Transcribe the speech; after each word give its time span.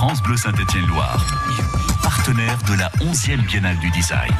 France 0.00 0.22
Bleu 0.22 0.38
Saint-Étienne-Loire, 0.38 1.26
partenaire 2.02 2.56
de 2.66 2.72
la 2.72 2.88
11e 3.02 3.44
Biennale 3.44 3.78
du 3.80 3.90
Design. 3.90 4.32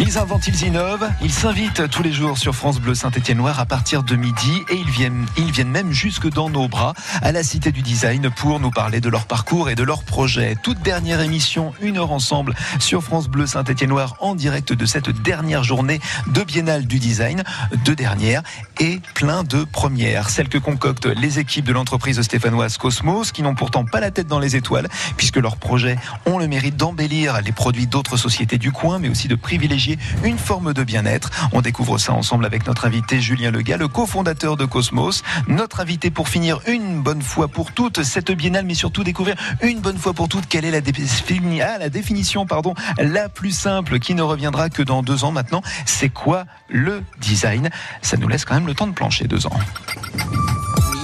Ils 0.00 0.16
inventent, 0.16 0.46
ils 0.46 0.62
innovent, 0.62 1.08
ils 1.20 1.32
s'invitent 1.32 1.90
tous 1.90 2.04
les 2.04 2.12
jours 2.12 2.38
sur 2.38 2.54
France 2.54 2.78
Bleu 2.78 2.94
Saint-Étienne-Noir 2.94 3.58
à 3.58 3.66
partir 3.66 4.04
de 4.04 4.14
midi 4.14 4.62
et 4.70 4.76
ils 4.76 4.88
viennent, 4.88 5.26
ils 5.36 5.50
viennent 5.50 5.70
même 5.70 5.90
jusque 5.90 6.30
dans 6.30 6.48
nos 6.48 6.68
bras 6.68 6.94
à 7.20 7.32
la 7.32 7.42
Cité 7.42 7.72
du 7.72 7.82
Design 7.82 8.30
pour 8.30 8.60
nous 8.60 8.70
parler 8.70 9.00
de 9.00 9.08
leur 9.08 9.26
parcours 9.26 9.70
et 9.70 9.74
de 9.74 9.82
leurs 9.82 10.04
projets. 10.04 10.54
Toute 10.62 10.80
dernière 10.82 11.20
émission, 11.20 11.72
une 11.80 11.96
heure 11.96 12.12
ensemble 12.12 12.54
sur 12.78 13.02
France 13.02 13.26
Bleu 13.26 13.48
Saint-Étienne-Noir 13.48 14.14
en 14.20 14.36
direct 14.36 14.72
de 14.72 14.86
cette 14.86 15.10
dernière 15.10 15.64
journée 15.64 15.98
de 16.28 16.44
Biennale 16.44 16.86
du 16.86 17.00
Design, 17.00 17.42
deux 17.84 17.96
dernières 17.96 18.44
et 18.78 19.00
plein 19.14 19.42
de 19.42 19.64
premières. 19.64 20.30
Celles 20.30 20.48
que 20.48 20.58
concoctent 20.58 21.06
les 21.06 21.40
équipes 21.40 21.64
de 21.64 21.72
l'entreprise 21.72 22.20
stéphanoise 22.22 22.78
Cosmos 22.78 23.32
qui 23.32 23.42
n'ont 23.42 23.56
pourtant 23.56 23.84
pas 23.84 23.98
la 23.98 24.12
tête 24.12 24.28
dans 24.28 24.38
les 24.38 24.54
étoiles 24.54 24.86
puisque 25.16 25.38
leurs 25.38 25.56
projets 25.56 25.96
ont 26.24 26.38
le 26.38 26.46
mérite 26.46 26.76
d'embellir 26.76 27.42
les 27.42 27.52
produits 27.52 27.88
d'autres 27.88 28.16
sociétés 28.16 28.58
du 28.58 28.70
coin 28.70 29.00
mais 29.00 29.08
aussi 29.08 29.26
de 29.26 29.34
privilégier 29.34 29.87
une 30.24 30.38
forme 30.38 30.74
de 30.74 30.82
bien-être. 30.84 31.30
On 31.52 31.60
découvre 31.60 31.98
ça 31.98 32.12
ensemble 32.12 32.44
avec 32.44 32.66
notre 32.66 32.86
invité 32.86 33.20
Julien 33.20 33.50
Lega, 33.50 33.76
le 33.76 33.88
cofondateur 33.88 34.56
de 34.56 34.64
Cosmos. 34.64 35.22
Notre 35.46 35.80
invité 35.80 36.10
pour 36.10 36.28
finir 36.28 36.60
une 36.66 37.00
bonne 37.00 37.22
fois 37.22 37.48
pour 37.48 37.72
toutes 37.72 38.02
cette 38.02 38.32
biennale, 38.32 38.64
mais 38.64 38.74
surtout 38.74 39.04
découvrir 39.04 39.36
une 39.62 39.80
bonne 39.80 39.98
fois 39.98 40.12
pour 40.12 40.28
toutes 40.28 40.46
quelle 40.46 40.64
est 40.64 40.70
la, 40.70 40.78
ah, 40.78 41.88
définition 41.88 42.46
pardon, 42.46 42.74
la 42.98 43.28
plus 43.28 43.52
simple 43.52 43.98
qui 43.98 44.14
ne 44.14 44.22
reviendra 44.22 44.68
que 44.70 44.82
dans 44.82 45.02
deux 45.02 45.24
ans 45.24 45.32
maintenant. 45.32 45.62
C'est 45.86 46.08
quoi 46.08 46.44
le 46.68 47.02
design? 47.20 47.70
Ça 48.02 48.16
nous 48.16 48.28
laisse 48.28 48.44
quand 48.44 48.54
même 48.54 48.66
le 48.66 48.74
temps 48.74 48.86
de 48.86 48.92
plancher 48.92 49.26
deux 49.26 49.46
ans. 49.46 49.58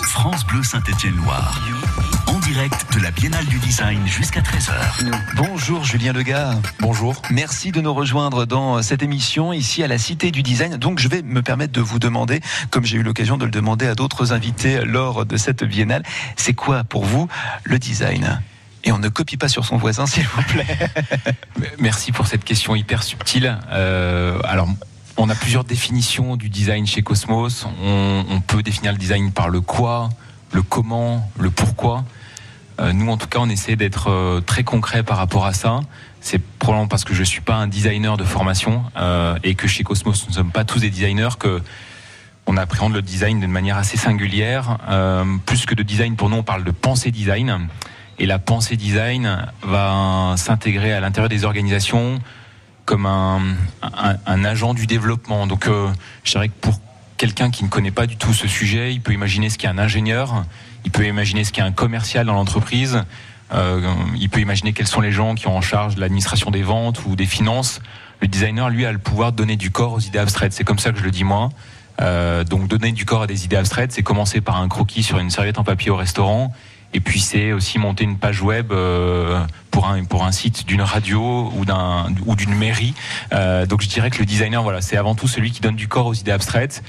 France 0.03 0.47
Bleu 0.47 0.63
Saint-Étienne-Loire 0.63 1.61
direct 2.45 2.93
de 2.95 3.01
la 3.01 3.11
Biennale 3.11 3.47
du 3.47 3.59
Design 3.59 4.07
jusqu'à 4.07 4.41
13h. 4.41 4.73
Bonjour 5.35 5.83
Julien 5.83 6.13
Lega. 6.13 6.61
Bonjour. 6.79 7.23
Merci 7.31 7.73
de 7.73 7.81
nous 7.81 7.95
rejoindre 7.95 8.45
dans 8.45 8.83
cette 8.83 9.03
émission 9.03 9.55
ici 9.55 9.83
à 9.83 9.89
la 9.89 9.97
Cité 9.97 10.31
du 10.31 10.43
Design. 10.43 10.77
Donc 10.77 10.99
je 10.99 11.09
vais 11.09 11.23
me 11.23 11.41
permettre 11.41 11.73
de 11.73 11.81
vous 11.81 11.99
demander, 11.99 12.41
comme 12.71 12.85
j'ai 12.85 12.99
eu 12.99 13.03
l'occasion 13.03 13.39
de 13.39 13.47
le 13.47 13.51
demander 13.51 13.87
à 13.87 13.95
d'autres 13.95 14.35
invités 14.35 14.85
lors 14.85 15.25
de 15.25 15.39
cette 15.39 15.65
Biennale, 15.65 16.03
c'est 16.37 16.53
quoi 16.53 16.85
pour 16.85 17.07
vous 17.07 17.29
le 17.63 17.79
design? 17.79 18.43
Et 18.85 18.93
on 18.93 18.99
ne 18.99 19.09
copie 19.09 19.39
pas 19.39 19.49
sur 19.49 19.65
son 19.65 19.79
voisin, 19.79 20.07
s'il 20.07 20.27
vous 20.27 20.43
plaît. 20.43 20.67
Merci 21.79 22.13
pour 22.13 22.27
cette 22.27 22.45
question 22.45 22.77
hyper 22.77 23.03
subtile. 23.03 23.57
Euh, 23.73 24.39
alors, 24.45 24.69
on 25.17 25.31
a 25.31 25.35
plusieurs 25.35 25.65
définitions 25.65 26.37
du 26.37 26.51
design 26.51 26.87
chez 26.87 27.01
Cosmos. 27.01 27.67
On, 27.83 28.25
on, 28.29 28.41
peut 28.43 28.63
définir 28.63 28.93
le 28.93 28.99
design 28.99 29.33
par 29.33 29.49
le 29.49 29.63
quoi, 29.63 30.11
le 30.53 30.63
comment, 30.63 31.31
le 31.39 31.51
pourquoi. 31.51 32.05
Euh, 32.81 32.93
nous, 32.93 33.11
en 33.11 33.17
tout 33.17 33.29
cas, 33.29 33.39
on 33.41 33.49
essaie 33.49 33.77
d'être 33.77 34.11
euh, 34.11 34.41
très 34.41 34.65
concret 34.65 35.03
par 35.03 35.17
rapport 35.17 35.47
à 35.47 35.53
ça. 35.53 35.81
C'est 36.21 36.41
probablement 36.59 36.89
parce 36.89 37.05
que 37.05 37.15
je 37.15 37.23
suis 37.23 37.41
pas 37.41 37.55
un 37.55 37.67
designer 37.67 38.17
de 38.17 38.25
formation 38.25 38.83
euh, 38.97 39.39
et 39.45 39.55
que 39.55 39.69
chez 39.69 39.85
Cosmos, 39.85 40.25
nous 40.25 40.31
ne 40.31 40.35
sommes 40.35 40.51
pas 40.51 40.65
tous 40.65 40.81
des 40.81 40.91
designers 40.91 41.37
que 41.39 41.63
on 42.47 42.57
appréhende 42.59 42.93
le 42.93 43.01
design 43.01 43.41
d'une 43.41 43.51
manière 43.51 43.79
assez 43.79 43.97
singulière. 43.97 44.77
plus 45.47 45.65
que 45.65 45.75
de 45.75 45.83
design, 45.83 46.15
pour 46.15 46.29
nous, 46.29 46.37
on 46.37 46.43
parle 46.43 46.63
de 46.63 46.71
pensée 46.73 47.11
design. 47.11 47.69
Et 48.19 48.27
la 48.27 48.39
pensée 48.39 48.77
design 48.77 49.47
va 49.63 50.35
s'intégrer 50.37 50.93
à 50.93 51.01
l'intérieur 51.01 51.31
des 51.31 51.45
organisations 51.47 52.21
comme 52.85 53.07
un, 53.07 54.45
agent 54.45 54.75
du 54.75 54.87
développement. 54.87 55.47
Donc, 55.47 55.71
je 56.23 56.31
dirais 56.33 56.49
que 56.49 56.61
pour 56.61 56.79
quelqu'un 57.17 57.51
qui 57.51 57.65
ne 57.65 57.71
connaît 57.71 57.91
pas 57.91 58.07
du 58.07 58.19
tout 58.19 58.35
ce 58.35 58.47
sujet, 58.47 58.93
il 58.93 59.01
peut 59.01 59.15
imaginer 59.15 59.49
ce 59.49 59.57
qu'est 59.57 59.69
un 59.69 59.79
ingénieur, 59.79 60.45
il 60.85 60.91
peut 60.91 61.07
imaginer 61.07 61.45
ce 61.45 61.53
qu'est 61.53 61.63
un 61.63 61.73
commercial 61.73 62.27
dans 62.27 62.35
l'entreprise, 62.35 63.05
euh, 63.53 63.81
il 64.17 64.29
peut 64.31 64.41
imaginer 64.41 64.73
quels 64.73 64.87
sont 64.87 65.01
les 65.01 65.13
gens 65.13 65.35
qui 65.35 65.47
ont 65.47 65.57
en 65.57 65.61
charge 65.61 65.95
de 65.95 66.01
l'administration 66.01 66.51
des 66.51 66.63
ventes 66.63 67.05
ou 67.07 67.17
des 67.17 67.27
finances. 67.27 67.81
Le 68.21 68.29
designer, 68.29 68.71
lui, 68.71 68.87
a 68.87 68.93
le 68.93 68.99
pouvoir 68.99 69.33
de 69.33 69.37
donner 69.37 69.57
du 69.57 69.71
corps 69.71 69.93
aux 69.93 70.01
idées 70.01 70.19
abstraites. 70.19 70.53
C'est 70.53 70.65
comme 70.65 70.79
ça 70.79 70.93
que 70.93 70.99
je 70.99 71.05
le 71.05 71.11
dis 71.11 71.25
moi. 71.25 71.51
Euh, 72.01 72.43
donc 72.43 72.67
donner 72.67 72.93
du 72.93 73.05
corps 73.05 73.23
à 73.23 73.27
des 73.27 73.45
idées 73.45 73.57
abstraites, 73.57 73.93
c'est 73.93 74.03
commencer 74.03 74.41
par 74.41 74.61
un 74.61 74.69
croquis 74.69 75.03
sur 75.03 75.19
une 75.19 75.31
serviette 75.31 75.59
en 75.59 75.65
papier 75.65 75.91
au 75.91 75.97
restaurant, 75.97 76.53
et 76.93 77.01
puis 77.01 77.21
c'est 77.21 77.53
aussi 77.53 77.79
monter 77.79 78.05
une 78.05 78.19
page 78.19 78.43
web 78.43 78.73
euh, 78.73 79.41
pour 79.71 79.87
un 79.87 80.05
pour 80.05 80.25
un 80.25 80.33
site 80.33 80.67
d'une 80.67 80.83
radio 80.83 81.53
ou 81.57 81.65
d'un 81.65 82.07
ou 82.27 82.35
d'une 82.35 82.55
mairie. 82.55 82.95
Euh, 83.33 83.65
donc 83.67 83.83
je 83.83 83.89
dirais 83.89 84.11
que 84.11 84.19
le 84.19 84.25
designer, 84.25 84.63
voilà, 84.63 84.81
c'est 84.81 84.97
avant 84.97 85.15
tout 85.15 85.29
celui 85.29 85.53
qui 85.53 85.61
donne 85.61 85.77
du 85.77 85.87
corps 85.87 86.07
aux 86.07 86.15
idées 86.15 86.33
abstraites 86.33 86.83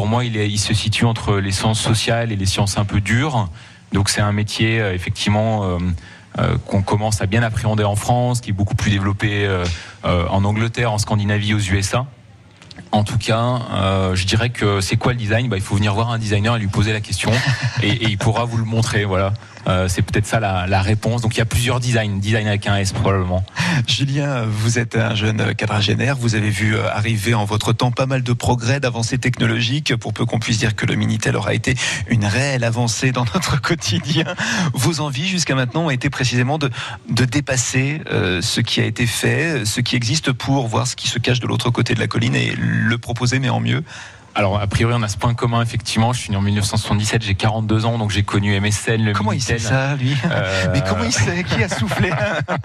pour 0.00 0.08
moi, 0.08 0.24
il, 0.24 0.58
se 0.58 0.72
situe 0.72 1.04
entre 1.04 1.36
les 1.40 1.50
sciences 1.50 1.78
sociales 1.78 2.32
et 2.32 2.36
les 2.36 2.46
sciences 2.46 2.78
un 2.78 2.86
peu 2.86 3.02
dures. 3.02 3.50
Donc 3.92 4.08
c'est 4.08 4.22
un 4.22 4.32
métier 4.32 4.80
euh, 4.80 4.94
effectivement 4.94 5.62
euh, 5.62 5.78
euh, 6.38 6.56
qu'on 6.66 6.80
commence 6.80 7.20
à 7.20 7.26
bien 7.26 7.42
appréhender 7.42 7.84
en 7.84 7.96
France, 7.96 8.40
qui 8.40 8.48
est 8.48 8.54
beaucoup 8.54 8.74
plus 8.74 8.90
développé 8.90 9.46
en 10.02 10.42
Angleterre, 10.42 10.90
en 10.90 10.96
Scandinavie, 10.96 11.52
aux 11.52 11.58
USA. 11.58 12.06
En 12.92 13.04
tout 13.04 13.18
cas, 13.18 13.60
je 14.14 14.24
dirais 14.24 14.48
que 14.48 14.80
c'est 14.80 14.96
quoi 14.96 15.12
le 15.12 15.18
design? 15.18 15.50
Bah, 15.50 15.58
Il 15.58 15.62
faut 15.62 15.74
venir 15.74 15.92
voir 15.92 16.10
un 16.10 16.18
designer 16.18 16.56
et 16.56 16.60
lui 16.60 16.68
poser 16.68 16.94
la 16.94 17.02
question, 17.02 17.30
et, 17.82 17.90
et 17.90 18.08
il 18.08 18.16
pourra 18.16 18.46
vous 18.46 18.56
le 18.56 18.64
montrer. 18.64 19.04
Voilà. 19.04 19.34
Euh, 19.66 19.88
c'est 19.88 20.02
peut-être 20.02 20.26
ça 20.26 20.40
la, 20.40 20.82
réponse. 20.82 21.22
Donc 21.22 21.36
il 21.36 21.38
y 21.38 21.42
a 21.42 21.46
plusieurs 21.46 21.80
designs, 21.80 22.18
design 22.18 22.46
avec 22.46 22.66
un 22.66 22.76
S 22.76 22.92
probablement. 22.92 23.44
Julien, 23.86 24.44
vous 24.46 24.78
êtes 24.78 24.96
un 24.96 25.14
jeune 25.14 25.54
quadragénaire, 25.54 26.16
vous 26.16 26.34
avez 26.34 26.50
vu 26.50 26.74
euh, 26.74 26.90
arriver 26.90 27.34
en 27.34 27.44
votre 27.44 27.72
temps 27.72 27.90
pas 27.90 28.06
mal 28.06 28.22
de 28.22 28.32
progrès, 28.32 28.80
d'avancées 28.80 29.18
technologiques, 29.18 29.94
pour 29.96 30.12
peu 30.12 30.24
qu'on 30.24 30.38
puisse 30.38 30.58
dire 30.58 30.74
que 30.74 30.86
le 30.86 30.94
Minitel 30.94 31.36
aura 31.36 31.54
été 31.54 31.74
une 32.08 32.24
réelle 32.24 32.64
avancée 32.64 33.12
dans 33.12 33.24
notre 33.34 33.60
quotidien. 33.62 34.24
Vos 34.72 35.00
envies 35.00 35.28
jusqu'à 35.28 35.54
maintenant 35.54 35.86
ont 35.86 35.90
été 35.90 36.10
précisément 36.10 36.58
de, 36.58 36.70
dépasser 37.08 38.00
euh, 38.10 38.40
ce 38.42 38.60
qui 38.60 38.80
a 38.80 38.84
été 38.84 39.06
fait, 39.06 39.64
ce 39.64 39.80
qui 39.80 39.96
existe 39.96 40.32
pour 40.32 40.66
voir 40.66 40.86
ce 40.86 40.96
qui 40.96 41.08
se 41.08 41.18
cache 41.18 41.40
de 41.40 41.46
l'autre 41.46 41.70
côté 41.70 41.94
de 41.94 42.00
la 42.00 42.06
colline 42.06 42.34
et 42.34 42.54
le 42.56 42.98
proposer 42.98 43.38
mais 43.38 43.50
en 43.50 43.60
mieux 43.60 43.82
alors, 44.40 44.58
a 44.58 44.66
priori, 44.66 44.94
on 44.96 45.02
a 45.02 45.08
ce 45.08 45.18
point 45.18 45.34
commun, 45.34 45.60
effectivement. 45.60 46.14
Je 46.14 46.20
suis 46.20 46.30
né 46.30 46.36
en 46.38 46.40
1977, 46.40 47.22
j'ai 47.22 47.34
42 47.34 47.84
ans, 47.84 47.98
donc 47.98 48.10
j'ai 48.10 48.22
connu 48.22 48.58
MSN, 48.58 49.04
le 49.04 49.12
Comment 49.12 49.32
il 49.32 49.42
sait 49.42 49.58
ça, 49.58 49.96
lui? 49.96 50.16
Euh, 50.24 50.66
Mais 50.72 50.80
comment 50.80 51.04
il 51.04 51.12
sait? 51.12 51.44
Qui 51.44 51.62
a 51.62 51.68
soufflé? 51.68 52.10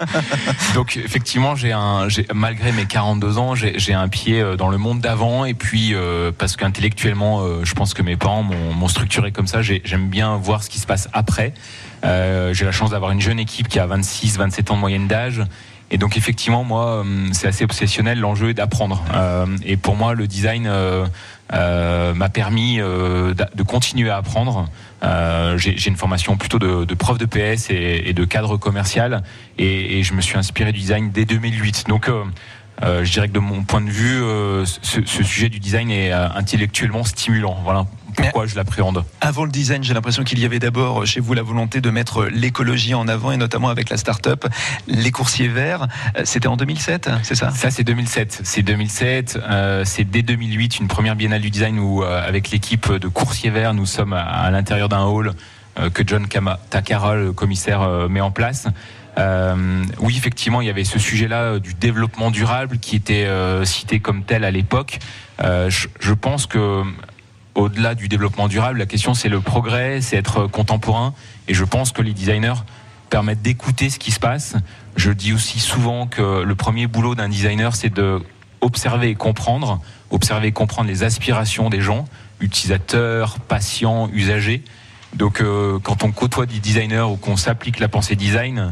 Donc, 0.74 0.96
effectivement, 0.96 1.54
j'ai 1.54 1.72
un, 1.72 2.08
malgré 2.32 2.72
mes 2.72 2.86
42 2.86 3.36
ans, 3.36 3.54
j'ai 3.54 3.92
un 3.92 4.08
pied 4.08 4.40
euh, 4.40 4.56
dans 4.56 4.70
le 4.70 4.78
monde 4.78 5.00
d'avant, 5.00 5.44
et 5.44 5.52
puis 5.52 5.90
euh, 5.92 6.32
parce 6.36 6.56
qu'intellectuellement, 6.56 7.42
je 7.62 7.74
pense 7.74 7.92
que 7.92 8.00
mes 8.00 8.16
parents 8.16 8.42
m'ont 8.42 8.88
structuré 8.88 9.30
comme 9.30 9.46
ça. 9.46 9.60
J'aime 9.60 10.08
bien 10.08 10.36
voir 10.36 10.62
ce 10.62 10.70
qui 10.70 10.78
se 10.78 10.86
passe 10.86 11.10
après. 11.12 11.52
j'ai 12.02 12.64
la 12.64 12.72
chance 12.72 12.92
d'avoir 12.92 13.10
une 13.10 13.20
jeune 13.20 13.38
équipe 13.38 13.68
qui 13.68 13.78
a 13.78 13.86
26, 13.86 14.38
27 14.38 14.70
ans 14.70 14.76
de 14.76 14.80
moyenne 14.80 15.08
d'âge. 15.08 15.42
Et 15.92 15.98
donc 15.98 16.16
effectivement, 16.16 16.64
moi, 16.64 17.04
c'est 17.30 17.46
assez 17.46 17.62
obsessionnel. 17.62 18.18
L'enjeu 18.18 18.50
est 18.50 18.54
d'apprendre. 18.54 19.04
et 19.64 19.76
pour 19.76 19.94
moi, 19.94 20.14
le 20.14 20.26
design, 20.26 20.66
euh, 20.66 21.06
m'a 21.52 22.28
permis 22.28 22.80
euh, 22.80 23.34
de 23.34 23.62
continuer 23.62 24.10
à 24.10 24.16
apprendre. 24.16 24.68
Euh, 25.02 25.58
j'ai 25.58 25.88
une 25.88 25.96
formation 25.96 26.36
plutôt 26.36 26.58
de, 26.58 26.84
de 26.84 26.94
prof 26.94 27.18
de 27.18 27.26
PS 27.26 27.70
et, 27.70 28.12
de 28.12 28.24
cadre 28.24 28.56
commercial 28.56 29.22
et, 29.58 29.98
et, 29.98 30.02
je 30.02 30.14
me 30.14 30.20
suis 30.20 30.38
inspiré 30.38 30.72
du 30.72 30.80
design 30.80 31.10
dès 31.10 31.24
2008. 31.24 31.84
Donc 31.88 32.10
euh, 32.82 33.04
je 33.04 33.12
dirais 33.12 33.28
que 33.28 33.32
de 33.32 33.38
mon 33.38 33.62
point 33.64 33.80
de 33.80 33.90
vue, 33.90 34.20
ce, 34.64 35.00
ce, 35.04 35.22
sujet 35.22 35.48
du 35.48 35.60
design 35.60 35.90
est 35.90 36.12
intellectuellement 36.12 37.04
stimulant. 37.04 37.56
Voilà 37.64 37.86
pourquoi 38.16 38.46
je 38.46 38.56
l'appréhende. 38.56 39.04
Avant 39.20 39.44
le 39.44 39.50
design, 39.50 39.84
j'ai 39.84 39.94
l'impression 39.94 40.24
qu'il 40.24 40.38
y 40.38 40.44
avait 40.44 40.58
d'abord 40.58 41.06
chez 41.06 41.20
vous 41.20 41.34
la 41.34 41.42
volonté 41.42 41.80
de 41.80 41.90
mettre 41.90 42.26
l'écologie 42.26 42.94
en 42.94 43.08
avant 43.08 43.30
et 43.32 43.36
notamment 43.36 43.68
avec 43.68 43.90
la 43.90 43.96
start-up 43.96 44.46
Les 44.86 45.10
Coursiers 45.10 45.48
Verts. 45.48 45.86
Euh, 46.16 46.22
c'était 46.24 46.48
en 46.48 46.56
2007, 46.56 47.10
c'est 47.22 47.34
ça? 47.34 47.50
Ça, 47.50 47.70
c'est 47.70 47.84
2007. 47.84 48.40
C'est 48.44 48.62
2007. 48.62 49.38
Euh, 49.42 49.82
c'est 49.84 50.04
dès 50.04 50.22
2008 50.22 50.80
une 50.80 50.88
première 50.88 51.16
biennale 51.16 51.42
du 51.42 51.50
design 51.50 51.78
où, 51.78 52.02
euh, 52.02 52.26
avec 52.26 52.50
l'équipe 52.50 52.90
de 52.92 53.08
Coursiers 53.08 53.50
Verts, 53.50 53.74
nous 53.74 53.86
sommes 53.86 54.12
à, 54.12 54.50
l'intérieur 54.50 54.88
d'un 54.88 55.04
hall 55.04 55.32
que 55.92 56.02
John 56.06 56.26
Takara, 56.70 57.16
le 57.16 57.32
commissaire, 57.34 58.08
met 58.08 58.22
en 58.22 58.30
place. 58.30 58.66
Oui, 59.18 60.16
effectivement, 60.16 60.60
il 60.60 60.66
y 60.66 60.70
avait 60.70 60.84
ce 60.84 60.98
sujet-là 60.98 61.58
du 61.58 61.74
développement 61.74 62.30
durable 62.30 62.78
qui 62.78 62.96
était 62.96 63.26
cité 63.64 64.00
comme 64.00 64.24
tel 64.24 64.44
à 64.44 64.50
l'époque. 64.50 64.98
je, 65.40 66.12
pense 66.12 66.46
que 66.46 66.82
au-delà 67.54 67.94
du 67.94 68.08
développement 68.08 68.48
durable, 68.48 68.78
la 68.78 68.86
question 68.86 69.14
c'est 69.14 69.30
le 69.30 69.40
progrès, 69.40 70.00
c'est 70.00 70.16
être 70.16 70.46
contemporain. 70.46 71.14
Et 71.48 71.54
je 71.54 71.64
pense 71.64 71.92
que 71.92 72.02
les 72.02 72.12
designers 72.12 72.62
permettent 73.08 73.42
d'écouter 73.42 73.90
ce 73.90 73.98
qui 73.98 74.10
se 74.10 74.20
passe. 74.20 74.56
Je 74.96 75.10
dis 75.10 75.32
aussi 75.32 75.60
souvent 75.60 76.06
que 76.06 76.42
le 76.42 76.54
premier 76.54 76.86
boulot 76.86 77.14
d'un 77.14 77.28
designer, 77.28 77.74
c'est 77.74 77.92
de 77.92 78.20
observer 78.60 79.10
et 79.10 79.14
comprendre, 79.14 79.80
observer 80.10 80.48
et 80.48 80.52
comprendre 80.52 80.88
les 80.88 81.02
aspirations 81.02 81.70
des 81.70 81.80
gens, 81.80 82.06
utilisateurs, 82.40 83.38
patients, 83.40 84.08
usagers. 84.12 84.62
Donc, 85.14 85.40
euh, 85.40 85.78
quand 85.82 86.02
on 86.04 86.12
côtoie 86.12 86.46
des 86.46 86.58
designers 86.58 87.06
ou 87.10 87.16
qu'on 87.16 87.36
s'applique 87.36 87.78
la 87.78 87.88
pensée 87.88 88.16
design, 88.16 88.58
euh, 88.58 88.68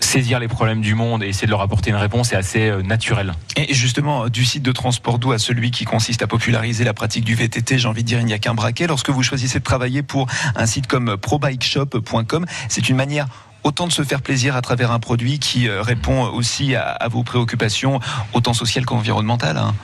saisir 0.00 0.40
les 0.40 0.48
problèmes 0.48 0.80
du 0.80 0.94
monde 0.94 1.22
et 1.22 1.28
essayer 1.28 1.46
de 1.46 1.50
leur 1.50 1.60
apporter 1.60 1.90
une 1.90 1.96
réponse 1.96 2.32
est 2.32 2.36
assez 2.36 2.68
euh, 2.68 2.82
naturel. 2.82 3.34
Et 3.56 3.72
justement, 3.74 4.28
du 4.28 4.44
site 4.44 4.62
de 4.62 4.72
transport 4.72 5.18
doux 5.18 5.32
à 5.32 5.38
celui 5.38 5.70
qui 5.70 5.84
consiste 5.84 6.22
à 6.22 6.26
populariser 6.26 6.84
la 6.84 6.94
pratique 6.94 7.24
du 7.24 7.34
VTT, 7.34 7.78
j'ai 7.78 7.88
envie 7.88 8.02
de 8.02 8.08
dire, 8.08 8.20
il 8.20 8.26
n'y 8.26 8.32
a 8.32 8.38
qu'un 8.38 8.54
braquet. 8.54 8.86
Lorsque 8.86 9.10
vous 9.10 9.22
choisissez 9.22 9.58
de 9.58 9.64
travailler 9.64 10.02
pour 10.02 10.26
un 10.56 10.66
site 10.66 10.86
comme 10.86 11.16
probikeshop.com, 11.16 12.46
c'est 12.68 12.88
une 12.88 12.96
manière 12.96 13.26
autant 13.62 13.86
de 13.86 13.92
se 13.92 14.02
faire 14.02 14.22
plaisir 14.22 14.56
à 14.56 14.62
travers 14.62 14.90
un 14.90 15.00
produit 15.00 15.38
qui 15.38 15.68
euh, 15.68 15.82
répond 15.82 16.24
aussi 16.24 16.74
à, 16.74 17.06
vos 17.10 17.22
préoccupations, 17.22 18.00
autant 18.32 18.54
sociales 18.54 18.86
qu'environnementales. 18.86 19.58
Hein. 19.58 19.74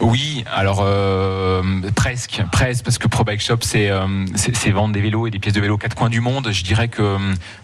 Oui, 0.00 0.44
alors 0.50 0.80
euh, 0.82 1.62
presque, 1.94 2.42
presque, 2.50 2.84
parce 2.84 2.96
que 2.96 3.06
Pro 3.06 3.22
Bike 3.22 3.42
Shop, 3.42 3.58
euh, 3.74 4.26
c'est 4.34 4.70
vendre 4.70 4.94
des 4.94 5.00
vélos 5.02 5.26
et 5.26 5.30
des 5.30 5.38
pièces 5.38 5.52
de 5.52 5.60
vélo 5.60 5.76
quatre 5.76 5.94
coins 5.94 6.08
du 6.08 6.22
monde. 6.22 6.48
Je 6.50 6.64
dirais 6.64 6.88
que 6.88 7.02
euh, 7.02 7.18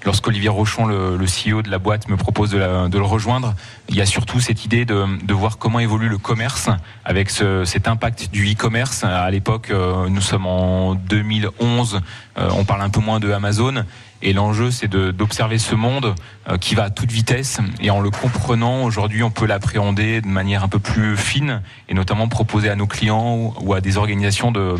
lorsqu'Olivier 0.04 0.50
Rochon, 0.50 0.84
le, 0.84 1.24
CEO 1.24 1.62
de 1.62 1.70
la 1.70 1.78
boîte, 1.78 2.08
me 2.08 2.16
propose 2.16 2.50
de, 2.50 2.58
le 2.58 3.04
rejoindre, 3.04 3.54
il 3.88 3.96
y 3.96 4.02
a 4.02 4.06
surtout 4.06 4.38
cette 4.38 4.66
idée 4.66 4.84
de, 4.84 5.06
de 5.24 5.34
voir 5.34 5.56
comment 5.56 5.78
évolue 5.78 6.10
le 6.10 6.18
commerce 6.18 6.68
avec 7.06 7.30
ce, 7.30 7.64
cet 7.64 7.88
impact 7.88 8.30
du 8.30 8.52
e-commerce. 8.52 9.02
À 9.02 9.30
l'époque, 9.30 9.72
nous 10.08 10.20
sommes 10.20 10.46
en 10.46 10.94
2011, 10.94 12.00
on 12.36 12.64
parle 12.64 12.82
un 12.82 12.90
peu 12.90 13.00
moins 13.00 13.18
de 13.18 13.30
Amazon. 13.32 13.84
Et 14.26 14.32
l'enjeu, 14.32 14.72
c'est 14.72 14.88
d'observer 14.88 15.56
ce 15.56 15.76
monde 15.76 16.16
euh, 16.48 16.58
qui 16.58 16.74
va 16.74 16.82
à 16.82 16.90
toute 16.90 17.12
vitesse. 17.12 17.60
Et 17.80 17.90
en 17.90 18.00
le 18.00 18.10
comprenant, 18.10 18.82
aujourd'hui, 18.82 19.22
on 19.22 19.30
peut 19.30 19.46
l'appréhender 19.46 20.20
de 20.20 20.26
manière 20.26 20.64
un 20.64 20.68
peu 20.68 20.80
plus 20.80 21.16
fine 21.16 21.62
et 21.88 21.94
notamment 21.94 22.26
proposer 22.26 22.68
à 22.68 22.74
nos 22.74 22.88
clients 22.88 23.54
ou 23.60 23.72
à 23.72 23.80
des 23.80 23.98
organisations 23.98 24.50
de 24.50 24.74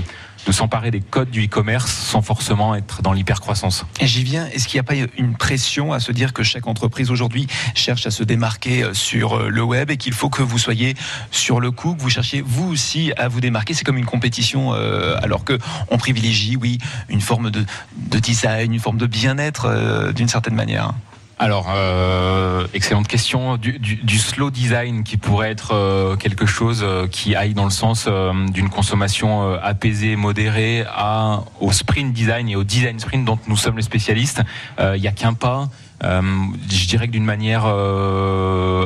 de 0.47 0.53
s'emparer 0.53 0.91
des 0.91 1.01
codes 1.01 1.31
du 1.31 1.45
e-commerce 1.45 1.93
sans 1.93 2.23
forcément 2.23 2.75
être 2.75 3.03
dans 3.03 3.13
l'hypercroissance. 3.13 3.85
J'y 4.01 4.23
viens, 4.23 4.47
est-ce 4.47 4.69
qu'il 4.69 4.77
n'y 4.77 4.81
a 4.81 4.85
pas 4.85 4.95
une 5.19 5.37
pression 5.37 5.93
à 5.93 6.01
se 6.01 6.13
dire 6.13 6.33
que 6.33 6.43
chaque 6.43 6.67
entreprise 6.67 7.11
aujourd'hui 7.11 7.49
cherche 7.75 8.07
à 8.07 8.11
se 8.11 8.23
démarquer 8.23 8.85
euh, 8.85 8.95
sur 8.95 9.37
euh, 9.37 9.49
le 9.49 9.63
web 9.63 9.91
et 9.91 9.97
qu'il 9.97 10.13
faut 10.13 10.31
que 10.31 10.43
vous 10.43 10.59
soyez 10.59 10.95
sur 11.31 11.61
le 11.61 11.71
coup, 11.73 11.95
que 11.95 12.03
vous 12.03 12.11
cherchiez 12.11 12.43
vous 12.43 12.69
aussi 12.69 13.13
à 13.17 13.29
vous 13.29 13.41
démarquer? 13.41 13.75
C'est 13.75 13.85
comme 13.85 13.99
une 13.99 14.07
compétition 14.07 14.73
euh, 14.73 15.17
alors 15.21 15.45
que 15.45 15.59
on 15.91 15.99
privilégie, 15.99 16.57
oui, 16.57 16.79
une 17.09 17.21
forme 17.21 17.51
de, 17.51 17.65
de 17.97 18.19
design, 18.19 18.73
une 18.73 18.81
forme 18.81 18.99
de 18.99 19.07
bien-être 19.07 20.13
d'une 20.13 20.29
certaine 20.29 20.55
manière. 20.55 20.93
Alors, 21.39 21.67
euh, 21.71 22.67
excellente 22.73 23.09
question. 23.09 23.59
Du, 23.59 23.79
du, 23.79 23.97
du, 23.97 24.19
slow 24.19 24.51
design 24.51 25.05
qui 25.05 25.19
pourrait 25.19 25.51
être 25.51 25.75
euh, 25.75 26.17
quelque 26.17 26.47
chose 26.47 26.81
euh, 26.83 27.07
qui 27.09 27.37
aille 27.37 27.53
dans 27.53 27.65
le 27.65 27.71
sens 27.71 28.07
euh, 28.09 28.33
d'une 28.49 28.71
consommation 28.71 29.53
apaisée, 29.63 30.17
modérée, 30.17 30.85
à, 30.89 31.43
au 31.61 31.73
sprint 31.73 32.15
design 32.15 32.49
et 32.49 32.57
au 32.57 32.65
design 32.65 32.99
sprint 32.99 33.27
dont 33.27 33.39
nous 33.49 33.57
sommes 33.57 33.77
les 33.77 33.83
spécialistes. 33.83 34.43
Il 34.79 35.01
n'y 35.01 35.09
a 35.09 35.13
qu'un 35.13 35.35
pas. 35.35 35.69
je 36.03 36.87
dirais 36.87 37.07
que 37.07 37.13
d'une 37.13 37.25
manière 37.25 37.67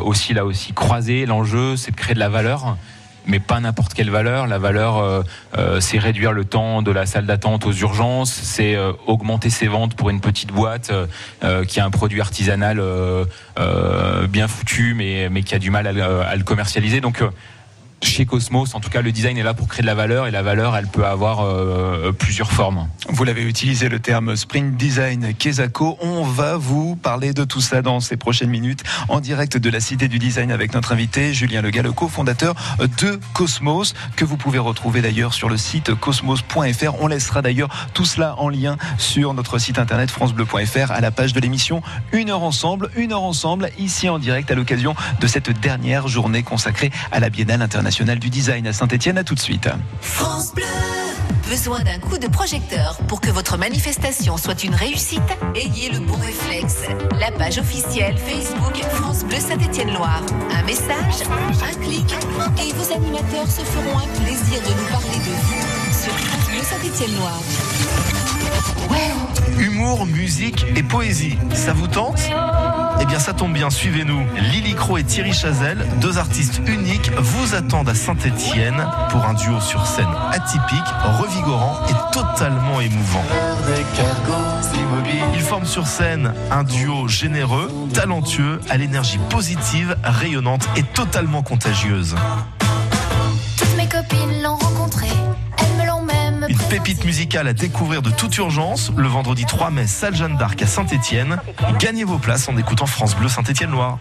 aussi 0.05 0.35
là 0.35 0.45
aussi 0.45 0.73
croisée, 0.73 1.27
l'enjeu 1.27 1.77
c'est 1.77 1.93
de 1.93 1.97
créer 1.97 2.15
de 2.15 2.21
la 2.21 2.29
valeur 2.29 2.77
mais 3.31 3.41
pas 3.41 3.61
n'importe 3.61 3.95
quelle 3.95 4.11
valeur. 4.11 4.47
La 4.47 4.59
valeur, 4.59 4.99
euh, 4.99 5.23
euh, 5.57 5.81
c'est 5.81 5.99
réduire 5.99 6.33
le 6.33 6.45
temps 6.45 6.83
de 6.83 6.91
la 6.91 7.07
salle 7.07 7.27
d'attente 7.27 7.65
aux 7.65 7.73
urgences, 7.73 8.33
c'est 8.33 8.75
euh, 8.75 8.93
augmenter 9.07 9.49
ses 9.49 9.69
ventes 9.69 9.95
pour 9.95 10.11
une 10.11 10.21
petite 10.21 10.53
boîte 10.53 10.93
qui 11.69 11.81
a 11.81 11.85
un 11.85 11.91
produit 11.91 12.21
artisanal 12.21 12.83
bien 14.29 14.49
foutu, 14.49 14.95
mais, 14.95 15.29
mais 15.31 15.43
qui 15.43 15.55
a 15.55 15.59
du 15.59 15.71
mal 15.71 15.87
à, 15.87 16.29
à 16.29 16.37
le 16.37 16.43
commercialiser. 16.43 17.01
Donc 17.01 17.23
chez 18.03 18.25
Cosmos, 18.25 18.75
en 18.75 18.81
tout 18.81 18.89
cas, 18.89 19.03
le 19.03 19.13
design 19.13 19.37
est 19.37 19.43
là 19.43 19.55
pour 19.55 19.69
créer 19.69 19.83
de 19.83 19.87
la 19.87 19.95
valeur 19.95 20.27
et 20.27 20.31
la 20.31 20.43
valeur, 20.43 20.77
elle 20.77 20.87
peut 20.87 21.05
avoir 21.05 21.41
euh, 21.41 22.13
plusieurs 22.13 22.51
formes. 22.51 22.89
Vous 23.09 23.25
l'avez 23.25 23.43
utilisé 23.43 23.89
le 23.89 23.99
terme 23.99 24.37
sprint 24.37 24.77
design 24.77 25.35
Kezako. 25.35 25.99
On 26.01 26.23
va 26.23 26.57
vous 26.57 26.97
parler 26.97 27.33
de 27.33 27.45
tout 27.45 27.61
ça 27.61 27.83
dans 27.83 28.01
ces 28.01 28.17
prochaines 28.17 28.49
minutes 28.51 28.83
en 29.09 29.21
direct 29.21 29.57
de 29.57 29.71
la 29.71 29.81
Cité 29.81 30.09
du 30.09 30.19
Design 30.19 30.51
avec 30.51 30.73
notre 30.75 30.93
invité 30.93 31.35
Julien 31.35 31.63
le 31.63 31.93
cofondateur 31.93 32.55
de 33.01 33.21
Cosmos, 33.35 33.95
que 34.17 34.25
vous 34.25 34.37
pouvez 34.37 34.59
retrouver 34.59 35.03
d'ailleurs 35.03 35.35
sur 35.35 35.49
le 35.49 35.57
site 35.57 35.95
cosmos.fr. 35.95 36.95
On 37.01 37.07
laissera 37.07 37.43
d'ailleurs 37.43 37.69
tout 37.95 38.05
cela 38.05 38.35
en 38.39 38.49
lien 38.49 38.77
sur 38.99 39.35
notre 39.35 39.59
site 39.59 39.79
internet 39.79 40.11
francebleu.fr 40.11 40.91
à 40.91 41.01
la 41.01 41.11
page 41.11 41.33
de 41.33 41.41
l'émission 41.41 41.83
Une 42.13 42.31
heure 42.31 42.43
ensemble, 42.43 42.91
une 42.97 43.13
heure 43.13 43.23
ensemble, 43.23 43.71
ici 43.79 44.09
en 44.09 44.19
direct 44.19 44.51
à 44.51 44.55
l'occasion 44.55 44.95
de 45.21 45.27
cette 45.27 45.51
dernière 45.61 46.09
journée 46.09 46.43
consacrée 46.43 46.91
à 47.13 47.21
la 47.21 47.31
Biennale 47.31 47.63
internationale 47.63 47.90
du 47.91 48.31
design 48.31 48.67
à 48.67 48.73
Saint-Etienne. 48.73 49.19
À 49.19 49.25
tout 49.25 49.35
de 49.35 49.41
suite. 49.41 49.69
France 50.01 50.55
Bleu. 50.55 50.65
Besoin 51.49 51.81
d'un 51.81 51.99
coup 51.99 52.17
de 52.17 52.29
projecteur 52.29 52.97
pour 53.09 53.21
que 53.21 53.31
votre 53.31 53.59
manifestation 53.59 54.37
soit 54.37 54.63
une 54.63 54.75
réussite? 54.75 55.21
Ayez 55.57 55.91
le 55.91 55.99
bon 55.99 56.15
réflexe. 56.15 56.83
La 57.19 57.33
page 57.33 57.59
officielle 57.59 58.17
Facebook 58.17 58.77
France 58.93 59.25
Bleu 59.25 59.39
Saint-Étienne-Loire. 59.41 60.23
Un 60.53 60.63
message, 60.63 61.27
un 61.63 61.75
clic 61.83 62.15
et 62.65 62.73
vos 62.73 62.95
animateurs 62.95 63.51
se 63.51 63.63
feront 63.63 63.99
un 63.99 64.23
plaisir 64.23 64.61
de 64.63 64.69
nous 64.69 64.89
parler 64.91 65.19
de 65.19 65.35
vous 65.43 65.93
sur 65.93 66.40
Humour, 69.59 70.07
musique 70.07 70.65
et 70.77 70.83
poésie, 70.83 71.37
ça 71.53 71.73
vous 71.73 71.87
tente? 71.87 72.21
Eh 73.01 73.05
bien, 73.07 73.19
ça 73.19 73.33
tombe 73.33 73.53
bien, 73.53 73.71
suivez-nous. 73.71 74.25
Lily 74.53 74.75
Cro 74.75 74.99
et 74.99 75.05
Thierry 75.05 75.33
Chazelle, 75.33 75.87
deux 76.01 76.19
artistes 76.19 76.61
uniques, 76.67 77.11
vous 77.19 77.55
attendent 77.55 77.89
à 77.89 77.95
Saint-Étienne 77.95 78.87
pour 79.11 79.25
un 79.25 79.35
duo 79.35 79.61
sur 79.61 79.87
scène 79.87 80.09
atypique, 80.33 80.79
revigorant 81.19 81.79
et 81.89 81.95
totalement 82.13 82.81
émouvant. 82.81 83.25
Ils 85.35 85.41
forment 85.41 85.67
sur 85.67 85.87
scène 85.87 86.33
un 86.51 86.63
duo 86.63 87.09
généreux, 87.09 87.71
talentueux, 87.93 88.61
à 88.69 88.77
l'énergie 88.77 89.19
positive, 89.29 89.97
rayonnante 90.05 90.69
et 90.77 90.83
totalement 90.83 91.43
contagieuse. 91.43 92.15
Toutes 93.57 93.77
mes 93.77 93.89
copines 93.89 94.43
l'ont 94.43 94.59
pépite 96.71 97.05
musicale 97.05 97.49
à 97.49 97.53
découvrir 97.53 98.01
de 98.01 98.11
toute 98.11 98.37
urgence 98.39 98.93
le 98.97 99.09
vendredi 99.09 99.45
3 99.45 99.71
mai, 99.71 99.89
salle 99.89 100.15
Jeanne 100.15 100.37
d'Arc 100.37 100.63
à 100.63 100.69
Saint-Étienne. 100.69 101.37
Gagnez 101.81 102.05
vos 102.05 102.19
places 102.19 102.49
en 102.49 102.57
écoutant 102.57 102.87
France 102.87 103.17
Bleu 103.17 103.29
Saint-Étienne-Loire. 103.29 103.99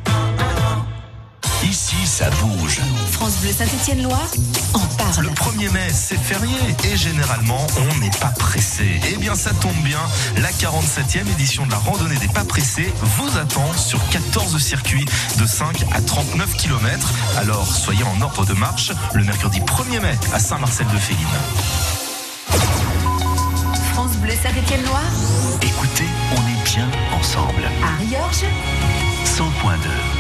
Ici, 1.64 1.96
ça 2.06 2.30
bouge. 2.30 2.80
France 3.12 3.38
Bleu 3.42 3.52
Saint-Étienne-Loire 3.52 4.30
en 4.76 4.86
parle. 4.98 5.26
Le 5.26 5.30
1er 5.30 5.72
mai, 5.72 5.88
c'est 5.92 6.20
férié 6.20 6.56
et 6.92 6.96
généralement, 6.96 7.66
on 7.76 8.00
n'est 8.02 8.18
pas 8.22 8.32
pressé. 8.38 9.02
Eh 9.12 9.18
bien, 9.18 9.34
ça 9.34 9.50
tombe 9.56 9.82
bien. 9.84 10.00
La 10.38 10.52
47e 10.52 11.28
édition 11.34 11.66
de 11.66 11.72
la 11.72 11.78
randonnée 11.78 12.18
des 12.18 12.28
pas 12.28 12.46
pressés 12.46 12.94
vous 13.02 13.36
attend 13.40 13.74
sur 13.74 14.00
14 14.10 14.60
circuits 14.60 15.06
de 15.40 15.48
5 15.48 15.86
à 15.92 16.02
39 16.02 16.56
km. 16.56 17.14
Alors, 17.38 17.76
soyez 17.76 18.04
en 18.04 18.22
ordre 18.22 18.46
de 18.46 18.54
marche 18.54 18.92
le 19.16 19.24
mercredi 19.24 19.60
1er 19.60 20.02
mai 20.02 20.18
à 20.34 20.40
Saint-Marcel-de-Féline. 20.40 21.26
Bleu 24.22 24.34
Saint-Étienne-Loire. 24.34 25.12
Écoutez, 25.62 26.10
on 26.32 26.42
est 26.42 26.64
bien 26.66 26.90
ensemble. 27.18 27.64
À 27.84 27.96
Riorges. 27.98 28.46
100.2. 29.26 30.19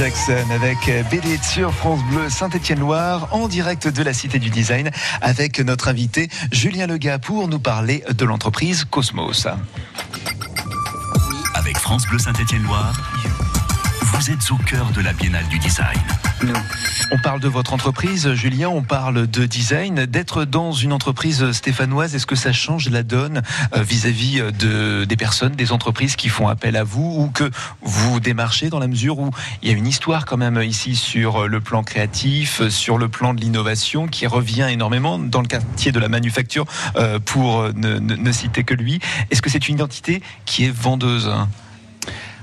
Jackson 0.00 0.46
avec 0.50 0.78
BD 1.10 1.38
sur 1.42 1.74
France 1.74 2.00
Bleu 2.10 2.30
Saint-Étienne-Loire 2.30 3.28
en 3.32 3.48
direct 3.48 3.86
de 3.86 4.02
la 4.02 4.14
Cité 4.14 4.38
du 4.38 4.48
Design 4.48 4.90
avec 5.20 5.60
notre 5.60 5.88
invité 5.88 6.30
Julien 6.52 6.86
Lega 6.86 7.18
pour 7.18 7.48
nous 7.48 7.58
parler 7.58 8.02
de 8.10 8.24
l'entreprise 8.24 8.86
Cosmos. 8.86 9.46
Avec 11.54 11.76
France 11.76 12.06
Bleu 12.06 12.18
Saint-Étienne-Loire, 12.18 12.98
vous 14.20 14.30
êtes 14.30 14.50
au 14.50 14.56
cœur 14.56 14.90
de 14.90 15.00
la 15.00 15.14
Biennale 15.14 15.48
du 15.48 15.58
Design. 15.58 15.98
On 17.10 17.16
parle 17.22 17.40
de 17.40 17.48
votre 17.48 17.72
entreprise, 17.72 18.34
Julien, 18.34 18.68
on 18.68 18.82
parle 18.82 19.26
de 19.26 19.46
design. 19.46 20.04
D'être 20.04 20.44
dans 20.44 20.72
une 20.72 20.92
entreprise 20.92 21.52
stéphanoise, 21.52 22.14
est-ce 22.14 22.26
que 22.26 22.36
ça 22.36 22.52
change 22.52 22.90
la 22.90 23.02
donne 23.02 23.40
euh, 23.74 23.82
vis-à-vis 23.82 24.42
de, 24.58 25.06
des 25.06 25.16
personnes, 25.16 25.52
des 25.52 25.72
entreprises 25.72 26.16
qui 26.16 26.28
font 26.28 26.48
appel 26.48 26.76
à 26.76 26.84
vous 26.84 27.16
ou 27.18 27.30
que 27.30 27.50
vous 27.80 28.20
démarchez 28.20 28.68
dans 28.68 28.78
la 28.78 28.88
mesure 28.88 29.18
où 29.18 29.30
il 29.62 29.70
y 29.70 29.72
a 29.72 29.74
une 29.74 29.86
histoire 29.86 30.26
quand 30.26 30.36
même 30.36 30.60
ici 30.60 30.96
sur 30.96 31.48
le 31.48 31.60
plan 31.62 31.82
créatif, 31.82 32.68
sur 32.68 32.98
le 32.98 33.08
plan 33.08 33.32
de 33.32 33.40
l'innovation 33.40 34.06
qui 34.06 34.26
revient 34.26 34.66
énormément 34.68 35.18
dans 35.18 35.40
le 35.40 35.48
quartier 35.48 35.92
de 35.92 35.98
la 35.98 36.08
manufacture 36.08 36.66
euh, 36.96 37.18
pour 37.20 37.72
ne, 37.72 37.98
ne 37.98 38.32
citer 38.32 38.64
que 38.64 38.74
lui. 38.74 39.00
Est-ce 39.30 39.40
que 39.40 39.48
c'est 39.48 39.66
une 39.70 39.76
identité 39.76 40.20
qui 40.44 40.66
est 40.66 40.76
vendeuse 40.76 41.30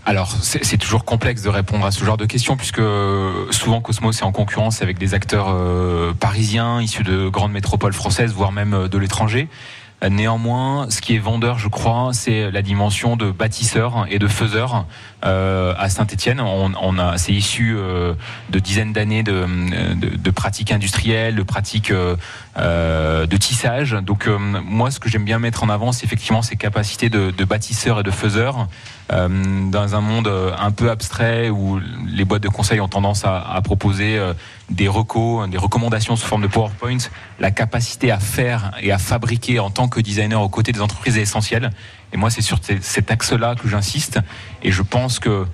alors, 0.07 0.31
c'est 0.41 0.77
toujours 0.77 1.03
complexe 1.03 1.41
de 1.41 1.49
répondre 1.49 1.85
à 1.85 1.91
ce 1.91 2.05
genre 2.05 2.15
de 2.15 2.25
questions, 2.25 2.55
puisque 2.55 2.81
souvent 3.51 3.81
Cosmos 3.81 4.21
est 4.21 4.23
en 4.23 4.31
concurrence 4.31 4.81
avec 4.81 4.97
des 4.97 5.13
acteurs 5.13 5.49
euh, 5.49 6.13
parisiens, 6.13 6.81
issus 6.81 7.03
de 7.03 7.27
grandes 7.27 7.51
métropoles 7.51 7.91
françaises, 7.91 8.31
voire 8.31 8.53
même 8.53 8.73
euh, 8.73 8.87
de 8.87 8.97
l'étranger. 8.97 9.49
Néanmoins, 10.09 10.89
ce 10.89 11.01
qui 11.01 11.15
est 11.15 11.19
vendeur, 11.19 11.59
je 11.59 11.67
crois, 11.67 12.11
c'est 12.13 12.51
la 12.51 12.61
dimension 12.61 13.17
de 13.17 13.31
bâtisseur 13.31 14.05
et 14.09 14.19
de 14.19 14.27
faiseur 14.27 14.85
euh, 15.25 15.73
à 15.77 15.89
Saint-Étienne. 15.89 16.39
On, 16.39 16.99
a, 16.99 17.17
c'est 17.17 17.33
issu 17.33 17.75
euh, 17.75 18.13
de 18.49 18.59
dizaines 18.59 18.93
d'années 18.93 19.23
de, 19.23 20.31
pratiques 20.31 20.71
industrielles, 20.71 21.35
de 21.35 21.43
pratiques 21.43 21.91
euh, 21.91 23.25
de 23.25 23.37
tissage. 23.37 23.93
Donc, 23.93 24.27
moi, 24.27 24.91
ce 24.91 24.99
que 24.99 25.09
j'aime 25.09 25.25
bien 25.25 25.39
mettre 25.39 25.63
en 25.63 25.69
avant, 25.69 25.91
c'est 25.91 26.05
effectivement 26.05 26.41
ces 26.41 26.55
capacités 26.55 27.09
de, 27.09 27.31
de 27.31 27.45
bâtisseur 27.45 27.99
et 27.99 28.03
de 28.03 28.11
faiseur. 28.11 28.67
Euh, 29.11 29.69
dans 29.71 29.95
un 29.95 30.01
monde 30.01 30.29
un 30.59 30.71
peu 30.71 30.91
abstrait 30.91 31.49
où 31.49 31.79
les 32.05 32.25
boîtes 32.25 32.43
de 32.43 32.49
conseil 32.49 32.81
ont 32.81 32.89
tendance 32.89 33.23
à, 33.23 33.39
à 33.39 33.61
proposer 33.61 34.19
des 34.69 34.87
recos, 34.87 35.49
des 35.49 35.57
recommandations 35.57 36.15
sous 36.15 36.27
forme 36.27 36.41
de 36.41 36.47
PowerPoint, 36.47 36.97
la 37.39 37.51
capacité 37.51 38.11
à 38.11 38.19
faire 38.19 38.71
et 38.81 38.91
à 38.91 38.97
fabriquer 38.97 39.59
en 39.59 39.69
tant 39.69 39.87
que 39.87 40.01
designer 40.01 40.41
aux 40.41 40.49
côtés 40.49 40.73
des 40.73 40.81
entreprises 40.81 41.17
est 41.17 41.21
essentielle. 41.21 41.71
Et 42.13 42.17
moi, 42.17 42.29
c'est 42.29 42.41
sur 42.41 42.59
cet 42.81 43.11
axe-là 43.11 43.55
que 43.55 43.67
j'insiste. 43.67 44.19
Et 44.63 44.71
je 44.71 44.81
pense 44.81 45.19
que 45.19 45.45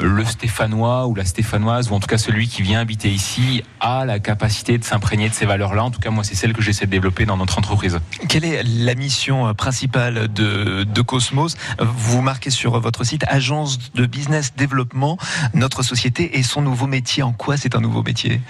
le 0.00 0.24
Stéphanois 0.24 1.06
ou 1.06 1.14
la 1.14 1.24
Stéphanoise, 1.24 1.90
ou 1.90 1.94
en 1.94 2.00
tout 2.00 2.06
cas 2.06 2.18
celui 2.18 2.46
qui 2.46 2.62
vient 2.62 2.80
habiter 2.80 3.10
ici, 3.10 3.62
a 3.80 4.04
la 4.04 4.18
capacité 4.18 4.78
de 4.78 4.84
s'imprégner 4.84 5.28
de 5.28 5.34
ces 5.34 5.46
valeurs-là. 5.46 5.84
En 5.84 5.90
tout 5.90 5.98
cas, 5.98 6.10
moi, 6.10 6.24
c'est 6.24 6.34
celle 6.34 6.52
que 6.52 6.62
j'essaie 6.62 6.86
de 6.86 6.90
développer 6.90 7.24
dans 7.24 7.36
notre 7.36 7.58
entreprise. 7.58 7.98
Quelle 8.28 8.44
est 8.44 8.62
la 8.62 8.94
mission 8.94 9.52
principale 9.54 10.32
de, 10.32 10.84
de 10.84 11.02
Cosmos? 11.02 11.56
Vous 11.80 12.20
marquez 12.22 12.50
sur 12.50 12.78
votre 12.78 13.02
site 13.04 13.24
Agence 13.28 13.92
de 13.94 14.06
business 14.06 14.54
développement, 14.56 15.18
notre 15.54 15.82
société 15.82 16.38
et 16.38 16.42
son 16.42 16.62
nouveau 16.62 16.86
métier. 16.86 17.22
En 17.22 17.32
quoi 17.32 17.56
c'est 17.56 17.74
un 17.74 17.80
nouveau 17.80 18.02
métier? 18.02 18.40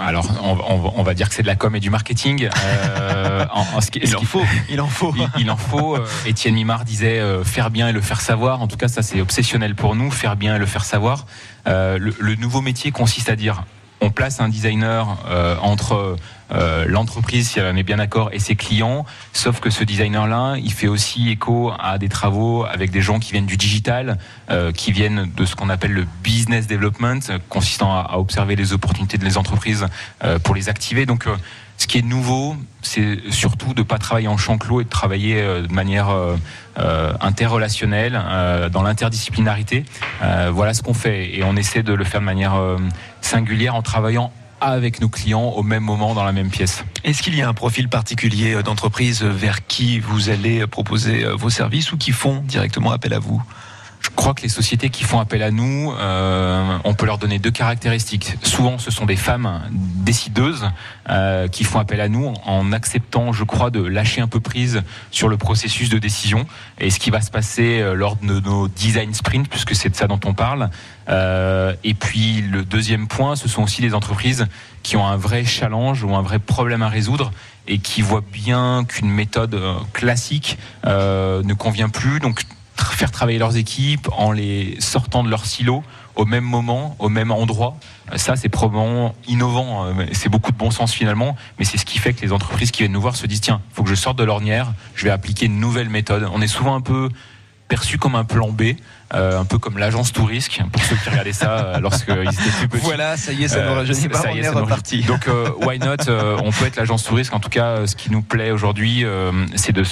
Alors, 0.00 0.26
on, 0.96 1.02
va 1.02 1.14
dire 1.14 1.28
que 1.28 1.34
c'est 1.34 1.42
de 1.42 1.46
la 1.46 1.56
com 1.56 1.74
et 1.74 1.80
du 1.80 1.90
marketing. 1.90 2.48
Euh, 2.64 3.46
en, 3.52 3.80
ce, 3.80 3.88
il, 3.94 4.16
en 4.16 4.20
faut, 4.20 4.42
il 4.68 4.80
en 4.80 4.86
faut. 4.88 5.14
Il, 5.38 5.50
en 5.50 5.56
faut. 5.56 5.96
Euh, 5.96 6.06
Étienne 6.26 6.54
Mimard 6.54 6.84
disait 6.84 7.18
euh, 7.18 7.44
faire 7.44 7.70
bien 7.70 7.88
et 7.88 7.92
le 7.92 8.00
faire 8.00 8.20
savoir. 8.20 8.60
En 8.60 8.68
tout 8.68 8.76
cas, 8.76 8.88
ça 8.88 9.02
c'est 9.02 9.20
obsessionnel 9.20 9.74
pour 9.74 9.94
nous, 9.94 10.10
faire 10.10 10.36
bien 10.36 10.56
et 10.56 10.58
le 10.58 10.66
faire 10.66 10.84
savoir. 10.84 11.26
le, 11.66 12.34
nouveau 12.36 12.60
métier 12.60 12.90
consiste 12.90 13.28
à 13.28 13.36
dire 13.36 13.64
on 14.00 14.10
place 14.10 14.40
un 14.40 14.48
designer 14.48 15.18
entre 15.62 16.16
euh, 16.50 16.86
l'entreprise, 16.86 17.50
si 17.50 17.58
elle 17.58 17.66
en 17.66 17.76
est 17.76 17.82
bien 17.82 17.98
d'accord, 17.98 18.30
et 18.32 18.38
ses 18.38 18.56
clients. 18.56 19.04
Sauf 19.32 19.60
que 19.60 19.70
ce 19.70 19.84
designer-là, 19.84 20.56
il 20.56 20.72
fait 20.72 20.88
aussi 20.88 21.28
écho 21.28 21.72
à 21.78 21.98
des 21.98 22.08
travaux 22.08 22.64
avec 22.64 22.90
des 22.90 23.02
gens 23.02 23.18
qui 23.18 23.32
viennent 23.32 23.46
du 23.46 23.56
digital, 23.56 24.18
euh, 24.50 24.72
qui 24.72 24.92
viennent 24.92 25.30
de 25.36 25.44
ce 25.44 25.54
qu'on 25.54 25.68
appelle 25.68 25.92
le 25.92 26.06
business 26.22 26.66
development, 26.66 27.20
consistant 27.48 27.94
à, 27.94 28.16
observer 28.18 28.56
les 28.56 28.72
opportunités 28.72 29.18
des 29.18 29.36
entreprises 29.36 29.86
euh, 30.24 30.38
pour 30.38 30.54
les 30.54 30.68
activer. 30.68 31.04
Donc 31.06 31.26
ce 31.78 31.86
qui 31.86 31.98
est 31.98 32.02
nouveau, 32.02 32.56
c'est 32.82 33.18
surtout 33.30 33.72
de 33.72 33.80
ne 33.80 33.84
pas 33.84 33.98
travailler 33.98 34.28
en 34.28 34.36
champ 34.36 34.58
clos 34.58 34.80
et 34.80 34.84
de 34.84 34.88
travailler 34.88 35.40
de 35.40 35.72
manière 35.72 36.08
interrelationnelle, 37.20 38.20
dans 38.72 38.82
l'interdisciplinarité. 38.82 39.84
voilà 40.50 40.74
ce 40.74 40.82
qu'on 40.82 40.94
fait 40.94 41.34
et 41.36 41.44
on 41.44 41.56
essaie 41.56 41.82
de 41.82 41.94
le 41.94 42.04
faire 42.04 42.20
de 42.20 42.26
manière 42.26 42.60
singulière 43.20 43.74
en 43.74 43.82
travaillant 43.82 44.32
avec 44.60 45.00
nos 45.00 45.08
clients 45.08 45.50
au 45.50 45.62
même 45.62 45.84
moment 45.84 46.14
dans 46.14 46.24
la 46.24 46.32
même 46.32 46.50
pièce. 46.50 46.84
Est-ce 47.04 47.22
qu'il 47.22 47.36
y 47.36 47.42
a 47.42 47.48
un 47.48 47.54
profil 47.54 47.88
particulier 47.88 48.60
d'entreprise 48.64 49.22
vers 49.22 49.64
qui 49.66 50.00
vous 50.00 50.30
allez 50.30 50.66
proposer 50.66 51.24
vos 51.24 51.50
services 51.50 51.92
ou 51.92 51.96
qui 51.96 52.10
font 52.10 52.42
directement 52.44 52.90
appel 52.90 53.14
à 53.14 53.20
vous? 53.20 53.40
Crois 54.18 54.34
que 54.34 54.42
les 54.42 54.48
sociétés 54.48 54.90
qui 54.90 55.04
font 55.04 55.20
appel 55.20 55.44
à 55.44 55.52
nous, 55.52 55.92
euh, 55.92 56.78
on 56.82 56.92
peut 56.92 57.06
leur 57.06 57.18
donner 57.18 57.38
deux 57.38 57.52
caractéristiques. 57.52 58.34
Souvent, 58.42 58.76
ce 58.76 58.90
sont 58.90 59.06
des 59.06 59.14
femmes 59.14 59.62
décideuses 59.70 60.68
euh, 61.08 61.46
qui 61.46 61.62
font 61.62 61.78
appel 61.78 62.00
à 62.00 62.08
nous 62.08 62.34
en 62.44 62.72
acceptant, 62.72 63.32
je 63.32 63.44
crois, 63.44 63.70
de 63.70 63.80
lâcher 63.80 64.20
un 64.20 64.26
peu 64.26 64.40
prise 64.40 64.82
sur 65.12 65.28
le 65.28 65.36
processus 65.36 65.88
de 65.88 65.98
décision 65.98 66.46
et 66.80 66.90
ce 66.90 66.98
qui 66.98 67.10
va 67.10 67.20
se 67.20 67.30
passer 67.30 67.80
euh, 67.80 67.94
lors 67.94 68.16
de 68.16 68.40
nos 68.40 68.66
design 68.66 69.14
sprints, 69.14 69.48
puisque 69.48 69.76
c'est 69.76 69.88
de 69.88 69.94
ça 69.94 70.08
dont 70.08 70.20
on 70.24 70.34
parle. 70.34 70.68
Euh, 71.08 71.74
et 71.84 71.94
puis 71.94 72.42
le 72.42 72.64
deuxième 72.64 73.06
point, 73.06 73.36
ce 73.36 73.48
sont 73.48 73.62
aussi 73.62 73.82
des 73.82 73.94
entreprises 73.94 74.46
qui 74.82 74.96
ont 74.96 75.06
un 75.06 75.16
vrai 75.16 75.44
challenge 75.44 76.02
ou 76.02 76.14
un 76.14 76.22
vrai 76.22 76.38
problème 76.38 76.82
à 76.82 76.88
résoudre 76.88 77.30
et 77.66 77.78
qui 77.78 78.02
voient 78.02 78.24
bien 78.32 78.84
qu'une 78.84 79.10
méthode 79.10 79.54
euh, 79.54 79.74
classique 79.92 80.58
euh, 80.86 81.42
ne 81.42 81.54
convient 81.54 81.88
plus. 81.88 82.20
Donc 82.20 82.42
faire 82.80 83.10
travailler 83.10 83.38
leurs 83.38 83.56
équipes 83.56 84.08
en 84.12 84.32
les 84.32 84.76
sortant 84.80 85.22
de 85.22 85.30
leur 85.30 85.46
silo 85.46 85.82
au 86.14 86.24
même 86.24 86.44
moment, 86.44 86.96
au 86.98 87.08
même 87.08 87.30
endroit. 87.30 87.76
Ça, 88.16 88.34
c'est 88.34 88.48
probablement 88.48 89.14
innovant. 89.28 89.84
Hein. 89.84 90.06
C'est 90.12 90.28
beaucoup 90.28 90.50
de 90.50 90.56
bon 90.56 90.70
sens 90.70 90.92
finalement, 90.92 91.36
mais 91.58 91.64
c'est 91.64 91.78
ce 91.78 91.84
qui 91.84 91.98
fait 91.98 92.12
que 92.12 92.22
les 92.22 92.32
entreprises 92.32 92.70
qui 92.70 92.82
viennent 92.82 92.92
nous 92.92 93.00
voir 93.00 93.16
se 93.16 93.26
disent 93.26 93.40
tiens, 93.40 93.60
faut 93.72 93.84
que 93.84 93.90
je 93.90 93.94
sorte 93.94 94.18
de 94.18 94.24
l'ornière, 94.24 94.72
je 94.94 95.04
vais 95.04 95.10
appliquer 95.10 95.46
une 95.46 95.60
nouvelle 95.60 95.88
méthode. 95.88 96.28
On 96.32 96.42
est 96.42 96.48
souvent 96.48 96.74
un 96.74 96.80
peu 96.80 97.08
perçu 97.68 97.98
comme 97.98 98.16
un 98.16 98.24
plan 98.24 98.48
B. 98.48 98.62
Euh, 99.14 99.40
un 99.40 99.46
peu 99.46 99.58
comme 99.58 99.78
l'agence 99.78 100.12
Tourisque, 100.12 100.60
pour 100.70 100.82
ceux 100.82 100.96
qui 100.96 101.08
regardaient 101.08 101.32
ça 101.32 101.50
euh, 101.50 101.80
lorsqu'ils 101.80 102.12
étaient 102.12 102.58
plus 102.58 102.68
petits. 102.68 102.84
Voilà, 102.84 103.16
ça 103.16 103.32
y 103.32 103.42
est, 103.42 103.48
ça 103.48 103.64
ne 103.64 103.70
rajeunit 103.70 104.08
pas, 104.08 104.22
on 104.30 104.36
est, 104.36 104.48
reparti. 104.48 105.00
Donc, 105.00 105.28
euh, 105.28 105.48
why 105.62 105.78
not 105.78 106.12
On 106.44 106.50
peut 106.50 106.66
être 106.66 106.76
l'agence 106.76 107.04
Tourisque. 107.04 107.32
En 107.32 107.40
tout 107.40 107.48
cas, 107.48 107.86
ce 107.86 107.96
qui 107.96 108.10
nous 108.10 108.20
plaît 108.20 108.50
aujourd'hui, 108.50 109.04
c'est 109.54 109.72
de, 109.72 109.82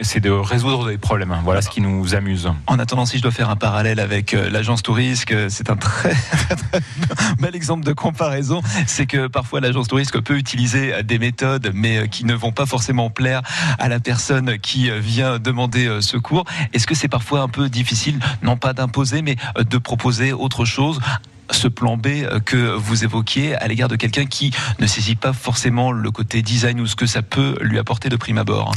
c'est 0.00 0.18
de 0.20 0.30
résoudre 0.30 0.88
des 0.88 0.98
problèmes. 0.98 1.36
Voilà 1.44 1.62
ce 1.62 1.70
qui 1.70 1.80
nous 1.80 2.16
amuse. 2.16 2.50
En 2.66 2.80
attendant, 2.80 3.06
si 3.06 3.18
je 3.18 3.22
dois 3.22 3.30
faire 3.30 3.50
un 3.50 3.56
parallèle 3.56 4.00
avec 4.00 4.32
l'agence 4.32 4.82
Tourisque, 4.82 5.34
c'est 5.48 5.70
un 5.70 5.76
très, 5.76 6.14
très, 6.14 6.80
bel 7.38 7.54
exemple 7.54 7.84
de 7.84 7.92
comparaison. 7.92 8.62
C'est 8.86 9.06
que 9.06 9.28
parfois, 9.28 9.60
l'agence 9.60 9.86
Tourisque 9.86 10.20
peut 10.20 10.36
utiliser 10.36 11.04
des 11.04 11.20
méthodes, 11.20 11.70
mais 11.72 12.08
qui 12.08 12.24
ne 12.24 12.34
vont 12.34 12.52
pas 12.52 12.66
forcément 12.66 13.10
plaire 13.10 13.42
à 13.78 13.88
la 13.88 14.00
personne 14.00 14.58
qui 14.58 14.90
vient 14.90 15.38
demander 15.38 16.00
secours. 16.00 16.44
Est-ce 16.72 16.88
que 16.88 16.96
c'est 16.96 17.08
parfois 17.08 17.42
un 17.42 17.48
peu 17.48 17.68
difficile? 17.68 18.18
Non 18.42 18.55
pas 18.56 18.72
d'imposer, 18.72 19.22
mais 19.22 19.36
euh, 19.58 19.64
de 19.64 19.78
proposer 19.78 20.32
autre 20.32 20.64
chose 20.64 21.00
ce 21.50 21.68
plan 21.68 21.96
B 21.96 22.06
euh, 22.06 22.40
que 22.40 22.56
vous 22.56 23.04
évoquiez 23.04 23.54
à 23.54 23.68
l'égard 23.68 23.88
de 23.88 23.96
quelqu'un 23.96 24.26
qui 24.26 24.52
ne 24.78 24.86
saisit 24.86 25.16
pas 25.16 25.32
forcément 25.32 25.92
le 25.92 26.10
côté 26.10 26.42
design 26.42 26.80
ou 26.80 26.86
ce 26.86 26.96
que 26.96 27.06
ça 27.06 27.22
peut 27.22 27.56
lui 27.60 27.78
apporter 27.78 28.08
de 28.08 28.16
prime 28.16 28.38
abord 28.38 28.72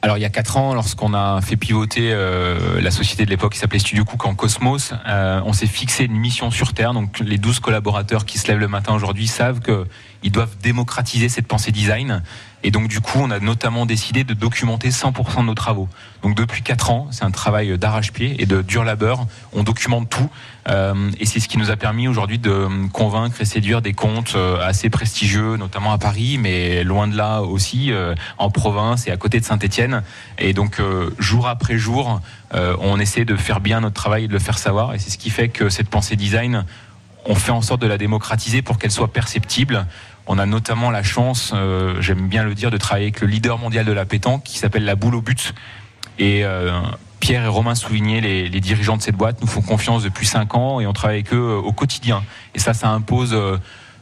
alors 0.00 0.16
il 0.16 0.20
y 0.20 0.24
a 0.24 0.30
quatre 0.30 0.56
ans, 0.56 0.74
lorsqu'on 0.74 1.12
a 1.12 1.40
fait 1.40 1.56
pivoter 1.56 2.12
euh, 2.12 2.80
la 2.80 2.92
société 2.92 3.24
de 3.24 3.30
l'époque 3.30 3.54
qui 3.54 3.58
s'appelait 3.58 3.80
Studio 3.80 4.04
Cook 4.04 4.26
en 4.26 4.36
Cosmos, 4.36 4.94
on 5.04 5.52
s'est 5.52 5.66
fixé 5.66 6.04
une 6.04 6.14
mission 6.14 6.52
sur 6.52 6.72
Terre. 6.72 6.94
Donc 6.94 7.18
les 7.18 7.36
12 7.36 7.58
collaborateurs 7.58 8.24
qui 8.24 8.38
se 8.38 8.46
lèvent 8.46 8.60
le 8.60 8.68
matin 8.68 8.94
aujourd'hui 8.94 9.26
savent 9.26 9.58
qu'ils 9.58 10.30
doivent 10.30 10.56
démocratiser 10.62 11.28
cette 11.28 11.48
pensée 11.48 11.72
design. 11.72 12.22
Et 12.64 12.70
donc 12.70 12.88
du 12.88 13.00
coup, 13.00 13.18
on 13.20 13.30
a 13.30 13.38
notamment 13.38 13.86
décidé 13.86 14.24
de 14.24 14.34
documenter 14.34 14.90
100% 14.90 15.40
de 15.40 15.42
nos 15.44 15.54
travaux. 15.54 15.88
Donc 16.22 16.34
depuis 16.34 16.62
4 16.62 16.90
ans, 16.90 17.08
c'est 17.12 17.24
un 17.24 17.30
travail 17.30 17.78
d'arrache-pied 17.78 18.36
et 18.42 18.46
de 18.46 18.62
dur 18.62 18.84
labeur. 18.84 19.26
On 19.52 19.62
documente 19.62 20.08
tout. 20.08 20.28
Euh, 20.68 21.10
et 21.20 21.26
c'est 21.26 21.40
ce 21.40 21.48
qui 21.48 21.56
nous 21.56 21.70
a 21.70 21.76
permis 21.76 22.08
aujourd'hui 22.08 22.38
de 22.38 22.68
convaincre 22.92 23.40
et 23.40 23.44
séduire 23.44 23.80
des 23.80 23.94
comptes 23.94 24.34
euh, 24.34 24.60
assez 24.60 24.90
prestigieux, 24.90 25.56
notamment 25.56 25.92
à 25.92 25.98
Paris, 25.98 26.36
mais 26.38 26.84
loin 26.84 27.06
de 27.06 27.16
là 27.16 27.42
aussi, 27.42 27.92
euh, 27.92 28.14
en 28.38 28.50
province 28.50 29.06
et 29.06 29.12
à 29.12 29.16
côté 29.16 29.40
de 29.40 29.44
Saint-Étienne. 29.44 30.02
Et 30.38 30.52
donc 30.52 30.80
jour 31.18 31.46
après 31.48 31.78
jour, 31.78 32.20
on 32.52 32.98
essaie 32.98 33.24
de 33.24 33.36
faire 33.36 33.60
bien 33.60 33.80
notre 33.80 33.94
travail 33.94 34.24
et 34.24 34.28
de 34.28 34.32
le 34.32 34.38
faire 34.38 34.58
savoir. 34.58 34.94
Et 34.94 34.98
c'est 34.98 35.10
ce 35.10 35.18
qui 35.18 35.30
fait 35.30 35.48
que 35.48 35.68
cette 35.68 35.88
pensée 35.88 36.16
design, 36.16 36.64
on 37.24 37.34
fait 37.34 37.52
en 37.52 37.62
sorte 37.62 37.80
de 37.80 37.86
la 37.86 37.98
démocratiser 37.98 38.62
pour 38.62 38.78
qu'elle 38.78 38.90
soit 38.90 39.12
perceptible. 39.12 39.86
On 40.28 40.38
a 40.38 40.46
notamment 40.46 40.90
la 40.90 41.02
chance, 41.02 41.54
j'aime 42.00 42.28
bien 42.28 42.44
le 42.44 42.54
dire, 42.54 42.70
de 42.70 42.76
travailler 42.76 43.06
avec 43.06 43.20
le 43.20 43.26
leader 43.26 43.58
mondial 43.58 43.86
de 43.86 43.92
la 43.92 44.04
pétanque 44.04 44.44
qui 44.44 44.58
s'appelle 44.58 44.84
la 44.84 44.94
boule 44.94 45.14
au 45.14 45.22
but 45.22 45.54
Et 46.18 46.44
Pierre 47.18 47.44
et 47.44 47.48
Romain 47.48 47.74
Souvigné, 47.74 48.20
les, 48.20 48.60
dirigeants 48.60 48.98
de 48.98 49.02
cette 49.02 49.16
boîte, 49.16 49.40
nous 49.40 49.46
font 49.46 49.62
confiance 49.62 50.02
depuis 50.02 50.26
5 50.26 50.54
ans 50.54 50.80
et 50.80 50.86
on 50.86 50.92
travaille 50.92 51.16
avec 51.16 51.32
eux 51.32 51.60
au 51.64 51.72
quotidien. 51.72 52.22
Et 52.54 52.58
ça, 52.58 52.74
ça 52.74 52.90
impose 52.90 53.36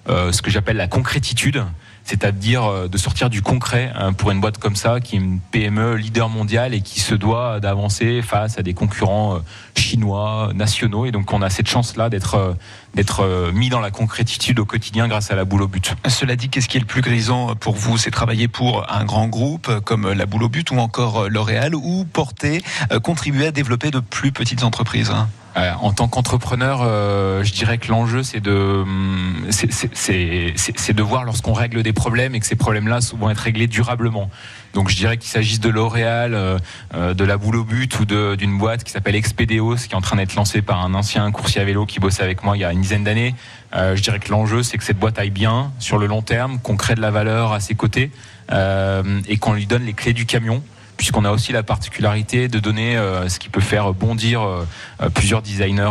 ce 0.09 0.43
que 0.43 0.51
j'appelle 0.51 0.77
la 0.77 0.89
concrétitude 0.89 1.65
c'est-à-dire 2.07 2.65
euh, 2.65 2.89
de 2.89 2.97
sortir 2.99 3.29
du 3.29 3.43
concret 3.43 3.93
hein, 3.95 4.13
pour 4.13 4.31
une 4.31 4.41
boîte 4.41 4.59
comme 4.59 4.77
ça, 4.77 5.01
qui 5.01 5.17
est 5.17 5.19
une 5.19 5.41
PME 5.41 5.97
leader 5.97 6.29
mondial 6.29 6.73
et 6.73 6.81
qui 6.81 7.01
se 7.01 7.15
doit 7.15 7.59
d'avancer 7.59 8.23
face 8.23 8.59
à 8.59 8.63
des 8.63 8.75
concurrents 8.75 9.35
euh, 9.35 9.39
chinois, 9.77 10.53
nationaux. 10.55 11.05
Et 11.05 11.11
donc 11.11 11.33
on 11.33 11.43
a 11.43 11.51
cette 11.51 11.69
chance-là 11.69 12.09
d'être 12.09 12.37
euh, 12.37 12.55
d'être 12.95 13.51
mis 13.53 13.69
dans 13.69 13.81
la 13.81 13.91
concrétitude 13.91 14.59
au 14.59 14.65
quotidien 14.65 15.07
grâce 15.07 15.31
à 15.31 15.35
la 15.35 15.45
boule 15.45 15.61
au 15.61 15.69
but. 15.69 15.95
Cela 16.09 16.35
dit, 16.35 16.49
qu'est-ce 16.49 16.67
qui 16.67 16.79
est 16.79 16.81
le 16.81 16.87
plus 16.87 17.03
grisant 17.03 17.55
pour 17.55 17.75
vous? 17.75 17.99
C'est 17.99 18.11
travailler 18.11 18.49
pour 18.49 18.91
un 18.91 19.05
grand 19.05 19.27
groupe 19.27 19.81
comme 19.81 20.11
la 20.11 20.25
boule 20.25 20.45
au 20.45 20.49
but 20.49 20.71
ou 20.71 20.79
encore 20.79 21.29
L'Oréal 21.29 21.75
ou 21.75 22.07
porter, 22.11 22.63
contribuer 23.03 23.49
à 23.49 23.51
développer 23.51 23.91
de 23.91 24.01
plus 24.01 24.33
petites 24.33 24.65
entreprises 24.65 25.11
hein? 25.11 25.29
En 25.57 25.93
tant 25.93 26.07
qu'entrepreneur, 26.07 26.81
euh, 26.83 27.43
je 27.43 27.53
dirais 27.53 27.79
que 27.79 27.89
l'enjeu, 27.89 28.23
c'est 28.23 28.41
de, 28.41 28.53
hum, 28.53 29.47
c'est 29.51 30.93
de 30.93 31.03
voir 31.03 31.25
lorsqu'on 31.25 31.55
règle 31.55 31.83
des 31.83 31.95
problèmes 31.95 32.35
et 32.35 32.41
que 32.41 32.47
ces 32.47 32.57
problèmes-là 32.57 32.99
vont 33.19 33.31
être 33.31 33.39
réglés 33.39 33.67
durablement. 33.67 34.29
Donc 34.75 34.91
je 34.91 34.97
dirais 34.97 35.17
qu'il 35.17 35.31
s'agisse 35.31 35.59
de 35.61 35.71
L'Oréal, 35.71 36.35
euh, 36.35 37.15
de 37.15 37.25
la 37.25 37.39
boule 37.39 37.57
au 37.57 37.65
but 37.65 37.99
ou 37.99 38.05
d'une 38.05 38.59
boîte 38.59 38.85
qui 38.85 38.93
s'appelle 38.93 39.15
Expedéos, 39.15 39.77
qui 39.77 39.93
est 39.93 39.95
en 39.95 40.03
train 40.03 40.17
d'être 40.17 40.35
lancée 40.35 40.61
par 40.61 40.85
un 40.85 40.93
ancien 40.93 41.31
coursier 41.31 41.63
à 41.63 41.65
vélo 41.65 41.87
qui 41.87 42.01
bossait 42.01 42.23
avec 42.23 42.45
moi 42.45 42.57
il 42.57 42.61
y 42.61 42.65
a 42.65 42.73
une 42.73 42.83
dizaine 42.83 43.05
d'années. 43.05 43.35
je 43.73 44.01
dirais 44.03 44.19
que 44.19 44.31
l'enjeu, 44.31 44.63
c'est 44.63 44.77
que 44.77 44.85
cette 44.85 44.99
boîte 44.99 45.19
aille 45.19 45.31
bien 45.31 45.73
sur 45.79 45.97
le 45.97 46.07
long 46.07 46.21
terme, 46.21 46.59
qu'on 46.59 46.77
crée 46.77 46.95
de 46.95 47.01
la 47.01 47.11
valeur 47.11 47.53
à 47.53 47.61
ses 47.61 47.75
côtés 47.75 48.11
et 48.51 49.37
qu'on 49.39 49.55
lui 49.55 49.67
donne 49.67 49.85
les 49.85 49.95
clés 49.95 50.13
du 50.13 50.27
camion 50.27 50.63
puisqu'on 50.97 51.25
a 51.25 51.31
aussi 51.31 51.53
la 51.53 51.63
particularité 51.63 52.49
de 52.49 52.59
donner 52.59 52.97
euh, 52.97 53.29
ce 53.29 53.39
qui 53.39 53.49
peut 53.49 53.61
faire 53.61 53.93
bondir 53.93 54.43
euh, 54.43 54.67
euh, 55.03 55.11
plusieurs 55.11 55.43
designers 55.43 55.91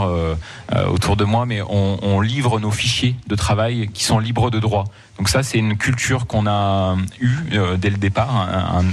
autour 0.87 1.15
de 1.15 1.23
moi, 1.23 1.45
mais 1.45 1.61
on, 1.61 2.21
livre 2.21 2.59
nos 2.59 2.71
fichiers 2.71 3.15
de 3.27 3.35
travail 3.35 3.89
qui 3.93 4.03
sont 4.03 4.19
libres 4.19 4.49
de 4.49 4.59
droit. 4.59 4.85
Donc 5.17 5.29
ça, 5.29 5.43
c'est 5.43 5.57
une 5.57 5.77
culture 5.77 6.25
qu'on 6.27 6.47
a 6.47 6.95
eue 7.19 7.37
dès 7.77 7.89
le 7.89 7.97
départ, 7.97 8.49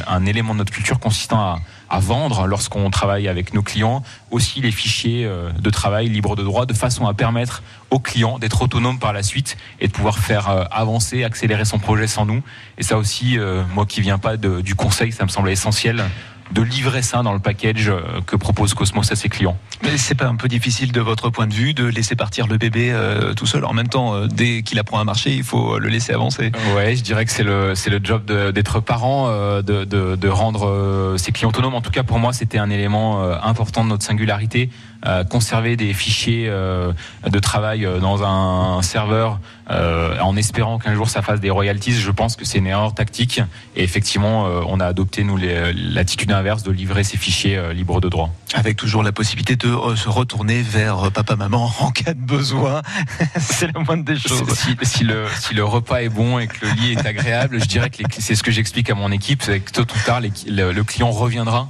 un, 0.07 0.27
élément 0.27 0.53
de 0.53 0.59
notre 0.59 0.73
culture 0.73 0.99
consistant 1.01 1.41
à, 1.41 1.61
à 1.93 2.01
vendre 2.01 2.47
lorsqu'on 2.47 2.91
travaille 2.91 3.29
avec 3.29 3.55
nos 3.55 3.63
clients, 3.63 4.03
aussi 4.31 4.61
les 4.61 4.73
fichiers 4.73 5.29
de 5.59 5.71
travail 5.71 6.09
libres 6.09 6.35
de 6.35 6.43
droit, 6.43 6.67
de 6.67 6.73
façon 6.73 7.07
à 7.07 7.15
permettre 7.15 7.63
aux 7.91 8.01
clients 8.01 8.39
d'être 8.39 8.63
autonomes 8.63 8.99
par 8.99 9.13
la 9.13 9.23
suite 9.23 9.59
et 9.79 9.89
de 9.89 9.93
pouvoir 9.93 10.19
faire 10.19 10.67
avancer, 10.71 11.23
accélérer 11.23 11.67
son 11.67 11.79
projet 11.79 12.07
sans 12.07 12.25
nous. 12.25 12.43
Et 12.79 12.83
ça 12.83 12.97
aussi, 12.97 13.39
moi 13.75 13.85
qui 13.85 14.01
viens 14.01 14.19
pas 14.19 14.39
du 14.39 14.75
conseil, 14.75 15.13
ça 15.13 15.25
me 15.25 15.29
semble 15.29 15.51
essentiel 15.51 16.03
de 16.53 16.63
livrer 16.63 17.03
ça 17.03 17.23
dans 17.23 17.33
le 17.33 17.39
package 17.39 17.89
euh, 17.89 18.21
que 18.27 18.37
propose 18.37 18.75
Cosmos 18.75 19.11
à 19.11 19.17
ses 19.17 19.29
clients. 19.29 19.57
Mais 19.83 19.97
c'est 19.97 20.15
pas 20.15 20.27
un 20.27 20.37
peu 20.37 20.49
difficile 20.49 20.93
de 20.93 21.01
votre 21.01 21.31
point 21.31 21.47
de 21.47 21.55
vue 21.55 21.75
de 21.75 21.85
laisser 21.85 22.15
partir 22.15 22.47
le 22.47 22.59
bébé 22.59 22.91
euh, 22.93 23.35
tout 23.35 23.47
seul? 23.47 23.65
En 23.65 23.73
même 23.73 23.89
temps, 23.89 24.15
euh, 24.15 24.27
dès 24.27 24.63
qu'il 24.63 24.79
apprend 24.79 25.01
à 25.01 25.05
marcher, 25.05 25.35
il 25.35 25.45
faut 25.45 25.79
le 25.79 25.89
laisser 25.89 26.13
avancer. 26.13 26.53
Ouais, 26.77 26.95
je 26.95 27.03
dirais 27.03 27.25
que 27.25 27.31
c'est 27.33 27.43
le 27.43 27.75
c'est 27.75 27.91
le 27.91 28.01
job 28.03 28.31
d'être 28.53 28.81
parent, 28.81 29.29
de, 29.29 29.63
de, 29.63 30.17
de, 30.17 30.29
rendre 30.29 31.15
ses 31.17 31.33
clients 31.33 31.49
autonomes. 31.49 31.75
En 31.75 31.81
tout 31.81 31.91
cas, 31.91 32.03
pour 32.03 32.19
moi, 32.19 32.33
c'était 32.33 32.59
un 32.59 32.71
élément 32.71 33.23
important 33.43 33.85
de 33.85 33.91
notre 33.91 34.05
singularité. 34.05 34.71
conserver 35.31 35.77
des 35.77 35.93
fichiers 35.93 36.47
de 36.49 37.39
travail 37.39 37.87
dans 38.01 38.23
un 38.25 38.83
serveur 38.83 39.41
en 40.21 40.37
espérant 40.37 40.79
qu'un 40.79 40.95
jour 40.95 41.09
ça 41.09 41.23
fasse 41.23 41.41
des 41.41 41.51
royalties, 41.51 41.93
je 41.93 42.11
pense 42.11 42.37
que 42.37 42.45
c'est 42.45 42.59
une 42.59 42.67
erreur 42.67 42.95
tactique. 42.95 43.41
Et 43.77 43.83
effectivement, 43.83 44.45
on 44.67 44.81
a 44.81 44.87
adopté 44.87 45.25
nous 45.25 45.39
l'attitude 45.75 46.33
inverse 46.33 46.63
de 46.63 46.71
livrer 46.71 47.05
ces 47.05 47.17
fichiers 47.17 47.57
euh, 47.57 47.73
libres 47.73 48.01
de 48.01 48.09
droit. 48.09 48.31
Avec 48.55 48.77
toujours 48.77 49.03
la 49.03 49.13
possibilité 49.13 49.57
de 49.57 49.69
euh, 49.69 49.97
se 49.97 50.09
retourner 50.09 50.63
vers 50.63 51.07
euh, 51.07 51.11
papa-maman 51.11 51.73
en 51.81 51.91
cas 51.91 52.15
de 52.15 52.21
besoin. 52.21 52.83
c'est 53.39 53.73
la 53.73 53.81
moindre 53.81 54.05
des 54.05 54.17
choses. 54.17 54.43
Si, 54.83 55.05
le, 55.05 55.27
si 55.39 55.55
le 55.55 55.65
repas 55.65 56.03
est 56.03 56.09
bon 56.09 56.39
et 56.39 56.47
que 56.47 56.67
le 56.67 56.73
lit 56.73 56.93
est 56.93 57.07
agréable, 57.07 57.61
je 57.61 57.67
dirais 57.67 57.91
que 57.91 58.03
c'est 58.19 58.35
ce 58.35 58.43
que 58.43 58.51
j'explique 58.51 58.91
à 58.91 58.95
mon 58.95 59.11
équipe, 59.11 59.43
c'est 59.43 59.61
que 59.61 59.71
tôt 59.71 59.83
ou 59.83 60.05
tard, 60.05 60.21
le, 60.21 60.83
client 60.83 61.11
reviendra 61.11 61.69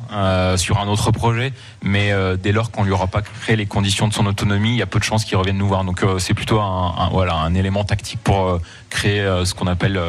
sur 0.57 0.79
un 0.79 0.89
autre 0.89 1.11
projet, 1.11 1.53
mais 1.83 2.13
dès 2.43 2.53
lors 2.53 2.71
qu'on 2.71 2.85
lui 2.85 2.93
aura 2.93 3.07
pas 3.07 3.23
créé 3.23 3.57
les 3.57 3.67
conditions 3.67 4.09
de 4.09 4.15
son 4.15 4.27
autonomie, 4.27 4.71
il 4.71 4.77
y 4.77 4.83
a 4.83 4.87
peu 4.87 4.99
de 4.99 5.05
chances 5.05 5.25
qu'il 5.25 5.37
revienne 5.37 5.59
nous 5.59 5.69
voir. 5.69 5.85
Donc 5.85 6.05
c'est 6.19 6.35
plutôt 6.35 6.61
un, 6.61 7.11
voilà, 7.13 7.35
un 7.35 7.55
élément 7.55 7.85
tactique 7.93 8.21
pour 8.25 8.59
créer 8.89 9.23
ce 9.45 9.53
qu'on 9.55 9.67
appelle 9.67 10.01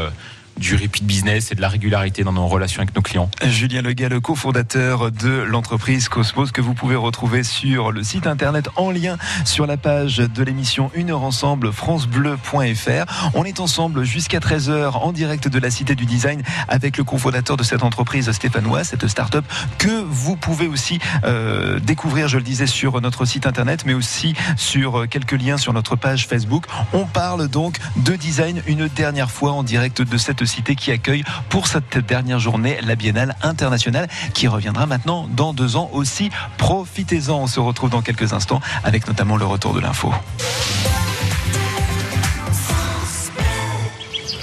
du 0.58 0.76
repeat 0.76 1.04
business 1.04 1.52
et 1.52 1.56
de 1.56 1.62
la 1.62 1.70
régularité 1.70 2.24
dans 2.24 2.34
nos 2.34 2.48
relations 2.48 2.82
avec 2.82 2.96
nos 2.96 3.02
clients. 3.02 3.30
Julien 3.46 3.82
Legal, 3.82 4.12
le 4.12 4.20
cofondateur 4.20 5.12
de 5.12 5.30
l'entreprise 5.30 6.10
Cosmos 6.10 6.52
que 6.52 6.62
vous 6.62 6.74
pouvez 6.74 6.96
retrouver 6.96 7.44
sur 7.44 7.92
le 7.92 8.04
site 8.04 8.28
internet 8.28 8.70
en 8.76 8.92
lien 8.92 9.18
sur 9.46 9.66
la 9.66 9.78
page 9.78 10.18
de 10.18 10.44
l'émission 10.44 10.92
Une 10.94 11.12
heure 11.12 11.24
ensemble 11.24 11.72
francebleu.fr. 11.72 13.32
On 13.34 13.44
est 13.44 13.60
ensemble 13.60 14.04
jusqu'à 14.04 14.40
13h 14.40 14.92
en 14.94 15.12
direct 15.12 15.48
de 15.48 15.60
la 15.60 15.72
Cité 15.72 15.96
du 15.96 16.06
Design 16.06 16.44
avec 16.68 16.98
le 16.98 17.04
cofondateur 17.04 17.58
de 17.58 17.64
cette 17.64 17.84
entreprise 17.84 18.32
stéphanoise, 18.32 18.90
cette 18.90 19.08
start-up 19.08 19.46
que 19.78 20.04
vous 20.08 20.36
pouvez 20.36 20.68
aussi 20.68 21.00
euh, 21.24 21.80
découvrir, 21.80 22.28
je 22.28 22.38
le 22.38 22.44
disais, 22.44 22.68
sur 22.68 23.02
notre 23.02 23.26
site 23.26 23.48
internet 23.48 23.84
mais 23.86 23.94
aussi 23.94 24.34
sur 24.58 25.08
quelques 25.10 25.32
liens 25.34 25.58
sur 25.58 25.74
notre 25.74 25.96
page 25.96 26.28
Facebook. 26.28 26.66
On 26.94 27.06
parle 27.06 27.48
donc 27.48 27.78
de 27.98 28.16
design 28.16 28.62
une 28.68 28.88
dernière 28.88 29.32
fois 29.32 29.52
en 29.52 29.64
direct 29.64 30.02
de 30.02 30.18
cette 30.18 30.43
cité 30.46 30.76
qui 30.76 30.92
accueille 30.92 31.24
pour 31.50 31.68
cette 31.68 31.98
dernière 31.98 32.40
journée 32.40 32.78
la 32.82 32.96
Biennale 32.96 33.36
internationale 33.42 34.08
qui 34.34 34.48
reviendra 34.48 34.86
maintenant 34.86 35.28
dans 35.32 35.54
deux 35.54 35.76
ans 35.76 35.90
aussi. 35.94 36.30
Profitez-en, 36.58 37.36
on 37.36 37.48
se 37.48 37.60
retrouve 37.60 37.90
dans 37.90 38.02
quelques 38.02 38.34
instants 38.34 38.62
avec 38.84 39.08
notamment 39.08 39.38
le 39.38 39.46
retour 39.46 39.74
de 39.74 39.80
l'info. 39.80 40.14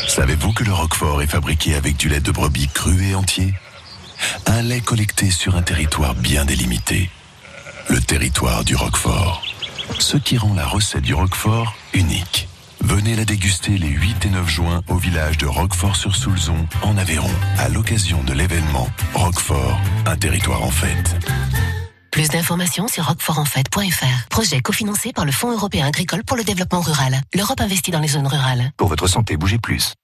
Savez-vous 0.08 0.52
que 0.52 0.64
le 0.64 0.72
Roquefort 0.72 1.22
est 1.22 1.28
fabriqué 1.28 1.76
avec 1.76 1.96
du 1.96 2.08
lait 2.08 2.20
de 2.20 2.32
brebis 2.32 2.68
cru 2.68 3.10
et 3.10 3.14
entier? 3.14 3.54
Un 4.46 4.62
lait 4.62 4.80
collecté 4.80 5.30
sur 5.30 5.56
un 5.56 5.62
territoire 5.62 6.14
bien 6.14 6.44
délimité. 6.44 7.08
Le 7.88 8.00
territoire 8.00 8.64
du 8.64 8.74
Roquefort. 8.74 9.42
Ce 9.98 10.16
qui 10.16 10.36
rend 10.36 10.52
la 10.54 10.66
recette 10.66 11.02
du 11.02 11.14
Roquefort 11.14 11.74
unique. 11.94 12.49
Venez 12.82 13.14
la 13.14 13.24
déguster 13.24 13.76
les 13.78 13.88
8 13.88 14.26
et 14.26 14.30
9 14.30 14.48
juin 14.48 14.82
au 14.88 14.96
village 14.96 15.38
de 15.38 15.46
Roquefort-sur-Soulzon, 15.46 16.66
en 16.82 16.96
Aveyron, 16.96 17.30
à 17.58 17.68
l'occasion 17.68 18.22
de 18.24 18.32
l'événement 18.32 18.88
Roquefort, 19.14 19.80
un 20.06 20.16
territoire 20.16 20.62
en 20.62 20.70
fête. 20.70 21.16
Plus 22.10 22.28
d'informations 22.28 22.88
sur 22.88 23.06
roquefortenfête.fr. 23.06 24.28
Projet 24.30 24.60
cofinancé 24.60 25.12
par 25.12 25.24
le 25.24 25.32
Fonds 25.32 25.52
européen 25.52 25.86
agricole 25.86 26.24
pour 26.24 26.36
le 26.36 26.42
développement 26.42 26.80
rural. 26.80 27.20
L'Europe 27.34 27.60
investit 27.60 27.90
dans 27.92 28.00
les 28.00 28.08
zones 28.08 28.26
rurales. 28.26 28.72
Pour 28.76 28.88
votre 28.88 29.06
santé, 29.06 29.36
bougez 29.36 29.58
plus. 29.58 29.94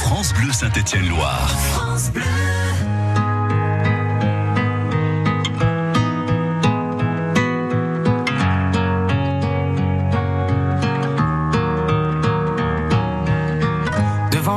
France 0.00 0.32
Bleu 0.32 0.52
Saint-Étienne-Loire. 0.52 1.50
France 1.50 2.10
Bleu. 2.10 2.22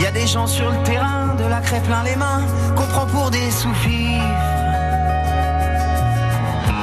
Il 0.00 0.04
y 0.04 0.06
a 0.06 0.12
des 0.12 0.26
gens 0.26 0.46
sur 0.46 0.70
le 0.70 0.82
terrain, 0.82 1.34
de 1.36 1.44
la 1.44 1.60
craie 1.60 1.82
plein 1.82 2.02
les 2.04 2.16
mains, 2.16 2.46
qu'on 2.74 2.86
prend 2.86 3.04
pour 3.04 3.30
des 3.30 3.50
sous-fifres. 3.50 4.24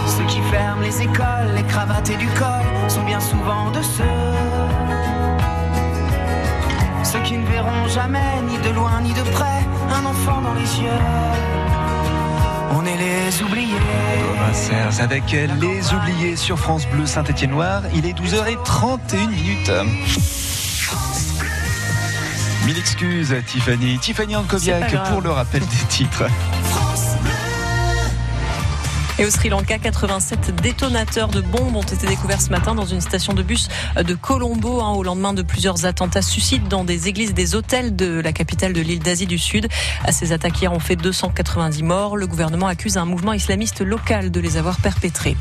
Ceux 0.06 0.23
qui 0.25 0.39
ferment 0.51 0.84
les 0.84 1.01
écoles, 1.01 1.49
les 1.56 1.63
cravates 1.63 2.12
et 2.12 2.15
du 2.15 2.27
col, 2.27 2.63
sont 2.88 3.01
bien 3.01 3.19
souvent 3.19 3.71
de 3.71 3.82
ceux. 3.82 4.03
Ceux 7.03 7.19
qui 7.21 7.38
ne 7.39 7.45
verront 7.47 7.88
jamais, 7.88 8.39
ni 8.47 8.56
de 8.60 8.69
loin 8.75 9.01
ni 9.01 9.13
de 9.13 9.23
près, 9.32 9.65
un 9.89 10.06
enfant 10.06 10.39
dans 10.39 10.53
les 10.53 10.80
yeux. 10.80 11.01
On 12.75 12.86
est 12.86 12.97
les 12.97 13.41
oubliés. 13.41 13.82
Thomas 14.27 14.53
Serres 14.53 15.01
avec 15.01 15.32
Les 15.32 15.91
Oubliés 15.91 16.36
sur 16.36 16.60
France 16.60 16.86
Bleu 16.86 17.08
Saint-Étienne 17.08 17.49
Noir. 17.49 17.82
Il 17.95 18.06
est 18.06 18.13
12h31 18.13 19.27
minutes. 19.27 19.71
Mille 22.67 22.80
excuses, 22.80 23.34
Tiffany. 23.45 23.97
Tiffany 23.97 24.36
Ankoviak 24.36 25.10
pour 25.10 25.21
le 25.21 25.30
rappel 25.30 25.62
des 25.62 25.88
titres. 25.88 26.25
Et 29.19 29.25
au 29.25 29.32
Sri 29.32 29.49
Lanka, 29.49 29.80
87 29.80 30.62
détonateurs 30.62 31.30
de 31.30 31.41
bombes 31.41 31.75
ont 31.75 31.82
été 31.82 32.06
découverts 32.06 32.39
ce 32.39 32.51
matin 32.51 32.75
dans 32.75 32.86
une 32.86 33.01
station 33.01 33.34
de 33.34 33.41
bus 33.41 33.67
de 33.95 34.13
Colombo, 34.13 34.80
hein, 34.80 34.91
au 34.91 35.01
lendemain 35.01 35.34
de 35.34 35.41
plusieurs 35.41 35.86
attentats 35.86 36.21
suicides 36.21 36.67
dans 36.67 36.84
des 36.84 37.08
églises, 37.08 37.34
des 37.34 37.56
hôtels 37.56 37.95
de 37.95 38.21
la 38.21 38.32
capitale 38.32 38.73
de 38.73 38.82
l'île 38.82 38.99
d'Asie 38.99 39.25
du 39.25 39.39
Sud. 39.39 39.69
Ces 40.12 40.34
attaques 40.34 40.62
hier 40.62 40.71
ont 40.71 40.80
fait 40.80 40.95
290 40.95 41.82
morts. 41.82 42.15
Le 42.15 42.27
gouvernement 42.27 42.67
accuse 42.67 42.97
un 42.97 43.06
mouvement 43.06 43.34
islamiste 43.34 43.82
local 43.82 44.30
de 44.30 44.39
les 44.39 44.56
avoir 44.56 44.77
perpétrés. 44.77 45.36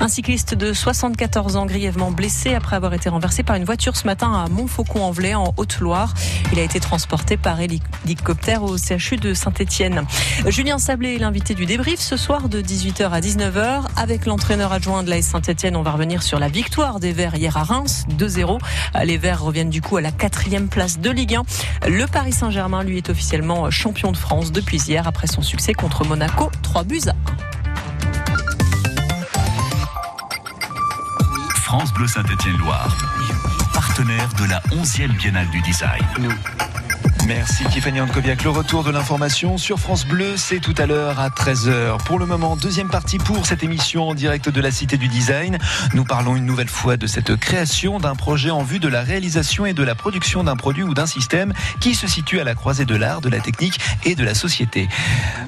Un 0.00 0.08
cycliste 0.08 0.54
de 0.54 0.72
74 0.72 1.54
ans 1.54 1.66
grièvement 1.66 2.10
blessé 2.10 2.54
après 2.54 2.74
avoir 2.74 2.92
été 2.92 3.08
renversé 3.08 3.44
par 3.44 3.54
une 3.54 3.64
voiture 3.64 3.96
ce 3.96 4.04
matin 4.04 4.32
à 4.32 4.48
Montfaucon-en-Velay 4.48 5.36
en 5.36 5.54
Haute-Loire. 5.56 6.12
Il 6.52 6.58
a 6.58 6.62
été 6.62 6.80
transporté 6.80 7.36
par 7.36 7.60
hélicoptère 7.60 8.64
au 8.64 8.76
CHU 8.76 9.16
de 9.16 9.32
Saint-Étienne. 9.32 10.04
Julien 10.48 10.78
Sablé 10.78 11.14
est 11.14 11.18
l'invité 11.18 11.54
du 11.54 11.66
débrief 11.66 12.00
ce 12.00 12.16
soir 12.16 12.48
de 12.48 12.60
18h 12.60 13.11
à 13.12 13.20
19h. 13.20 13.82
Avec 13.96 14.26
l'entraîneur 14.26 14.72
adjoint 14.72 15.02
de 15.02 15.10
l'AS 15.10 15.22
Saint-Etienne, 15.22 15.76
on 15.76 15.82
va 15.82 15.90
revenir 15.90 16.22
sur 16.22 16.38
la 16.38 16.48
victoire 16.48 17.00
des 17.00 17.12
Verts 17.12 17.34
hier 17.34 17.56
à 17.56 17.64
Reims, 17.64 18.04
2-0. 18.18 18.58
Les 19.04 19.18
Verts 19.18 19.42
reviennent 19.42 19.70
du 19.70 19.82
coup 19.82 19.96
à 19.96 20.00
la 20.00 20.12
quatrième 20.12 20.68
place 20.68 20.98
de 20.98 21.10
Ligue 21.10 21.36
1. 21.36 21.88
Le 21.88 22.06
Paris 22.06 22.32
Saint-Germain, 22.32 22.82
lui, 22.82 22.98
est 22.98 23.10
officiellement 23.10 23.70
champion 23.70 24.12
de 24.12 24.16
France 24.16 24.52
depuis 24.52 24.78
hier 24.78 25.06
après 25.06 25.26
son 25.26 25.42
succès 25.42 25.74
contre 25.74 26.04
Monaco, 26.04 26.50
3 26.62 26.84
buts 26.84 27.00
à 27.06 27.10
1. 27.10 27.14
France 31.54 31.92
Bleu 31.94 32.06
Saint-Étienne-Loire, 32.06 32.96
partenaire 33.72 34.28
de 34.38 34.44
la 34.44 34.60
11e 34.70 35.16
Biennale 35.16 35.48
du 35.50 35.60
Design. 35.62 36.02
Merci 37.26 37.64
Tiffany 37.66 38.00
Ankoviak. 38.00 38.42
Le 38.42 38.50
retour 38.50 38.82
de 38.82 38.90
l'information 38.90 39.56
sur 39.56 39.78
France 39.78 40.04
Bleu, 40.04 40.36
c'est 40.36 40.58
tout 40.58 40.74
à 40.76 40.86
l'heure 40.86 41.20
à 41.20 41.28
13h. 41.28 42.02
Pour 42.04 42.18
le 42.18 42.26
moment, 42.26 42.56
deuxième 42.56 42.88
partie 42.88 43.18
pour 43.18 43.46
cette 43.46 43.62
émission 43.62 44.08
en 44.08 44.14
direct 44.14 44.48
de 44.48 44.60
la 44.60 44.72
Cité 44.72 44.96
du 44.96 45.06
Design. 45.06 45.58
Nous 45.94 46.04
parlons 46.04 46.34
une 46.34 46.44
nouvelle 46.44 46.68
fois 46.68 46.96
de 46.96 47.06
cette 47.06 47.36
création 47.36 48.00
d'un 48.00 48.16
projet 48.16 48.50
en 48.50 48.64
vue 48.64 48.80
de 48.80 48.88
la 48.88 49.02
réalisation 49.02 49.66
et 49.66 49.72
de 49.72 49.84
la 49.84 49.94
production 49.94 50.42
d'un 50.42 50.56
produit 50.56 50.82
ou 50.82 50.94
d'un 50.94 51.06
système 51.06 51.52
qui 51.80 51.94
se 51.94 52.08
situe 52.08 52.40
à 52.40 52.44
la 52.44 52.54
croisée 52.54 52.86
de 52.86 52.96
l'art, 52.96 53.20
de 53.20 53.28
la 53.28 53.38
technique 53.38 53.78
et 54.04 54.16
de 54.16 54.24
la 54.24 54.34
société. 54.34 54.88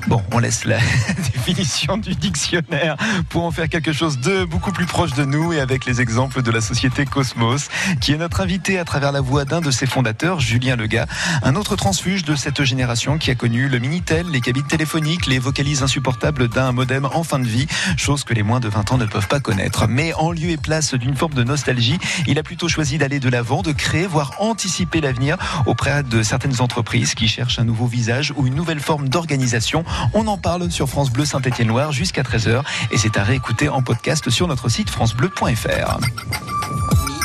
Bon, 0.06 0.22
on 0.32 0.38
laisse 0.38 0.64
la 0.66 0.78
définition 1.34 1.96
du 1.96 2.14
dictionnaire 2.14 2.96
pour 3.28 3.44
en 3.44 3.50
faire 3.50 3.68
quelque 3.68 3.92
chose 3.92 4.20
de 4.20 4.44
beaucoup 4.44 4.70
plus 4.70 4.86
proche 4.86 5.14
de 5.14 5.24
nous 5.24 5.52
et 5.52 5.58
avec 5.58 5.86
les 5.86 6.00
exemples 6.00 6.42
de 6.42 6.50
la 6.52 6.60
société 6.60 7.04
Cosmos, 7.04 7.68
qui 8.00 8.12
est 8.12 8.18
notre 8.18 8.40
invité 8.40 8.78
à 8.78 8.84
travers 8.84 9.10
la 9.10 9.20
voix 9.20 9.44
d'un 9.44 9.60
de 9.60 9.72
ses 9.72 9.86
fondateurs, 9.86 10.38
Julien 10.38 10.76
Lega, 10.76 11.06
un 11.42 11.56
autre 11.56 11.63
transfuge 11.72 12.24
de 12.24 12.36
cette 12.36 12.62
génération 12.62 13.16
qui 13.16 13.30
a 13.30 13.34
connu 13.34 13.68
le 13.68 13.78
Minitel, 13.78 14.26
les 14.30 14.42
cabines 14.42 14.66
téléphoniques, 14.66 15.26
les 15.26 15.38
vocalises 15.38 15.82
insupportables 15.82 16.48
d'un 16.48 16.72
modem 16.72 17.06
en 17.06 17.24
fin 17.24 17.38
de 17.38 17.46
vie, 17.46 17.66
chose 17.96 18.24
que 18.24 18.34
les 18.34 18.42
moins 18.42 18.60
de 18.60 18.68
20 18.68 18.92
ans 18.92 18.98
ne 18.98 19.06
peuvent 19.06 19.26
pas 19.26 19.40
connaître. 19.40 19.88
Mais 19.88 20.12
en 20.14 20.30
lieu 20.30 20.50
et 20.50 20.58
place 20.58 20.92
d'une 20.94 21.16
forme 21.16 21.32
de 21.32 21.42
nostalgie, 21.42 21.98
il 22.26 22.38
a 22.38 22.42
plutôt 22.42 22.68
choisi 22.68 22.98
d'aller 22.98 23.20
de 23.20 23.30
l'avant, 23.30 23.62
de 23.62 23.72
créer, 23.72 24.06
voire 24.06 24.32
anticiper 24.38 25.00
l'avenir 25.00 25.38
auprès 25.64 26.02
de 26.02 26.22
certaines 26.22 26.60
entreprises 26.60 27.14
qui 27.14 27.26
cherchent 27.26 27.58
un 27.58 27.64
nouveau 27.64 27.86
visage 27.86 28.34
ou 28.36 28.46
une 28.46 28.54
nouvelle 28.54 28.80
forme 28.80 29.08
d'organisation. 29.08 29.84
On 30.12 30.26
en 30.26 30.36
parle 30.36 30.70
sur 30.70 30.88
France 30.88 31.10
Bleu 31.10 31.24
Saint-Étienne-Loire 31.24 31.92
jusqu'à 31.92 32.22
13h 32.22 32.62
et 32.92 32.98
c'est 32.98 33.16
à 33.16 33.24
réécouter 33.24 33.70
en 33.70 33.80
podcast 33.80 34.28
sur 34.28 34.46
notre 34.46 34.68
site 34.68 34.90
francebleu.fr. 34.90 35.98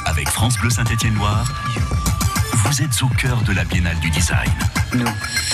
Avec 0.05 0.29
France 0.29 0.57
Bleu 0.57 0.69
Saint-Étienne-Loire, 0.69 1.51
vous 2.65 2.81
êtes 2.81 3.01
au 3.03 3.07
cœur 3.07 3.41
de 3.43 3.53
la 3.53 3.63
Biennale 3.63 3.99
du 3.99 4.09
Design. 4.09 4.51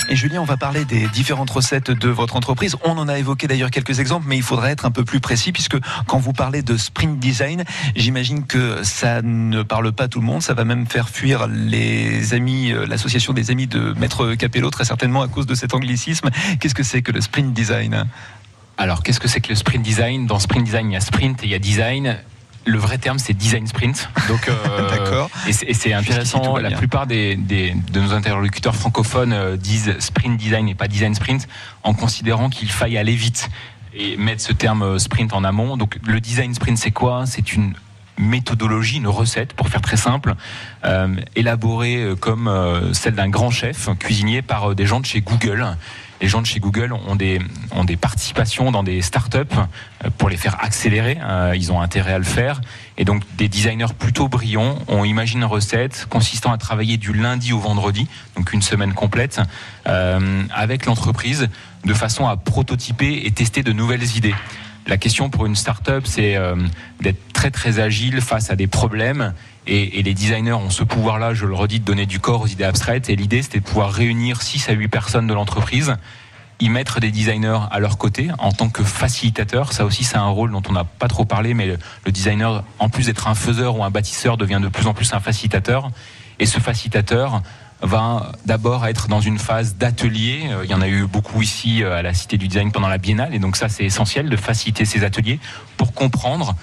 Et 0.08 0.16
Julien, 0.16 0.40
on 0.40 0.44
va 0.44 0.56
parler 0.56 0.84
des 0.84 1.06
différentes 1.08 1.50
recettes 1.50 1.90
de 1.90 2.08
votre 2.08 2.36
entreprise. 2.36 2.76
On 2.84 2.98
en 2.98 3.08
a 3.08 3.18
évoqué 3.18 3.46
d'ailleurs 3.46 3.70
quelques 3.70 4.00
exemples, 4.00 4.26
mais 4.28 4.36
il 4.36 4.42
faudrait 4.42 4.72
être 4.72 4.86
un 4.86 4.90
peu 4.90 5.04
plus 5.04 5.20
précis 5.20 5.52
puisque 5.52 5.76
quand 6.06 6.18
vous 6.18 6.32
parlez 6.32 6.62
de 6.62 6.76
sprint 6.76 7.18
design, 7.18 7.64
j'imagine 7.94 8.44
que 8.44 8.82
ça 8.82 9.22
ne 9.22 9.62
parle 9.62 9.92
pas 9.92 10.04
à 10.04 10.08
tout 10.08 10.20
le 10.20 10.26
monde. 10.26 10.42
Ça 10.42 10.54
va 10.54 10.64
même 10.64 10.86
faire 10.86 11.08
fuir 11.08 11.46
les 11.46 12.34
amis, 12.34 12.72
euh, 12.72 12.86
l'association 12.86 13.32
des 13.32 13.50
amis 13.50 13.66
de 13.66 13.94
Maître 13.98 14.34
Capello 14.34 14.70
très 14.70 14.84
certainement 14.84 15.22
à 15.22 15.28
cause 15.28 15.46
de 15.46 15.54
cet 15.54 15.74
anglicisme. 15.74 16.30
Qu'est-ce 16.60 16.74
que 16.74 16.82
c'est 16.82 17.02
que 17.02 17.12
le 17.12 17.20
sprint 17.20 17.52
design? 17.52 18.06
Alors, 18.78 19.02
qu'est-ce 19.02 19.20
que 19.20 19.28
c'est 19.28 19.40
que 19.40 19.50
le 19.50 19.54
sprint 19.54 19.82
design? 19.82 20.26
Dans 20.26 20.38
sprint 20.38 20.64
design, 20.64 20.90
il 20.90 20.94
y 20.94 20.96
a 20.96 21.00
sprint 21.00 21.42
et 21.42 21.46
il 21.46 21.52
y 21.52 21.54
a 21.54 21.58
design. 21.58 22.18
Le 22.66 22.78
vrai 22.78 22.98
terme, 22.98 23.18
c'est 23.20 23.32
design 23.32 23.66
sprint. 23.66 24.08
Donc, 24.28 24.48
euh, 24.48 24.90
D'accord. 24.96 25.30
Et 25.46 25.52
c'est- 25.52 25.92
intéressant. 25.92 26.56
La 26.56 26.70
plupart 26.72 27.06
des, 27.06 27.36
des- 27.36 27.74
de 27.92 28.00
nos 28.00 28.12
interlocuteurs 28.12 28.74
francophones 28.74 29.32
euh, 29.32 29.56
disent 29.56 29.94
sprint 30.00 30.36
design 30.36 30.68
et 30.68 30.74
pas 30.74 30.88
design 30.88 31.14
sprint 31.14 31.46
en 31.84 31.94
considérant 31.94 32.48
qu'il 32.50 32.68
faille 32.70 32.98
aller 32.98 33.14
vite 33.14 33.48
et 33.94 34.16
mettre 34.16 34.42
ce 34.42 34.52
terme 34.52 34.82
euh, 34.82 34.98
sprint 34.98 35.32
en 35.32 35.44
amont. 35.44 35.76
Donc, 35.76 35.96
le 36.04 36.20
design 36.20 36.52
sprint, 36.54 36.76
c'est 36.76 36.90
quoi? 36.90 37.24
C'est 37.26 37.52
une 37.54 37.72
méthodologie, 38.18 38.96
une 38.96 39.08
recette, 39.08 39.52
pour 39.52 39.68
faire 39.68 39.80
très 39.82 39.96
simple, 39.98 40.34
euh, 40.84 41.14
élaborée 41.36 42.14
comme 42.18 42.50
celle 42.94 43.14
d'un 43.14 43.28
grand 43.28 43.50
chef 43.50 43.90
cuisinier 43.98 44.40
par 44.42 44.74
des 44.74 44.86
gens 44.86 45.00
de 45.00 45.06
chez 45.06 45.20
Google. 45.20 45.76
Les 46.20 46.28
gens 46.28 46.40
de 46.40 46.46
chez 46.46 46.60
Google 46.60 46.92
ont 46.92 47.14
des, 47.14 47.40
ont 47.72 47.84
des 47.84 47.96
participations 47.96 48.70
dans 48.70 48.82
des 48.82 49.02
startups 49.02 49.38
euh, 49.38 50.10
pour 50.16 50.28
les 50.28 50.36
faire 50.36 50.56
accélérer. 50.62 51.18
Euh, 51.20 51.54
Ils 51.54 51.72
ont 51.72 51.80
intérêt 51.80 52.14
à 52.14 52.18
le 52.18 52.24
faire. 52.24 52.60
Et 52.96 53.04
donc, 53.04 53.22
des 53.36 53.48
designers 53.48 53.92
plutôt 53.98 54.28
brillants 54.28 54.78
ont 54.88 55.04
imaginé 55.04 55.42
une 55.42 55.44
recette 55.44 56.06
consistant 56.08 56.52
à 56.52 56.58
travailler 56.58 56.96
du 56.96 57.12
lundi 57.12 57.52
au 57.52 57.58
vendredi, 57.58 58.08
donc 58.36 58.52
une 58.52 58.62
semaine 58.62 58.94
complète, 58.94 59.40
euh, 59.86 60.42
avec 60.54 60.86
l'entreprise, 60.86 61.48
de 61.84 61.94
façon 61.94 62.26
à 62.26 62.36
prototyper 62.36 63.26
et 63.26 63.30
tester 63.30 63.62
de 63.62 63.72
nouvelles 63.72 64.16
idées. 64.16 64.34
La 64.86 64.96
question 64.96 65.28
pour 65.28 65.46
une 65.46 65.56
start-up, 65.56 66.04
c'est 66.06 66.36
d'être 67.00 67.18
très 67.32 67.50
très 67.50 67.80
agile 67.80 68.20
face 68.20 68.50
à 68.50 68.56
des 68.56 68.68
problèmes. 68.68 69.34
Et, 69.66 70.02
les 70.02 70.14
designers 70.14 70.52
ont 70.52 70.70
ce 70.70 70.84
pouvoir-là, 70.84 71.34
je 71.34 71.46
le 71.46 71.54
redis, 71.54 71.80
de 71.80 71.84
donner 71.84 72.06
du 72.06 72.20
corps 72.20 72.42
aux 72.42 72.46
idées 72.46 72.64
abstraites. 72.64 73.10
Et 73.10 73.16
l'idée, 73.16 73.42
c'était 73.42 73.60
de 73.60 73.64
pouvoir 73.64 73.92
réunir 73.92 74.42
6 74.42 74.68
à 74.68 74.72
8 74.72 74.88
personnes 74.88 75.26
de 75.26 75.34
l'entreprise, 75.34 75.96
y 76.60 76.68
mettre 76.68 77.00
des 77.00 77.10
designers 77.10 77.60
à 77.70 77.80
leur 77.80 77.98
côté 77.98 78.28
en 78.38 78.52
tant 78.52 78.68
que 78.68 78.82
facilitateur. 78.82 79.72
Ça 79.72 79.84
aussi, 79.84 80.04
c'est 80.04 80.16
un 80.16 80.28
rôle 80.28 80.52
dont 80.52 80.62
on 80.68 80.72
n'a 80.72 80.84
pas 80.84 81.08
trop 81.08 81.24
parlé, 81.24 81.54
mais 81.54 81.66
le, 81.66 81.78
le 82.04 82.12
designer, 82.12 82.64
en 82.78 82.88
plus 82.88 83.06
d'être 83.06 83.28
un 83.28 83.34
faiseur 83.34 83.76
ou 83.76 83.84
un 83.84 83.90
bâtisseur, 83.90 84.36
devient 84.36 84.60
de 84.62 84.68
plus 84.68 84.86
en 84.86 84.94
plus 84.94 85.12
un 85.12 85.20
facilitateur. 85.20 85.90
Et 86.38 86.46
ce 86.46 86.60
facilitateur 86.60 87.42
va 87.82 88.32
d'abord 88.44 88.86
être 88.86 89.08
dans 89.08 89.20
une 89.20 89.38
phase 89.38 89.76
d'atelier. 89.76 90.48
Euh, 90.50 90.64
Il 90.64 90.70
y 90.70 90.74
en 90.74 90.80
a 90.80 90.88
eu 90.88 91.06
beaucoup 91.06 91.42
ici 91.42 91.82
euh, 91.82 91.98
à 91.98 92.02
la 92.02 92.14
Cité 92.14 92.38
du 92.38 92.48
Design 92.48 92.72
pendant 92.72 92.88
la 92.88 92.98
Biennale, 92.98 93.34
et 93.34 93.38
donc 93.38 93.56
ça 93.56 93.68
c'est 93.68 93.84
essentiel 93.84 94.28
de 94.28 94.36
faciliter 94.36 94.84
ces 94.84 95.04
ateliers 95.04 95.38
pour 95.76 95.92
comprendre, 95.92 96.54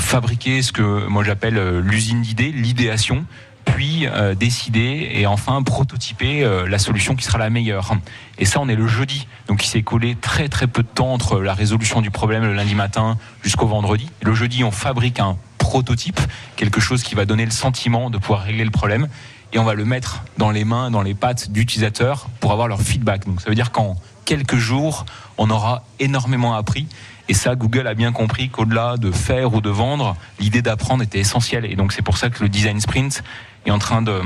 fabriquer 0.00 0.62
ce 0.62 0.72
que 0.72 1.06
moi 1.06 1.24
j'appelle 1.24 1.58
euh, 1.58 1.80
l'usine 1.80 2.22
d'idées, 2.22 2.52
l'idéation, 2.52 3.24
puis 3.64 4.06
euh, 4.06 4.34
décider 4.34 5.10
et 5.12 5.26
enfin 5.26 5.62
prototyper 5.62 6.42
euh, 6.42 6.66
la 6.66 6.78
solution 6.78 7.14
qui 7.14 7.24
sera 7.24 7.38
la 7.38 7.50
meilleure. 7.50 7.92
Et 8.38 8.44
ça, 8.44 8.60
on 8.60 8.68
est 8.68 8.74
le 8.74 8.86
jeudi, 8.86 9.26
donc 9.46 9.64
il 9.64 9.68
s'est 9.68 9.82
collé 9.82 10.14
très 10.14 10.48
très 10.48 10.66
peu 10.66 10.82
de 10.82 10.88
temps 10.88 11.12
entre 11.12 11.40
la 11.40 11.54
résolution 11.54 12.00
du 12.00 12.10
problème 12.10 12.44
le 12.44 12.54
lundi 12.54 12.74
matin 12.74 13.18
jusqu'au 13.42 13.66
vendredi. 13.66 14.08
Le 14.22 14.34
jeudi, 14.34 14.64
on 14.64 14.70
fabrique 14.70 15.20
un 15.20 15.36
prototype, 15.58 16.20
quelque 16.56 16.80
chose 16.80 17.02
qui 17.02 17.14
va 17.14 17.26
donner 17.26 17.44
le 17.44 17.50
sentiment 17.50 18.10
de 18.10 18.18
pouvoir 18.18 18.42
régler 18.42 18.64
le 18.64 18.70
problème, 18.70 19.08
et 19.52 19.58
on 19.58 19.64
va 19.64 19.74
le 19.74 19.84
mettre 19.84 20.22
dans 20.36 20.50
les 20.50 20.64
mains, 20.64 20.90
dans 20.90 21.02
les 21.02 21.14
pattes 21.14 21.50
d'utilisateurs 21.50 22.28
pour 22.40 22.52
avoir 22.52 22.68
leur 22.68 22.80
feedback. 22.80 23.26
Donc 23.26 23.40
ça 23.40 23.48
veut 23.48 23.54
dire 23.54 23.70
qu'en 23.70 23.96
quelques 24.24 24.56
jours, 24.56 25.06
on 25.38 25.50
aura 25.50 25.84
énormément 26.00 26.54
appris. 26.54 26.86
Et 27.28 27.34
ça, 27.34 27.54
Google 27.54 27.86
a 27.86 27.94
bien 27.94 28.12
compris 28.12 28.48
qu'au-delà 28.48 28.96
de 28.96 29.10
faire 29.10 29.54
ou 29.54 29.60
de 29.60 29.70
vendre, 29.70 30.16
l'idée 30.40 30.62
d'apprendre 30.62 31.02
était 31.02 31.18
essentielle. 31.18 31.66
Et 31.66 31.76
donc 31.76 31.92
c'est 31.92 32.02
pour 32.02 32.16
ça 32.16 32.30
que 32.30 32.42
le 32.42 32.48
design 32.48 32.80
sprint 32.80 33.22
est 33.66 33.70
en 33.70 33.78
train 33.78 34.02
de 34.02 34.20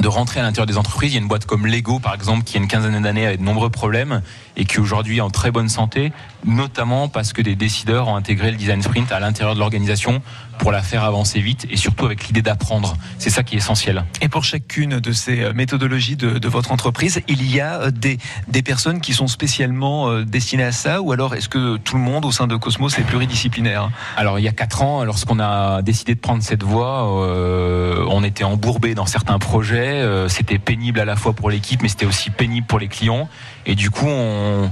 de 0.00 0.08
rentrer 0.08 0.40
à 0.40 0.42
l'intérieur 0.42 0.66
des 0.66 0.78
entreprises. 0.78 1.12
Il 1.12 1.14
y 1.14 1.18
a 1.18 1.22
une 1.22 1.28
boîte 1.28 1.44
comme 1.44 1.66
Lego, 1.66 1.98
par 1.98 2.14
exemple, 2.14 2.44
qui 2.44 2.56
a 2.56 2.60
une 2.60 2.68
quinzaine 2.68 3.02
d'années 3.02 3.26
avait 3.26 3.36
de 3.36 3.42
nombreux 3.42 3.70
problèmes 3.70 4.22
et 4.58 4.66
qui 4.66 4.80
aujourd'hui 4.80 5.18
est 5.18 5.22
en 5.22 5.30
très 5.30 5.50
bonne 5.50 5.70
santé, 5.70 6.12
notamment 6.44 7.08
parce 7.08 7.32
que 7.32 7.40
des 7.40 7.56
décideurs 7.56 8.08
ont 8.08 8.16
intégré 8.16 8.50
le 8.50 8.56
design 8.58 8.82
sprint 8.82 9.10
à 9.12 9.20
l'intérieur 9.20 9.54
de 9.54 9.60
l'organisation 9.60 10.20
pour 10.58 10.72
la 10.72 10.82
faire 10.82 11.04
avancer 11.04 11.40
vite 11.40 11.66
et 11.70 11.76
surtout 11.76 12.04
avec 12.04 12.26
l'idée 12.26 12.42
d'apprendre. 12.42 12.96
C'est 13.18 13.30
ça 13.30 13.44
qui 13.44 13.54
est 13.54 13.58
essentiel. 13.58 14.04
Et 14.20 14.28
pour 14.28 14.42
chacune 14.44 14.98
de 14.98 15.12
ces 15.12 15.44
euh, 15.44 15.52
méthodologies 15.54 16.16
de, 16.16 16.38
de 16.38 16.48
votre 16.48 16.72
entreprise, 16.72 17.22
il 17.28 17.48
y 17.48 17.60
a 17.60 17.82
euh, 17.82 17.90
des, 17.92 18.18
des 18.48 18.62
personnes 18.62 19.00
qui 19.00 19.14
sont 19.14 19.28
spécialement 19.28 20.10
euh, 20.10 20.24
destinées 20.24 20.64
à 20.64 20.72
ça 20.72 21.00
ou 21.00 21.12
alors 21.12 21.36
est-ce 21.36 21.48
que 21.48 21.76
tout 21.76 21.96
le 21.96 22.02
monde 22.02 22.24
au 22.24 22.32
sein 22.32 22.48
de 22.48 22.56
Cosmos 22.56 22.98
est 22.98 23.02
pluridisciplinaire? 23.02 23.90
Alors 24.16 24.40
il 24.40 24.44
y 24.44 24.48
a 24.48 24.52
quatre 24.52 24.82
ans, 24.82 25.04
lorsqu'on 25.04 25.38
a 25.38 25.80
décidé 25.82 26.16
de 26.16 26.20
prendre 26.20 26.42
cette 26.42 26.64
voie, 26.64 27.22
euh, 27.24 28.04
on 28.10 28.24
était 28.24 28.44
embourbé 28.44 28.96
dans 28.96 29.06
certains 29.06 29.38
projets. 29.38 30.02
euh, 30.02 30.28
c'était 30.28 30.58
pénible 30.58 30.98
à 30.98 31.04
la 31.04 31.14
fois 31.14 31.34
pour 31.34 31.50
l'équipe, 31.50 31.82
mais 31.82 31.88
c'était 31.88 32.06
aussi 32.06 32.30
pénible 32.30 32.66
pour 32.66 32.80
les 32.80 32.88
clients. 32.88 33.28
Et 33.66 33.74
du 33.74 33.90
coup, 33.90 34.06
on, 34.06 34.70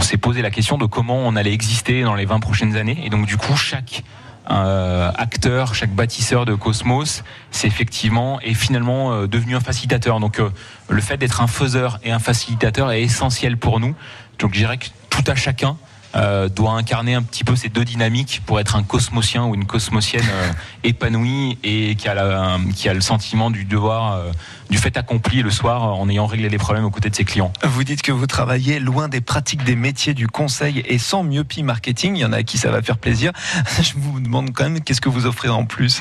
s'est 0.00 0.16
posé 0.16 0.42
la 0.42 0.50
question 0.50 0.78
de 0.78 0.86
comment 0.86 1.16
on 1.16 1.36
allait 1.36 1.52
exister 1.52 2.02
dans 2.02 2.14
les 2.14 2.24
20 2.24 2.40
prochaines 2.40 2.76
années. 2.76 3.00
Et 3.04 3.10
donc 3.10 3.26
du 3.26 3.36
coup, 3.36 3.56
chaque 3.56 4.02
euh, 4.50 5.12
acteur, 5.16 5.74
chaque 5.74 5.94
bâtisseur 5.94 6.44
de 6.44 6.54
Cosmos, 6.54 7.22
c'est 7.50 7.66
effectivement 7.66 8.40
et 8.40 8.54
finalement 8.54 9.12
euh, 9.12 9.26
devenu 9.26 9.54
un 9.54 9.60
facilitateur. 9.60 10.18
Donc 10.18 10.40
euh, 10.40 10.50
le 10.88 11.00
fait 11.00 11.16
d'être 11.16 11.40
un 11.40 11.46
faiseur 11.46 12.00
et 12.02 12.10
un 12.10 12.18
facilitateur 12.18 12.90
est 12.90 13.02
essentiel 13.02 13.56
pour 13.56 13.80
nous. 13.80 13.94
Donc 14.38 14.54
je 14.54 14.58
dirais 14.58 14.78
que 14.78 14.86
tout 15.08 15.24
à 15.26 15.34
chacun 15.34 15.76
euh, 16.16 16.48
doit 16.48 16.72
incarner 16.72 17.14
un 17.14 17.22
petit 17.22 17.44
peu 17.44 17.54
ces 17.56 17.68
deux 17.68 17.84
dynamiques 17.84 18.42
pour 18.46 18.58
être 18.60 18.76
un 18.76 18.82
cosmosien 18.82 19.44
ou 19.44 19.54
une 19.54 19.64
cosmosienne 19.66 20.24
euh, 20.30 20.52
épanouie 20.84 21.58
et 21.62 21.94
qui 21.96 22.08
a, 22.08 22.14
la- 22.14 22.58
qui 22.74 22.88
a 22.88 22.94
le 22.94 23.00
sentiment 23.00 23.50
du 23.50 23.64
devoir, 23.64 24.14
euh, 24.14 24.30
du 24.70 24.78
fait 24.78 24.96
accompli 24.96 25.42
le 25.42 25.50
soir 25.50 25.82
en 25.82 26.08
ayant 26.08 26.26
réglé 26.26 26.48
les 26.48 26.58
problèmes 26.58 26.84
aux 26.84 26.90
côtés 26.90 27.10
de 27.10 27.14
ses 27.16 27.24
clients. 27.24 27.52
Vous 27.64 27.84
dites 27.84 28.02
que 28.02 28.12
vous 28.12 28.26
travaillez 28.26 28.80
loin 28.80 29.08
des 29.08 29.20
pratiques 29.20 29.64
des 29.64 29.76
métiers 29.76 30.14
du 30.14 30.26
conseil 30.26 30.82
et 30.86 30.98
sans 30.98 31.22
myopie 31.22 31.62
marketing. 31.62 32.16
Il 32.16 32.20
y 32.20 32.24
en 32.24 32.32
a 32.32 32.38
à 32.38 32.42
qui 32.42 32.58
ça 32.58 32.70
va 32.70 32.82
faire 32.82 32.98
plaisir. 32.98 33.32
Je 33.82 33.92
vous 33.96 34.20
demande 34.20 34.52
quand 34.52 34.64
même 34.64 34.80
qu'est-ce 34.80 35.00
que 35.00 35.08
vous 35.08 35.26
offrez 35.26 35.48
en 35.48 35.64
plus? 35.64 36.00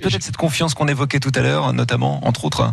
Peut-être 0.00 0.22
cette 0.22 0.36
confiance 0.36 0.74
qu'on 0.74 0.88
évoquait 0.88 1.20
tout 1.20 1.32
à 1.34 1.40
l'heure, 1.40 1.72
notamment, 1.72 2.26
entre 2.26 2.44
autres, 2.44 2.72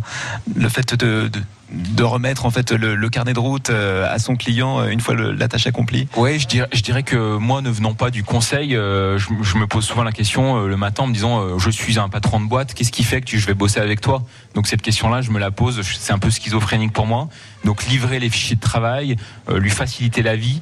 le 0.55 0.69
fait 0.69 0.93
de, 0.95 1.27
de, 1.27 1.41
de 1.71 2.03
remettre 2.03 2.45
en 2.45 2.51
fait 2.51 2.71
le, 2.71 3.09
carnet 3.09 3.33
de 3.33 3.39
route 3.39 3.69
euh, 3.69 4.07
à 4.13 4.19
son 4.19 4.35
client 4.35 4.79
euh, 4.79 4.89
une 4.89 4.99
fois 5.01 5.15
la 5.15 5.47
tâche 5.47 5.65
accomplie. 5.67 6.07
Ouais, 6.15 6.37
je 6.37 6.47
dirais, 6.47 6.67
je 6.73 6.81
dirais 6.81 7.03
que 7.03 7.37
moi, 7.37 7.61
ne 7.61 7.69
venant 7.69 7.93
pas 7.93 8.11
du 8.11 8.23
conseil, 8.23 8.75
euh, 8.75 9.17
je, 9.17 9.57
me 9.57 9.65
pose 9.67 9.83
souvent 9.85 10.03
la 10.03 10.11
question 10.11 10.65
le 10.65 10.77
matin 10.77 11.03
en 11.03 11.07
me 11.07 11.13
disant 11.13 11.57
je 11.57 11.69
suis 11.69 11.97
un 11.97 12.09
patron 12.09 12.39
de 12.39 12.45
boîte, 12.47 12.73
qu'est-ce 12.73 12.91
qui 12.91 13.03
fait 13.03 13.21
que 13.21 13.25
tu- 13.25 13.39
je 13.39 13.47
vais 13.47 13.53
bosser 13.53 13.79
avec 13.79 14.01
toi? 14.01 14.23
Donc 14.53 14.67
cette 14.67 14.81
question-là, 14.81 15.21
je 15.21 15.31
me 15.31 15.39
la 15.39 15.51
pose, 15.51 15.81
c'est 15.81 16.13
un 16.13 16.19
peu 16.19 16.29
schizophrénique 16.29 16.93
pour 16.93 17.07
moi. 17.07 17.29
Donc 17.63 17.85
livrer 17.87 18.19
les 18.19 18.29
fichiers 18.29 18.55
de 18.55 18.61
travail, 18.61 19.15
lui 19.51 19.71
faciliter 19.71 20.21
la 20.21 20.35
vie, 20.35 20.59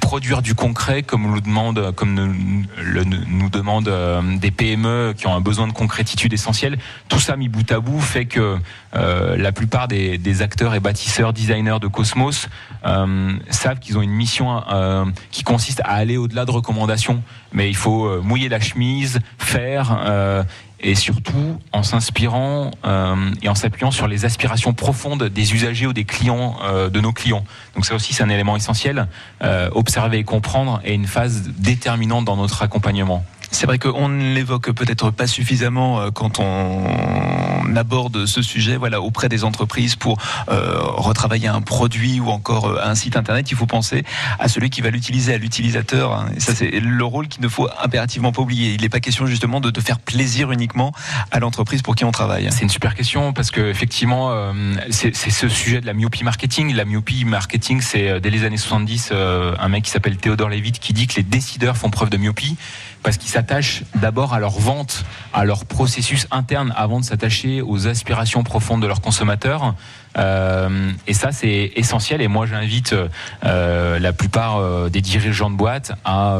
produire 0.00 0.42
du 0.42 0.54
concret 0.54 1.02
comme 1.02 1.22
nous 1.22 1.40
demande, 1.40 1.92
comme 1.94 2.14
nous, 2.14 2.64
le- 2.82 3.04
nous 3.04 3.48
demandent 3.50 3.92
des 4.38 4.50
PME 4.50 5.14
qui 5.16 5.26
ont 5.26 5.34
un 5.34 5.40
besoin 5.40 5.66
de 5.66 5.72
concrétitude 5.72 6.32
essentielle. 6.32 6.78
Tout 7.08 7.20
ça 7.20 7.36
mis 7.36 7.48
bout 7.48 7.70
à 7.72 7.80
bout 7.80 8.00
fait 8.00 8.26
que 8.26 8.56
euh, 8.94 9.36
la 9.36 9.52
plupart 9.52 9.88
des, 9.88 10.42
acteurs 10.42 10.74
et 10.74 10.80
bâtisseurs, 10.80 11.32
designers 11.32 11.78
de 11.80 11.86
Cosmos 11.88 12.48
euh, 12.86 13.32
savent 13.50 13.78
qu'ils 13.78 13.98
ont 13.98 14.02
une 14.02 14.12
mission 14.12 14.62
euh, 14.70 15.04
qui 15.30 15.42
consiste 15.42 15.80
à 15.84 15.92
aller 15.92 16.16
au-delà 16.16 16.44
de 16.44 16.50
recommandations. 16.50 17.22
Mais 17.52 17.68
il 17.68 17.76
faut 17.76 18.22
mouiller 18.22 18.48
la 18.48 18.60
chemise, 18.60 19.20
faire. 19.38 20.44
et 20.80 20.94
surtout 20.94 21.58
en 21.72 21.82
s'inspirant 21.82 22.70
et 23.42 23.48
en 23.48 23.54
s'appuyant 23.54 23.90
sur 23.90 24.06
les 24.06 24.26
aspirations 24.26 24.74
profondes 24.74 25.24
des 25.24 25.54
usagers 25.54 25.86
ou 25.86 25.94
des 25.94 26.04
clients 26.04 26.56
de 26.92 27.00
nos 27.00 27.12
clients. 27.12 27.44
Donc 27.74 27.86
ça 27.86 27.94
aussi 27.94 28.12
c'est 28.12 28.22
un 28.22 28.28
élément 28.28 28.54
essentiel. 28.54 29.08
Observer 29.72 30.18
et 30.18 30.24
comprendre 30.24 30.80
est 30.84 30.94
une 30.94 31.06
phase 31.06 31.50
déterminante 31.56 32.26
dans 32.26 32.36
notre 32.36 32.62
accompagnement. 32.62 33.24
C'est 33.50 33.66
vrai 33.66 33.78
qu'on 33.78 34.08
ne 34.08 34.34
l'évoque 34.34 34.70
peut-être 34.72 35.10
pas 35.10 35.26
suffisamment 35.26 36.00
euh, 36.00 36.10
quand 36.10 36.38
on 36.38 37.74
aborde 37.76 38.26
ce 38.26 38.42
sujet 38.42 38.76
voilà, 38.76 39.00
auprès 39.00 39.28
des 39.28 39.44
entreprises 39.44 39.96
pour 39.96 40.18
euh, 40.48 40.78
retravailler 40.80 41.48
un 41.48 41.60
produit 41.60 42.20
ou 42.20 42.28
encore 42.28 42.66
euh, 42.66 42.80
un 42.82 42.94
site 42.94 43.16
internet. 43.16 43.50
Il 43.50 43.56
faut 43.56 43.66
penser 43.66 44.04
à 44.38 44.48
celui 44.48 44.70
qui 44.70 44.80
va 44.80 44.90
l'utiliser, 44.90 45.34
à 45.34 45.38
l'utilisateur. 45.38 46.12
hein. 46.12 46.26
Ça, 46.38 46.54
c'est 46.54 46.70
le 46.70 47.04
rôle 47.04 47.28
qu'il 47.28 47.42
ne 47.42 47.48
faut 47.48 47.68
impérativement 47.82 48.32
pas 48.32 48.42
oublier. 48.42 48.74
Il 48.74 48.82
n'est 48.82 48.88
pas 48.88 49.00
question 49.00 49.26
justement 49.26 49.60
de, 49.60 49.70
de 49.70 49.80
faire 49.80 49.98
plaisir 49.98 50.52
uniquement 50.52 50.92
à 51.30 51.38
l'entreprise 51.40 51.82
pour 51.82 51.94
qui 51.94 52.04
on 52.04 52.12
travaille. 52.12 52.48
C'est 52.50 52.62
une 52.62 52.68
super 52.68 52.94
question 52.94 53.32
parce 53.32 53.50
que 53.50 53.60
effectivement, 53.60 54.52
c'est 54.90 55.14
ce 55.14 55.48
sujet 55.48 55.80
de 55.80 55.86
la 55.86 55.94
myopie 55.94 56.24
marketing. 56.24 56.74
La 56.74 56.84
myopie 56.84 57.24
marketing, 57.24 57.80
c'est 57.80 58.20
dès 58.20 58.30
les 58.30 58.44
années 58.44 58.56
70, 58.56 59.10
euh, 59.12 59.54
un 59.58 59.68
mec 59.68 59.84
qui 59.84 59.90
s'appelle 59.90 60.16
Théodore 60.16 60.48
Levitt 60.48 60.78
qui 60.78 60.92
dit 60.92 61.06
que 61.06 61.16
les 61.16 61.22
décideurs 61.22 61.76
font 61.76 61.90
preuve 61.90 62.10
de 62.10 62.16
myopie 62.16 62.56
parce 63.02 63.16
qu'ils 63.16 63.30
s'attachent 63.30 63.82
d'abord 63.94 64.34
à 64.34 64.40
leur 64.40 64.58
vente, 64.58 65.04
à 65.32 65.44
leur 65.44 65.64
processus 65.64 66.26
interne 66.30 66.72
avant 66.76 67.00
de 67.00 67.04
s'attacher 67.04 67.62
aux 67.62 67.86
aspirations 67.86 68.42
profondes 68.42 68.82
de 68.82 68.86
leurs 68.86 69.00
consommateurs. 69.00 69.74
Euh, 70.16 70.90
et 71.06 71.14
ça, 71.14 71.32
c'est 71.32 71.72
essentiel. 71.76 72.20
Et 72.20 72.28
moi, 72.28 72.46
j'invite 72.46 72.94
euh, 73.44 73.98
la 73.98 74.12
plupart 74.12 74.56
euh, 74.56 74.88
des 74.88 75.00
dirigeants 75.00 75.50
de 75.50 75.56
boîtes 75.56 75.92
à 76.04 76.38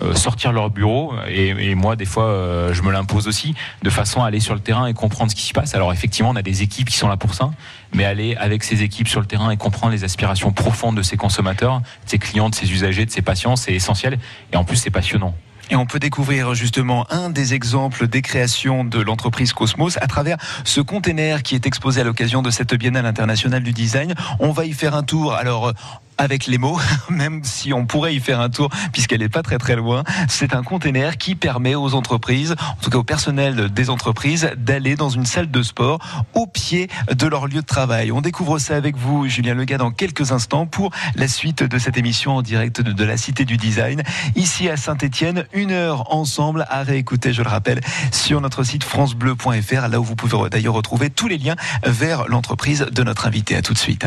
euh, 0.00 0.14
sortir 0.14 0.52
leur 0.52 0.70
bureau. 0.70 1.12
Et, 1.28 1.48
et 1.48 1.74
moi 1.74 1.96
des 1.96 2.04
fois 2.04 2.26
euh, 2.26 2.72
je 2.72 2.82
me 2.82 2.92
l'impose 2.92 3.26
aussi 3.26 3.56
de 3.82 3.90
façon 3.90 4.22
à 4.22 4.28
aller 4.28 4.38
sur 4.38 4.54
le 4.54 4.60
terrain 4.60 4.86
et 4.86 4.94
comprendre 4.94 5.32
ce 5.32 5.34
qui 5.34 5.42
se 5.42 5.52
passe. 5.52 5.74
Alors 5.74 5.92
effectivement 5.92 6.30
on 6.30 6.36
a 6.36 6.42
des 6.42 6.62
équipes 6.62 6.88
qui 6.88 6.96
sont 6.96 7.08
là 7.08 7.16
pour 7.16 7.34
ça. 7.34 7.50
Mais 7.94 8.04
aller 8.04 8.36
avec 8.36 8.62
ces 8.62 8.84
équipes 8.84 9.08
sur 9.08 9.18
le 9.18 9.26
terrain 9.26 9.50
et 9.50 9.56
comprendre 9.56 9.92
les 9.92 10.04
aspirations 10.04 10.52
profondes 10.52 10.96
de 10.96 11.02
ses 11.02 11.16
consommateurs 11.16 11.80
de 11.80 12.10
ses 12.10 12.18
clients 12.18 12.48
de 12.48 12.54
ses 12.54 12.70
usagers 12.70 13.06
de 13.06 13.10
ses 13.10 13.22
patients 13.22 13.56
c'est 13.56 13.74
essentiel. 13.74 14.20
Et 14.52 14.56
en 14.56 14.62
plus 14.62 14.76
c'est 14.76 14.90
passionnant 14.90 15.34
Et 15.70 15.76
on 15.76 15.86
peut 15.86 15.98
découvrir 15.98 16.54
justement 16.54 17.06
un 17.10 17.30
des 17.30 17.54
exemples 17.54 18.08
des 18.08 18.22
créations 18.22 18.84
de 18.84 19.00
l'entreprise 19.00 19.52
Cosmos 19.52 19.98
à 20.00 20.06
travers 20.06 20.36
ce 20.64 20.80
container 20.80 21.42
qui 21.42 21.54
est 21.54 21.66
exposé 21.66 22.00
à 22.00 22.04
l'occasion 22.04 22.42
de 22.42 22.50
cette 22.50 22.74
Biennale 22.74 23.06
internationale 23.06 23.62
du 23.62 23.72
design. 23.72 24.14
On 24.40 24.52
va 24.52 24.64
y 24.64 24.72
faire 24.72 24.94
un 24.94 25.02
tour. 25.02 25.34
Alors, 25.34 25.72
avec 26.18 26.46
les 26.46 26.58
mots, 26.58 26.78
même 27.08 27.42
si 27.44 27.72
on 27.72 27.86
pourrait 27.86 28.14
y 28.14 28.20
faire 28.20 28.40
un 28.40 28.50
tour 28.50 28.68
puisqu'elle 28.92 29.20
n'est 29.20 29.28
pas 29.28 29.42
très 29.42 29.58
très 29.58 29.76
loin. 29.76 30.04
C'est 30.28 30.54
un 30.54 30.62
container 30.62 31.16
qui 31.16 31.34
permet 31.34 31.74
aux 31.74 31.94
entreprises, 31.94 32.54
en 32.60 32.82
tout 32.82 32.90
cas 32.90 32.98
au 32.98 33.04
personnel 33.04 33.72
des 33.72 33.90
entreprises, 33.90 34.50
d'aller 34.56 34.96
dans 34.96 35.08
une 35.08 35.26
salle 35.26 35.50
de 35.50 35.62
sport 35.62 35.98
au 36.34 36.46
pied 36.46 36.88
de 37.12 37.26
leur 37.26 37.46
lieu 37.46 37.60
de 37.60 37.66
travail. 37.66 38.12
On 38.12 38.20
découvre 38.20 38.58
ça 38.58 38.76
avec 38.76 38.96
vous, 38.96 39.28
Julien 39.28 39.54
Lega, 39.54 39.78
dans 39.78 39.90
quelques 39.90 40.32
instants 40.32 40.66
pour 40.66 40.90
la 41.14 41.28
suite 41.28 41.62
de 41.62 41.78
cette 41.78 41.96
émission 41.96 42.36
en 42.36 42.42
direct 42.42 42.80
de, 42.80 43.04
la 43.04 43.16
Cité 43.16 43.44
du 43.44 43.56
Design. 43.56 44.02
Ici 44.36 44.68
à 44.68 44.76
Saint-Etienne, 44.76 45.44
une 45.52 45.70
heure 45.70 46.12
ensemble 46.14 46.66
à 46.68 46.82
réécouter, 46.82 47.32
je 47.32 47.42
le 47.42 47.48
rappelle, 47.48 47.80
sur 48.12 48.40
notre 48.40 48.64
site 48.64 48.84
francebleu.fr, 48.84 49.88
là 49.88 50.00
où 50.00 50.04
vous 50.04 50.16
pouvez 50.16 50.48
d'ailleurs 50.50 50.74
retrouver 50.74 51.10
tous 51.10 51.28
les 51.28 51.38
liens 51.38 51.56
vers 51.84 52.28
l'entreprise 52.28 52.86
de 52.90 53.02
notre 53.02 53.26
invité. 53.26 53.56
À 53.56 53.62
tout 53.62 53.72
de 53.72 53.78
suite. 53.78 54.06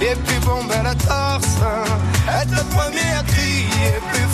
et 0.00 0.14
puis 0.24 0.38
bomber 0.44 0.82
la 0.82 0.94
torse, 0.94 1.58
être 2.28 2.50
le 2.50 2.64
premier 2.74 3.08
à 3.18 3.22
crier 3.22 3.94
plus 4.12 4.20
fort. 4.20 4.33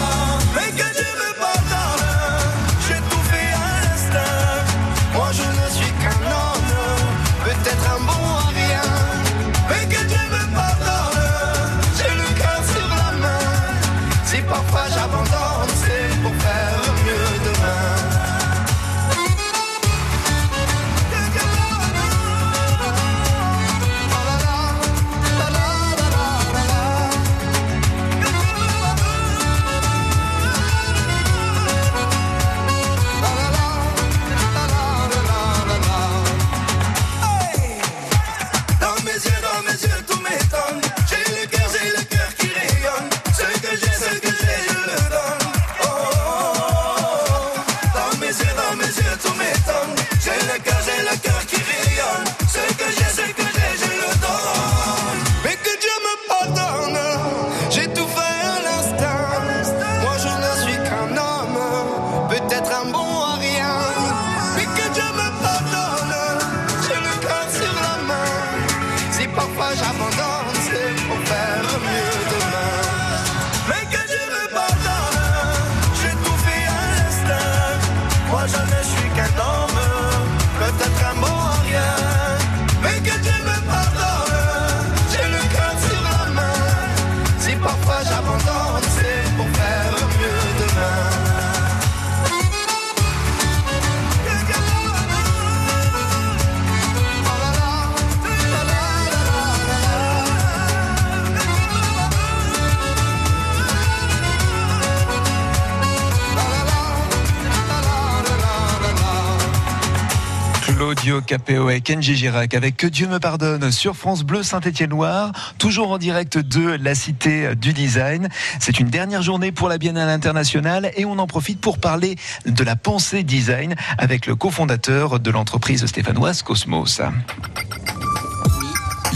Claudio 110.93 111.21
Capéo 111.21 111.69
et 111.69 111.79
Kenji 111.79 112.17
Girac 112.17 112.53
avec 112.53 112.75
Que 112.75 112.85
Dieu 112.85 113.07
me 113.07 113.17
pardonne 113.17 113.71
sur 113.71 113.95
France 113.95 114.23
Bleu 114.23 114.43
Saint-Étienne-Loire, 114.43 115.31
toujours 115.57 115.91
en 115.91 115.97
direct 115.97 116.37
de 116.37 116.71
la 116.71 116.95
Cité 116.95 117.55
du 117.55 117.71
Design. 117.71 118.27
C'est 118.59 118.77
une 118.77 118.89
dernière 118.89 119.21
journée 119.21 119.53
pour 119.53 119.69
la 119.69 119.77
Biennale 119.77 120.09
internationale 120.09 120.91
et 120.97 121.05
on 121.05 121.17
en 121.17 121.27
profite 121.27 121.61
pour 121.61 121.77
parler 121.77 122.17
de 122.45 122.63
la 122.65 122.75
pensée 122.75 123.23
design 123.23 123.75
avec 123.99 124.25
le 124.25 124.35
cofondateur 124.35 125.21
de 125.21 125.31
l'entreprise 125.31 125.85
stéphanoise 125.85 126.41
Cosmos. 126.41 126.99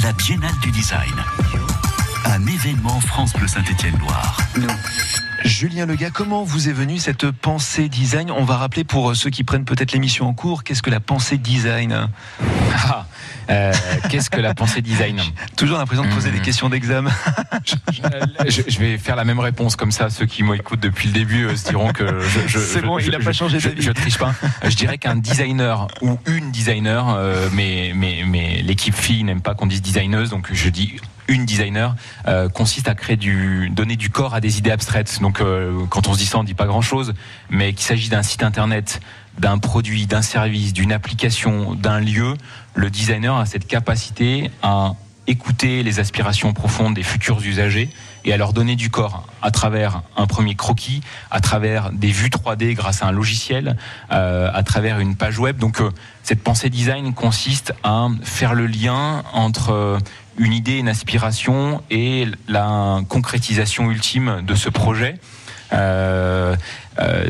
La 0.01 0.13
Biennale 0.13 0.55
du 0.61 0.71
Design. 0.71 1.13
Un 2.23 2.47
événement 2.47 3.01
France 3.01 3.33
Bleu 3.33 3.49
Saint-Étienne-Loire. 3.49 4.37
Julien 5.55 5.85
Lega, 5.85 6.09
comment 6.09 6.43
vous 6.43 6.67
est 6.67 6.73
venue 6.73 6.97
cette 6.97 7.31
pensée 7.31 7.87
design 7.87 8.29
On 8.29 8.43
va 8.43 8.57
rappeler 8.57 8.83
pour 8.83 9.15
ceux 9.15 9.29
qui 9.29 9.45
prennent 9.45 9.63
peut-être 9.63 9.93
l'émission 9.93 10.27
en 10.27 10.33
cours, 10.33 10.65
qu'est-ce 10.65 10.81
que 10.83 10.89
la 10.89 10.99
pensée 10.99 11.37
design 11.37 12.09
Ah, 12.73 13.05
euh, 13.49 13.71
Qu'est-ce 14.09 14.29
que 14.29 14.41
la 14.41 14.53
pensée 14.53 14.81
design 14.81 15.21
Toujours 15.55 15.77
l'impression 15.77 16.03
de 16.03 16.09
poser 16.13 16.31
des 16.31 16.39
Mhm. 16.39 16.43
questions 16.43 16.67
d'examen. 16.67 17.09
je, 17.65 18.61
je 18.67 18.79
vais 18.79 18.97
faire 18.97 19.15
la 19.15 19.23
même 19.23 19.39
réponse 19.39 19.77
comme 19.77 19.91
ça. 19.93 20.09
Ceux 20.09 20.25
qui 20.25 20.43
m'écoutent 20.43 20.81
depuis 20.81 21.07
le 21.07 21.13
début 21.13 21.45
euh, 21.45 21.55
se 21.55 21.69
diront 21.69 21.93
que 21.93 22.05
je, 22.47 22.59
C'est 22.59 22.81
bon, 22.81 22.99
il 22.99 23.15
a 23.15 23.19
pas 23.19 23.31
changé 23.31 23.57
je, 23.61 23.69
d'avis. 23.69 23.81
je 23.81 23.91
triche 23.91 24.17
pas. 24.17 24.33
Euh, 24.43 24.69
Je 24.69 24.75
dirais 24.75 24.97
qu'un 24.97 25.15
designer 25.15 25.87
ou 26.01 26.19
une 26.25 26.51
designer, 26.51 27.07
euh, 27.17 27.47
mais, 27.53 27.93
mais, 27.95 28.23
mais 28.27 28.61
l'équipe 28.61 28.93
fille 28.95 29.23
n'aime 29.23 29.41
pas 29.41 29.53
qu'on 29.53 29.67
dise 29.67 29.81
designeuse, 29.81 30.29
donc 30.31 30.49
je 30.51 30.67
dis 30.69 30.97
une 31.27 31.45
designer 31.45 31.95
euh, 32.27 32.49
consiste 32.49 32.87
à 32.87 32.95
créer 32.95 33.17
du 33.17 33.69
donner 33.69 33.95
du 33.95 34.09
corps 34.09 34.35
à 34.35 34.41
des 34.41 34.57
idées 34.57 34.71
abstraites. 34.71 35.19
Donc 35.21 35.41
euh, 35.41 35.85
quand 35.89 36.07
on 36.07 36.13
se 36.13 36.19
dit 36.19 36.25
ça, 36.25 36.37
on 36.37 36.43
dit 36.43 36.53
pas 36.53 36.65
grand 36.65 36.81
chose, 36.81 37.13
mais 37.49 37.73
qu'il 37.73 37.85
s'agit 37.85 38.09
d'un 38.09 38.23
site 38.23 38.43
internet, 38.43 38.99
d'un 39.39 39.57
produit, 39.57 40.07
d'un 40.07 40.21
service, 40.21 40.73
d'une 40.73 40.91
application, 40.91 41.75
d'un 41.75 41.99
lieu, 41.99 42.35
le 42.73 42.89
designer 42.89 43.35
a 43.37 43.45
cette 43.45 43.67
capacité 43.67 44.51
à 44.61 44.93
écouter 45.27 45.83
les 45.83 45.99
aspirations 45.99 46.53
profondes 46.53 46.93
des 46.93 47.03
futurs 47.03 47.41
usagers 47.41 47.89
et 48.25 48.33
à 48.33 48.37
leur 48.37 48.53
donner 48.53 48.75
du 48.75 48.89
corps 48.89 49.25
à 49.41 49.51
travers 49.51 50.01
un 50.17 50.27
premier 50.27 50.55
croquis, 50.55 51.01
à 51.31 51.39
travers 51.41 51.91
des 51.91 52.09
vues 52.09 52.29
3D 52.29 52.73
grâce 52.73 53.01
à 53.03 53.07
un 53.07 53.11
logiciel, 53.11 53.77
euh, 54.11 54.49
à 54.53 54.63
travers 54.63 54.99
une 54.99 55.15
page 55.15 55.39
web. 55.39 55.57
Donc 55.57 55.81
euh, 55.81 55.91
cette 56.23 56.43
pensée 56.43 56.69
design 56.69 57.13
consiste 57.13 57.73
à 57.83 58.07
faire 58.23 58.53
le 58.53 58.67
lien 58.67 59.23
entre 59.33 59.71
euh, 59.71 59.97
une 60.37 60.53
idée, 60.53 60.77
une 60.77 60.89
aspiration 60.89 61.81
et 61.89 62.27
la 62.47 63.01
concrétisation 63.07 63.91
ultime 63.91 64.41
de 64.43 64.55
ce 64.55 64.69
projet. 64.69 65.15
Euh, 65.73 66.55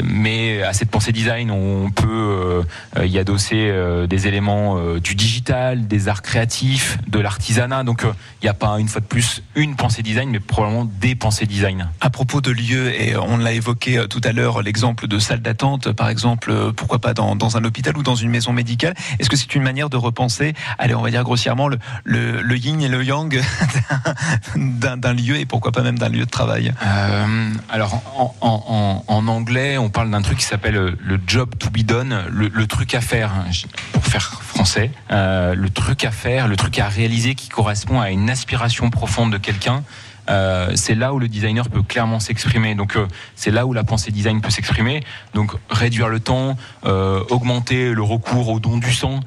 mais 0.04 0.64
à 0.64 0.74
cette 0.74 0.90
pensée 0.90 1.12
design, 1.12 1.52
on 1.52 1.90
peut 1.92 2.64
euh, 2.98 3.06
y 3.06 3.18
adosser 3.18 3.68
euh, 3.70 4.08
des 4.08 4.28
éléments 4.28 4.78
euh, 4.78 5.00
du 5.00 5.16
digital, 5.16 5.88
des 5.88 6.08
arts 6.08 6.22
créatifs, 6.22 6.98
de 7.08 7.20
l'artisanat. 7.20 7.84
Donc 7.84 8.04
euh, 8.04 8.12
il 8.42 8.46
n'y 8.46 8.50
a 8.50 8.54
pas 8.54 8.78
une 8.80 8.88
fois 8.88 9.02
de 9.02 9.06
plus 9.06 9.42
une 9.56 9.76
pensée 9.76 10.02
design, 10.04 10.30
mais 10.30 10.40
probablement 10.40 10.86
des 10.86 11.16
pensées 11.16 11.46
design. 11.46 11.90
À 12.02 12.10
propos 12.10 12.42
de 12.42 12.52
lieux, 12.52 12.94
et 13.00 13.16
on 13.18 13.38
l'a 13.38 13.54
évoqué 13.54 13.98
euh, 13.98 14.08
tout 14.08 14.22
à 14.24 14.32
l'heure, 14.32 14.62
l'exemple 14.62 15.08
de 15.08 15.20
salle 15.20 15.42
d'attente, 15.42 15.92
par 15.92 16.10
exemple, 16.10 16.52
euh, 16.52 16.72
pourquoi 16.72 17.00
pas 17.00 17.14
dans, 17.14 17.36
dans 17.36 17.58
un 17.58 17.64
hôpital 17.64 17.98
ou 17.98 18.04
dans 18.04 18.16
une 18.16 18.30
maison 18.30 18.54
médicale. 18.54 18.94
Est-ce 19.20 19.30
que 19.30 19.36
c'est 19.36 19.56
une 19.56 19.64
manière 19.64 19.90
de 19.90 19.98
repenser, 19.98 20.54
allez, 20.78 20.96
on 20.96 21.02
va 21.02 21.10
dire 21.12 21.24
grossièrement, 21.24 21.68
le, 21.68 21.78
le, 22.04 22.42
le 22.42 22.58
yin 22.58 22.82
et 22.82 22.88
le 22.88 23.04
yang 23.04 23.42
d'un 24.56 24.98
d'un 24.98 25.14
lieu 25.14 25.38
et 25.38 25.46
pourquoi 25.46 25.72
pas 25.72 25.82
même 25.82 25.98
d'un 26.00 26.10
lieu 26.10 26.26
de 26.26 26.30
travail? 26.30 26.74
Euh, 26.86 27.50
alors 27.70 28.02
en, 28.18 28.36
en- 28.42 28.64
en- 28.68 29.04
en 29.08 29.28
anglais, 29.28 29.55
on 29.78 29.90
parle 29.90 30.12
d'un 30.12 30.22
truc 30.22 30.40
qui 30.40 30.46
s'appelle 30.46 30.76
euh, 30.76 30.92
le 31.04 31.20
job 31.26 31.56
to 31.58 31.70
be 31.70 31.84
done, 31.84 32.26
le, 32.30 32.68
truc 32.68 32.94
à 32.94 33.02
faire, 33.02 33.32
hein, 33.32 33.46
pour 33.94 34.06
faire 34.06 34.42
français, 34.42 34.92
euh, 35.12 35.56
le 35.56 35.70
truc 35.70 36.04
à 36.04 36.12
faire, 36.12 36.48
le 36.48 36.56
truc 36.56 36.78
à 36.80 36.88
réaliser 36.88 37.36
qui 37.36 37.48
correspond 37.48 38.02
à 38.02 38.12
une 38.12 38.30
aspiration 38.30 38.90
profonde 38.90 39.32
de 39.32 39.38
quelqu'un. 39.38 39.84
Euh, 40.28 40.72
c'est 40.76 40.96
là 40.96 41.14
où 41.14 41.20
le 41.20 41.28
designer 41.28 41.70
peut 41.70 41.84
clairement 41.84 42.20
s'exprimer. 42.20 42.76
Donc 42.76 42.98
c'est 43.36 43.52
là 43.52 43.66
où 43.66 43.74
la 43.74 43.84
pensée 43.84 44.12
design 44.12 44.42
peut 44.42 44.50
s'exprimer. 44.50 45.04
Donc 45.34 45.54
réduire 45.70 46.10
le 46.10 46.20
temps, 46.20 46.58
augmenter 46.84 47.94
le 47.94 48.02
recours 48.02 48.50
au 48.50 48.60
don 48.60 48.78
du 48.78 48.92
sang. 48.92 49.20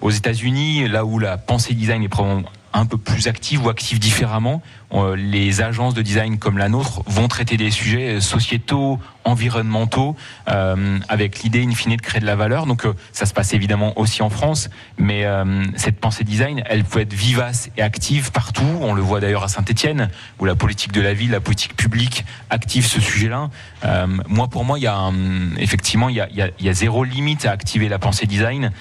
Aux 0.00 0.10
États-Unis, 0.10 0.88
là 0.88 1.04
où 1.04 1.18
la 1.18 1.36
pensée 1.36 1.74
design 1.74 2.02
est 2.02 2.08
probablement 2.08 2.48
un 2.72 2.86
peu 2.86 2.98
plus 2.98 3.28
active 3.28 3.64
ou 3.64 3.68
active 3.68 3.98
différemment, 3.98 4.62
euh, 4.92 5.16
les 5.16 5.62
agences 5.62 5.94
de 5.94 6.02
design 6.02 6.38
comme 6.38 6.58
la 6.58 6.68
nôtre 6.68 7.02
vont 7.06 7.28
traiter 7.28 7.56
des 7.56 7.70
sujets 7.70 8.20
sociétaux, 8.20 8.98
environnementaux, 9.24 10.16
euh, 10.48 10.98
avec 11.08 11.42
l'idée 11.42 11.64
in 11.64 11.72
fine 11.72 11.96
de 11.96 12.02
créer 12.02 12.20
de 12.20 12.26
la 12.26 12.36
valeur. 12.36 12.66
Donc 12.66 12.84
euh, 12.84 12.94
ça 13.12 13.26
se 13.26 13.32
passe 13.32 13.54
évidemment 13.54 13.98
aussi 13.98 14.22
en 14.22 14.30
France, 14.30 14.68
mais 14.98 15.24
euh, 15.24 15.64
cette 15.76 16.00
pensée 16.00 16.24
design, 16.24 16.62
elle 16.66 16.84
peut 16.84 17.00
être 17.00 17.12
vivace 17.12 17.70
et 17.76 17.82
active 17.82 18.32
partout. 18.32 18.66
On 18.80 18.94
le 18.94 19.02
voit 19.02 19.20
d'ailleurs 19.20 19.44
à 19.44 19.48
Saint-Étienne, 19.48 20.10
où 20.38 20.44
la 20.44 20.54
politique 20.54 20.92
de 20.92 21.00
la 21.00 21.14
ville, 21.14 21.30
la 21.30 21.40
politique 21.40 21.76
publique 21.76 22.24
active 22.50 22.86
ce 22.86 23.00
sujet-là. 23.00 23.50
Euh, 23.84 24.06
moi, 24.28 24.48
pour 24.48 24.64
moi, 24.64 24.78
il 24.78 24.82
y 24.82 24.86
a 24.86 25.10
effectivement, 25.58 26.08
il 26.08 26.16
y 26.16 26.68
a 26.68 26.72
zéro 26.72 27.04
limite 27.04 27.46
à 27.46 27.52
activer 27.52 27.88
la 27.88 27.98
pensée 27.98 28.26
design. 28.26 28.72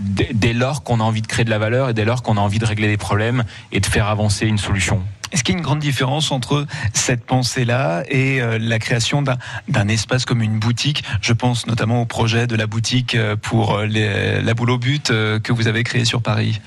Dès 0.00 0.30
dès 0.34 0.52
lors 0.52 0.82
qu'on 0.82 1.00
a 1.00 1.02
envie 1.04 1.22
de 1.22 1.26
créer 1.26 1.44
de 1.44 1.50
la 1.50 1.58
valeur 1.58 1.88
et 1.88 1.94
dès 1.94 2.04
lors 2.04 2.22
qu'on 2.22 2.36
a 2.36 2.40
envie 2.40 2.58
de 2.58 2.66
régler 2.66 2.88
des 2.88 2.96
problèmes 2.96 3.44
et 3.72 3.80
de 3.80 3.86
faire 3.86 4.08
avancer 4.08 4.46
une 4.46 4.58
solution. 4.58 5.02
Est-ce 5.32 5.42
qu'il 5.42 5.54
y 5.54 5.56
a 5.56 5.58
une 5.58 5.64
grande 5.64 5.80
différence 5.80 6.30
entre 6.30 6.66
cette 6.92 7.24
pensée-là 7.24 8.04
et 8.08 8.40
euh, 8.40 8.58
la 8.60 8.78
création 8.78 9.22
d'un- 9.22 9.88
espace 9.88 10.24
comme 10.24 10.42
une 10.42 10.58
boutique? 10.58 11.02
Je 11.20 11.32
pense 11.32 11.66
notamment 11.66 12.02
au 12.02 12.06
projet 12.06 12.46
de 12.46 12.54
la 12.54 12.66
boutique 12.66 13.14
euh, 13.14 13.34
pour 13.36 13.74
euh, 13.74 13.86
les- 13.86 14.40
la 14.42 14.54
boule 14.54 14.70
au 14.70 14.78
but 14.78 15.08
que 15.08 15.52
vous 15.52 15.66
avez 15.66 15.82
créé 15.82 16.04
sur 16.04 16.22
Paris. 16.22 16.60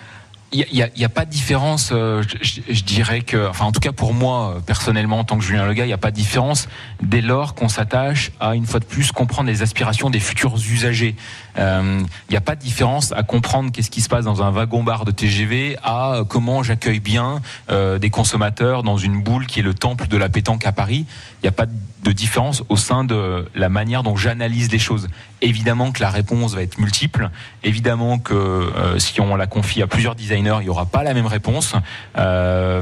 Il 0.53 0.65
n'y 0.73 0.81
a, 0.81 0.87
il 0.95 1.01
y 1.01 1.05
a 1.05 1.09
pas 1.09 1.25
de 1.25 1.29
différence, 1.29 1.89
euh, 1.91 2.23
je, 2.41 2.61
je- 2.69 2.83
dirais 2.83 3.19
que, 3.19 3.49
enfin 3.49 3.65
en 3.65 3.73
tout 3.73 3.81
cas 3.81 3.91
pour 3.91 4.13
moi 4.13 4.61
personnellement 4.65 5.19
en 5.19 5.23
tant 5.25 5.37
que 5.37 5.43
Julien 5.43 5.65
Lega, 5.65 5.83
il 5.83 5.87
n'y 5.87 5.93
a 5.93 5.97
pas 5.97 6.09
de 6.11 6.15
différence 6.15 6.69
dès 7.03 7.19
lors 7.19 7.53
qu'on 7.53 7.67
s'attache 7.67 8.31
à 8.39 8.55
une 8.55 8.65
fois 8.65 8.79
de 8.79 8.85
plus 8.85 9.11
comprendre 9.11 9.49
les 9.49 9.61
aspirations 9.61 10.09
des 10.09 10.21
futurs 10.21 10.55
usagers. 10.55 11.15
Euh, 11.57 12.01
Il 12.29 12.31
n'y 12.31 12.37
a 12.37 12.41
pas 12.41 12.55
de 12.55 12.61
différence 12.61 13.11
à 13.11 13.23
comprendre 13.23 13.71
qu'est-ce 13.71 13.89
qui 13.89 14.01
se 14.01 14.09
passe 14.09 14.25
dans 14.25 14.43
un 14.43 14.51
wagon-bar 14.51 15.05
de 15.05 15.11
TGV 15.11 15.77
à 15.83 16.15
euh, 16.15 16.23
comment 16.23 16.63
j'accueille 16.63 16.99
bien 16.99 17.41
euh, 17.69 17.99
des 17.99 18.09
consommateurs 18.09 18.83
dans 18.83 18.97
une 18.97 19.21
boule 19.21 19.45
qui 19.47 19.59
est 19.59 19.63
le 19.63 19.73
temple 19.73 20.07
de 20.07 20.17
la 20.17 20.29
pétanque 20.29 20.65
à 20.65 20.71
Paris. 20.71 21.05
Il 21.41 21.45
n'y 21.45 21.49
a 21.49 21.53
pas 21.53 21.65
de 22.03 22.11
différence 22.11 22.63
au 22.69 22.77
sein 22.77 23.03
de 23.03 23.45
la 23.55 23.69
manière 23.69 24.03
dont 24.03 24.15
j'analyse 24.15 24.71
les 24.71 24.79
choses. 24.79 25.07
Évidemment 25.41 25.91
que 25.91 26.01
la 26.01 26.09
réponse 26.09 26.55
va 26.55 26.61
être 26.61 26.79
multiple. 26.79 27.29
Évidemment 27.63 28.17
que 28.17 28.33
euh, 28.33 28.97
si 28.97 29.19
on 29.19 29.35
la 29.35 29.47
confie 29.47 29.81
à 29.81 29.87
plusieurs 29.87 30.15
designers, 30.15 30.57
il 30.61 30.63
n'y 30.63 30.69
aura 30.69 30.85
pas 30.85 31.03
la 31.03 31.13
même 31.13 31.25
réponse. 31.25 31.73
Euh, 32.17 32.81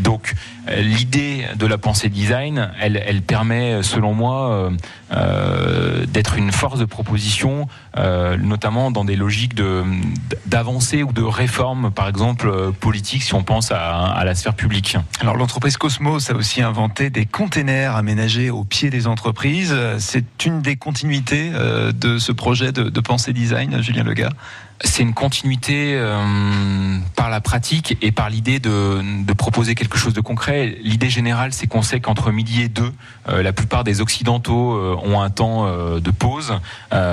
donc 0.00 0.34
euh, 0.34 0.55
l'idée 0.68 1.46
de 1.56 1.66
la 1.66 1.78
pensée 1.78 2.08
design, 2.08 2.70
elle, 2.80 3.22
permet, 3.22 3.82
selon 3.82 4.14
moi, 4.14 4.50
euh, 4.50 4.70
euh, 5.12 6.06
d'être 6.06 6.36
une 6.36 6.52
force 6.52 6.78
de 6.78 6.84
proposition, 6.84 7.68
euh, 7.96 8.36
notamment 8.36 8.90
dans 8.90 9.04
des 9.04 9.16
logiques 9.16 9.54
de 9.54 9.84
ou 11.06 11.12
de 11.12 11.22
réforme, 11.22 11.90
par 11.90 12.08
exemple 12.08 12.48
euh, 12.48 12.70
politique, 12.72 13.22
si 13.22 13.34
on 13.34 13.42
pense 13.42 13.70
à, 13.70 14.06
à 14.06 14.24
la 14.24 14.34
sphère 14.34 14.54
publique. 14.54 14.96
Alors 15.20 15.36
l'entreprise 15.36 15.76
Cosmos 15.76 16.30
a 16.30 16.34
aussi 16.34 16.62
inventé 16.62 17.10
des 17.10 17.26
containers 17.26 17.94
aménagés 17.96 18.50
au 18.50 18.64
pied 18.64 18.90
des 18.90 19.06
entreprises. 19.06 19.72
Euh, 19.74 19.96
C'est 19.98 20.44
une 20.46 20.62
des 20.62 20.76
continuités 20.76 21.50
euh, 21.54 21.92
de 21.92 22.18
ce 22.18 22.32
projet 22.32 22.72
de, 22.72 22.84
de 22.84 23.00
pensée 23.00 23.32
design, 23.32 23.82
Julien 23.82 24.04
Lega. 24.04 24.30
C'est 24.84 25.02
une 25.02 25.14
continuité 25.14 25.94
euh, 25.94 26.98
par 27.14 27.30
la 27.30 27.40
pratique 27.40 27.96
et 28.02 28.12
par 28.12 28.28
l'idée 28.28 28.58
de, 28.58 29.02
proposer 29.36 29.74
quelque 29.74 29.98
chose 29.98 30.14
de 30.14 30.20
concret. 30.20 30.76
L'idée 30.82 31.10
générale, 31.10 31.52
c'est 31.52 31.66
qu'on 31.66 31.82
sait 31.82 32.00
qu'entre 32.00 32.30
midi 32.30 32.62
et 32.62 32.68
deux, 32.68 32.92
euh, 33.28 33.42
la 33.42 33.52
plupart 33.52 33.84
des 33.84 34.00
Occidentaux 34.00 34.72
euh, 34.72 34.96
ont 35.02 35.20
un 35.20 35.30
temps 35.30 35.66
de 35.66 36.10
pause 36.10 36.54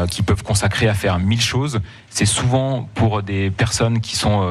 qu'ils 0.09 0.23
peuvent 0.23 0.43
consacrer 0.43 0.87
à 0.87 0.93
faire 0.93 1.19
mille 1.19 1.41
choses. 1.41 1.79
C'est 2.09 2.25
souvent 2.25 2.87
pour 2.93 3.23
des 3.23 3.49
personnes 3.49 3.99
qui 4.01 4.15
sont 4.15 4.47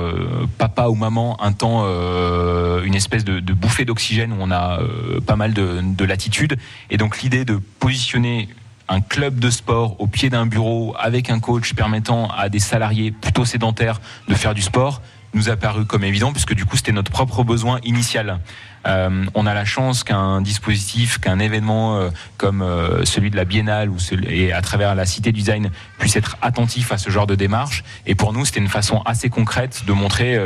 papa 0.58 0.88
ou 0.88 0.94
maman 0.94 1.42
un 1.42 1.52
temps, 1.52 1.84
une 1.84 2.94
espèce 2.94 3.24
de, 3.24 3.52
bouffée 3.52 3.84
d'oxygène 3.84 4.32
où 4.32 4.36
on 4.40 4.50
a 4.50 4.80
pas 5.26 5.36
mal 5.36 5.52
de, 5.52 5.80
de 5.82 6.04
latitude. 6.04 6.56
Et 6.90 6.96
donc 6.96 7.22
l'idée 7.22 7.44
de 7.44 7.60
positionner 7.78 8.48
un 8.92 9.00
club 9.00 9.38
de 9.38 9.48
sport 9.48 9.98
au 10.00 10.06
pied 10.06 10.28
d'un 10.28 10.44
bureau 10.44 10.94
avec 10.98 11.30
un 11.30 11.40
coach 11.40 11.72
permettant 11.72 12.28
à 12.28 12.50
des 12.50 12.58
salariés 12.58 13.10
plutôt 13.10 13.46
sédentaires 13.46 14.02
de 14.28 14.34
faire 14.34 14.54
du 14.54 14.60
sport 14.60 15.00
nous 15.34 15.48
a 15.48 15.56
paru 15.56 15.86
comme 15.86 16.04
évident 16.04 16.30
puisque 16.30 16.52
du 16.52 16.66
coup 16.66 16.76
c'était 16.76 16.92
notre 16.92 17.10
propre 17.10 17.42
besoin 17.42 17.78
initial. 17.84 18.38
Euh, 18.86 19.24
on 19.34 19.46
a 19.46 19.54
la 19.54 19.64
chance 19.64 20.04
qu'un 20.04 20.42
dispositif, 20.42 21.18
qu'un 21.18 21.38
événement 21.38 21.96
euh, 21.96 22.10
comme 22.36 22.60
euh, 22.60 23.06
celui 23.06 23.30
de 23.30 23.36
la 23.36 23.46
Biennale 23.46 23.88
ou 23.88 23.96
et 24.28 24.52
à 24.52 24.60
travers 24.60 24.94
la 24.94 25.06
Cité 25.06 25.32
du 25.32 25.40
Design 25.40 25.70
puisse 25.98 26.16
être 26.16 26.36
attentif 26.42 26.92
à 26.92 26.98
ce 26.98 27.08
genre 27.08 27.26
de 27.26 27.34
démarche. 27.34 27.84
Et 28.06 28.14
pour 28.14 28.34
nous, 28.34 28.44
c'était 28.44 28.60
une 28.60 28.68
façon 28.68 29.00
assez 29.06 29.30
concrète 29.30 29.84
de 29.86 29.92
montrer 29.94 30.38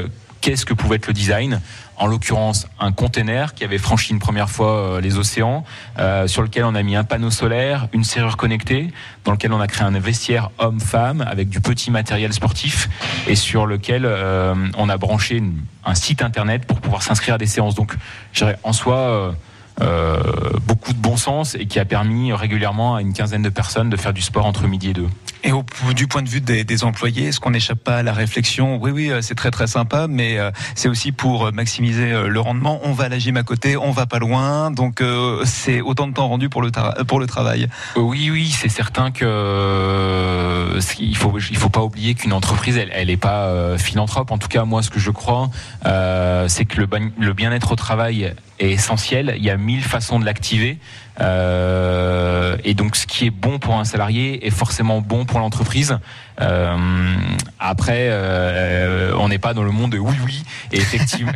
qu'est-ce 0.47 0.65
que 0.65 0.75
pouvait 0.75 0.95
être 0.95 1.09
le 1.09 1.13
design. 1.13 1.61
En 1.97 2.07
l'occurrence, 2.07 2.69
un 2.79 2.93
container 2.93 3.53
qui 3.53 3.65
avait 3.65 3.79
franchi 3.79 4.13
une 4.13 4.21
première 4.21 4.49
fois 4.49 4.77
euh, 4.77 5.01
les 5.01 5.19
océans, 5.19 5.65
euh, 5.99 6.29
sur 6.29 6.41
lequel 6.41 6.63
on 6.63 6.77
a 6.77 6.85
mis 6.85 6.95
un 6.95 7.03
panneau 7.03 7.33
solaire, 7.33 7.89
une 7.93 8.05
serrure 8.05 8.37
connectée, 8.37 8.93
dans 9.25 9.33
lequel 9.33 9.53
on 9.53 9.61
a 9.61 9.67
créé 9.67 9.85
un 9.85 9.99
vestiaire 9.99 10.51
homme-femme 10.59 11.21
avec 11.29 11.49
du 11.49 11.61
petit 11.61 11.91
matériel 11.91 12.33
sportif 12.33 12.89
et 13.27 13.35
sur 13.35 13.67
lequel 13.67 14.05
euh, 14.05 14.55
on 14.79 14.89
a 14.89 14.97
branché 14.99 15.43
un 15.85 15.95
site 15.97 16.23
internet 16.23 16.65
pour 16.65 16.81
pouvoir 16.81 17.03
s'inscrire 17.03 17.35
à 17.35 17.39
des 17.39 17.47
séances. 17.47 17.75
Donc, 17.75 17.97
je 18.33 18.45
dirais, 18.45 18.57
en 18.63 18.73
soi, 18.73 19.35
beaucoup 20.65 20.93
de 20.93 20.99
bon 20.99 21.17
sens 21.17 21.57
et 21.57 21.67
qui 21.67 21.81
a 21.81 21.85
permis 21.85 22.33
régulièrement 22.33 22.95
à 22.95 23.03
une 23.03 23.15
quinzaine 23.15 23.43
de 23.43 23.49
personnes 23.49 23.91
de 23.91 23.97
faire 23.97 24.13
du 24.13 24.23
sport 24.23 24.47
entre 24.47 24.69
midi 24.69 24.91
et 24.91 24.95
deux. 24.95 25.09
Et 25.47 25.53
au, 25.53 25.65
du 25.95 26.09
point 26.09 26.23
de 26.23 26.29
vue 26.29 26.41
des, 26.41 26.65
des 26.65 26.83
employés, 26.83 27.29
est-ce 27.29 27.39
qu'on 27.39 27.53
n'échappe 27.53 27.79
pas 27.79 27.99
à 27.99 28.03
la 28.03 28.13
réflexion 28.13 28.79
Oui, 28.83 28.91
oui, 28.91 29.13
euh, 29.13 29.23
c'est 29.23 29.37
très 29.37 29.53
très 29.53 29.69
sympa, 29.69 30.09
mais 30.09 30.39
euh, 30.39 30.51
c'est 30.75 30.89
aussi 30.89 31.13
pour 31.13 31.47
euh, 31.47 31.51
maximiser 31.53 32.11
le 32.27 32.41
rendement. 32.41 32.81
On 32.83 32.93
va 32.93 33.05
à 33.05 33.09
la 33.09 33.21
gym 33.21 33.37
à 33.37 33.45
côté, 33.45 33.77
on 33.77 33.93
va 33.93 34.07
pas 34.07 34.19
loin, 34.19 34.73
donc 34.73 35.03
c'est 35.45 35.81
autant 35.81 36.09
de 36.09 36.15
temps 36.15 36.27
rendu 36.27 36.49
pour 36.49 36.63
le, 36.63 36.73
pour 37.07 37.21
le 37.21 37.27
travail. 37.27 37.69
Oui, 37.95 38.29
oui, 38.31 38.51
c'est 38.51 38.69
certain 38.69 39.13
que 39.13 40.81
qu'il 40.97 41.17
faut, 41.17 41.39
il 41.39 41.57
faut 41.57 41.69
pas 41.69 41.83
oublier 41.83 42.15
qu'une 42.15 42.33
entreprise, 42.33 42.77
elle, 42.77 42.91
elle 42.93 43.11
est 43.11 43.17
pas 43.17 43.79
philanthrope. 43.79 44.31
En 44.31 44.39
tout 44.39 44.49
cas, 44.49 44.65
moi, 44.65 44.83
ce 44.83 44.91
que 44.91 44.99
je 44.99 45.11
crois, 45.11 45.51
euh, 45.85 46.49
c'est 46.49 46.65
que 46.65 46.81
le, 46.81 46.89
le 47.19 47.33
bien-être 47.33 47.73
au 47.73 47.77
travail 47.77 48.35
est 48.59 48.71
essentiel. 48.71 49.35
Il 49.37 49.45
y 49.45 49.51
a 49.51 49.57
mille 49.57 49.83
façons 49.83 50.19
de 50.19 50.25
l'activer. 50.25 50.79
Euh, 51.21 52.57
et 52.65 52.75
donc, 52.75 52.97
ce 52.97 53.07
qui 53.07 53.27
est 53.27 53.31
bon 53.31 53.59
pour 53.59 53.75
un 53.75 53.85
salarié 53.85 54.47
est 54.47 54.51
forcément 54.51 55.01
bon 55.01 55.25
pour 55.25 55.39
l'entreprise. 55.39 55.99
Euh, 56.41 56.77
après, 57.59 58.09
euh, 58.11 59.15
on 59.19 59.29
n'est 59.29 59.39
pas 59.39 59.55
dans 59.55 59.63
le 59.63 59.71
monde 59.71 59.93
de 59.93 59.99
oui, 59.99 60.15
oui. 60.25 60.43
Et 60.73 60.81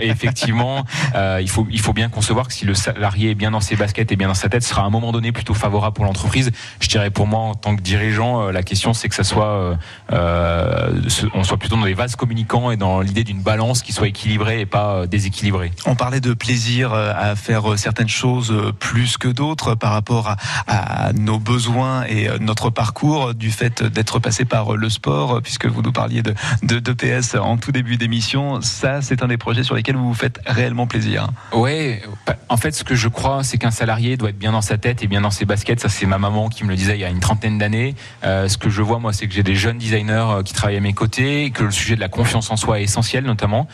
effectivement, 0.00 0.84
euh, 1.14 1.38
il, 1.40 1.48
faut, 1.48 1.66
il 1.70 1.80
faut 1.80 1.92
bien 1.92 2.08
concevoir 2.08 2.48
que 2.48 2.52
si 2.52 2.64
le 2.64 2.74
salarié 2.74 3.30
est 3.30 3.34
bien 3.34 3.50
dans 3.50 3.60
ses 3.60 3.76
baskets 3.76 4.12
et 4.12 4.16
bien 4.16 4.28
dans 4.28 4.34
sa 4.34 4.48
tête, 4.48 4.62
ce 4.62 4.70
sera 4.70 4.82
à 4.82 4.84
un 4.84 4.90
moment 4.90 5.12
donné 5.12 5.32
plutôt 5.32 5.54
favorable 5.54 5.94
pour 5.94 6.04
l'entreprise. 6.04 6.50
Je 6.80 6.88
dirais 6.88 7.10
pour 7.10 7.26
moi, 7.26 7.40
en 7.40 7.54
tant 7.54 7.76
que 7.76 7.80
dirigeant, 7.80 8.50
la 8.50 8.62
question 8.62 8.92
c'est 8.92 9.08
que 9.08 9.14
ça 9.14 9.24
soit, 9.24 9.78
on 10.10 11.44
soit 11.44 11.56
plutôt 11.56 11.76
dans 11.76 11.84
les 11.84 11.94
vases 11.94 12.16
communicants 12.16 12.70
et 12.70 12.76
dans 12.76 13.00
l'idée 13.00 13.24
d'une 13.24 13.42
balance 13.42 13.82
qui 13.82 13.92
soit 13.92 14.08
équilibrée 14.08 14.60
et 14.60 14.66
pas 14.66 15.06
déséquilibrée. 15.06 15.72
On 15.86 15.94
parlait 15.94 16.20
de 16.20 16.34
plaisir 16.34 16.92
à 16.92 17.36
faire 17.36 17.78
certaines 17.78 18.08
choses 18.08 18.54
plus 18.78 19.16
que 19.16 19.28
d'autres 19.28 19.74
par 19.74 19.92
rapport 19.92 20.36
à, 20.66 21.12
nos 21.14 21.38
besoins 21.38 22.04
et 22.04 22.28
notre 22.40 22.70
parcours 22.70 23.34
du 23.34 23.50
fait 23.50 23.82
d'être 23.82 24.18
passé 24.18 24.44
par 24.44 24.76
le 24.76 24.89
sport, 24.90 25.36
euh, 25.36 25.40
puisque 25.40 25.66
vous 25.66 25.82
nous 25.82 25.92
parliez 25.92 26.22
de, 26.22 26.34
de, 26.62 26.78
de 26.78 26.92
PS 26.92 27.34
en 27.34 27.56
tout 27.56 27.72
début 27.72 27.96
d'émission. 27.96 28.60
Ça, 28.60 29.02
c'est 29.02 29.22
un 29.22 29.28
des 29.28 29.36
projets 29.36 29.62
sur 29.62 29.74
lesquels 29.74 29.96
vous 29.96 30.08
vous 30.08 30.14
faites 30.14 30.40
réellement 30.46 30.86
plaisir. 30.86 31.28
Ouais, 31.52 32.02
en 32.48 32.56
fait, 32.56 32.72
ce 32.72 32.84
que 32.84 32.94
je 32.94 33.08
crois, 33.08 33.42
c'est 33.42 33.58
qu'un 33.58 33.70
salarié 33.70 34.16
doit 34.16 34.30
être 34.30 34.38
bien 34.38 34.52
dans 34.52 34.62
sa 34.62 34.78
tête 34.78 35.02
et 35.02 35.06
bien 35.06 35.20
dans 35.20 35.30
ses 35.30 35.44
baskets. 35.44 35.80
Ça, 35.80 35.88
c'est 35.88 36.06
ma 36.06 36.18
maman 36.18 36.48
qui 36.48 36.64
me 36.64 36.70
le 36.70 36.76
disait 36.76 36.96
il 36.96 37.00
y 37.00 37.04
a 37.04 37.10
une 37.10 37.20
trentaine 37.20 37.58
d'années. 37.58 37.94
Euh, 38.24 38.48
ce 38.48 38.58
que 38.58 38.70
je 38.70 38.82
vois, 38.82 38.98
moi, 38.98 39.12
c'est 39.12 39.26
que 39.26 39.34
j'ai 39.34 39.42
des 39.42 39.54
jeunes 39.54 39.78
designers 39.78 40.26
euh, 40.30 40.42
qui 40.42 40.52
travaillent 40.52 40.76
à 40.76 40.80
mes 40.80 40.92
côtés, 40.92 41.50
que 41.50 41.64
le 41.64 41.70
sujet 41.70 41.94
de 41.94 42.00
la 42.00 42.08
confiance 42.08 42.50
en 42.50 42.56
soi 42.56 42.80
est 42.80 42.84
essentiel, 42.84 43.24
notamment 43.24 43.66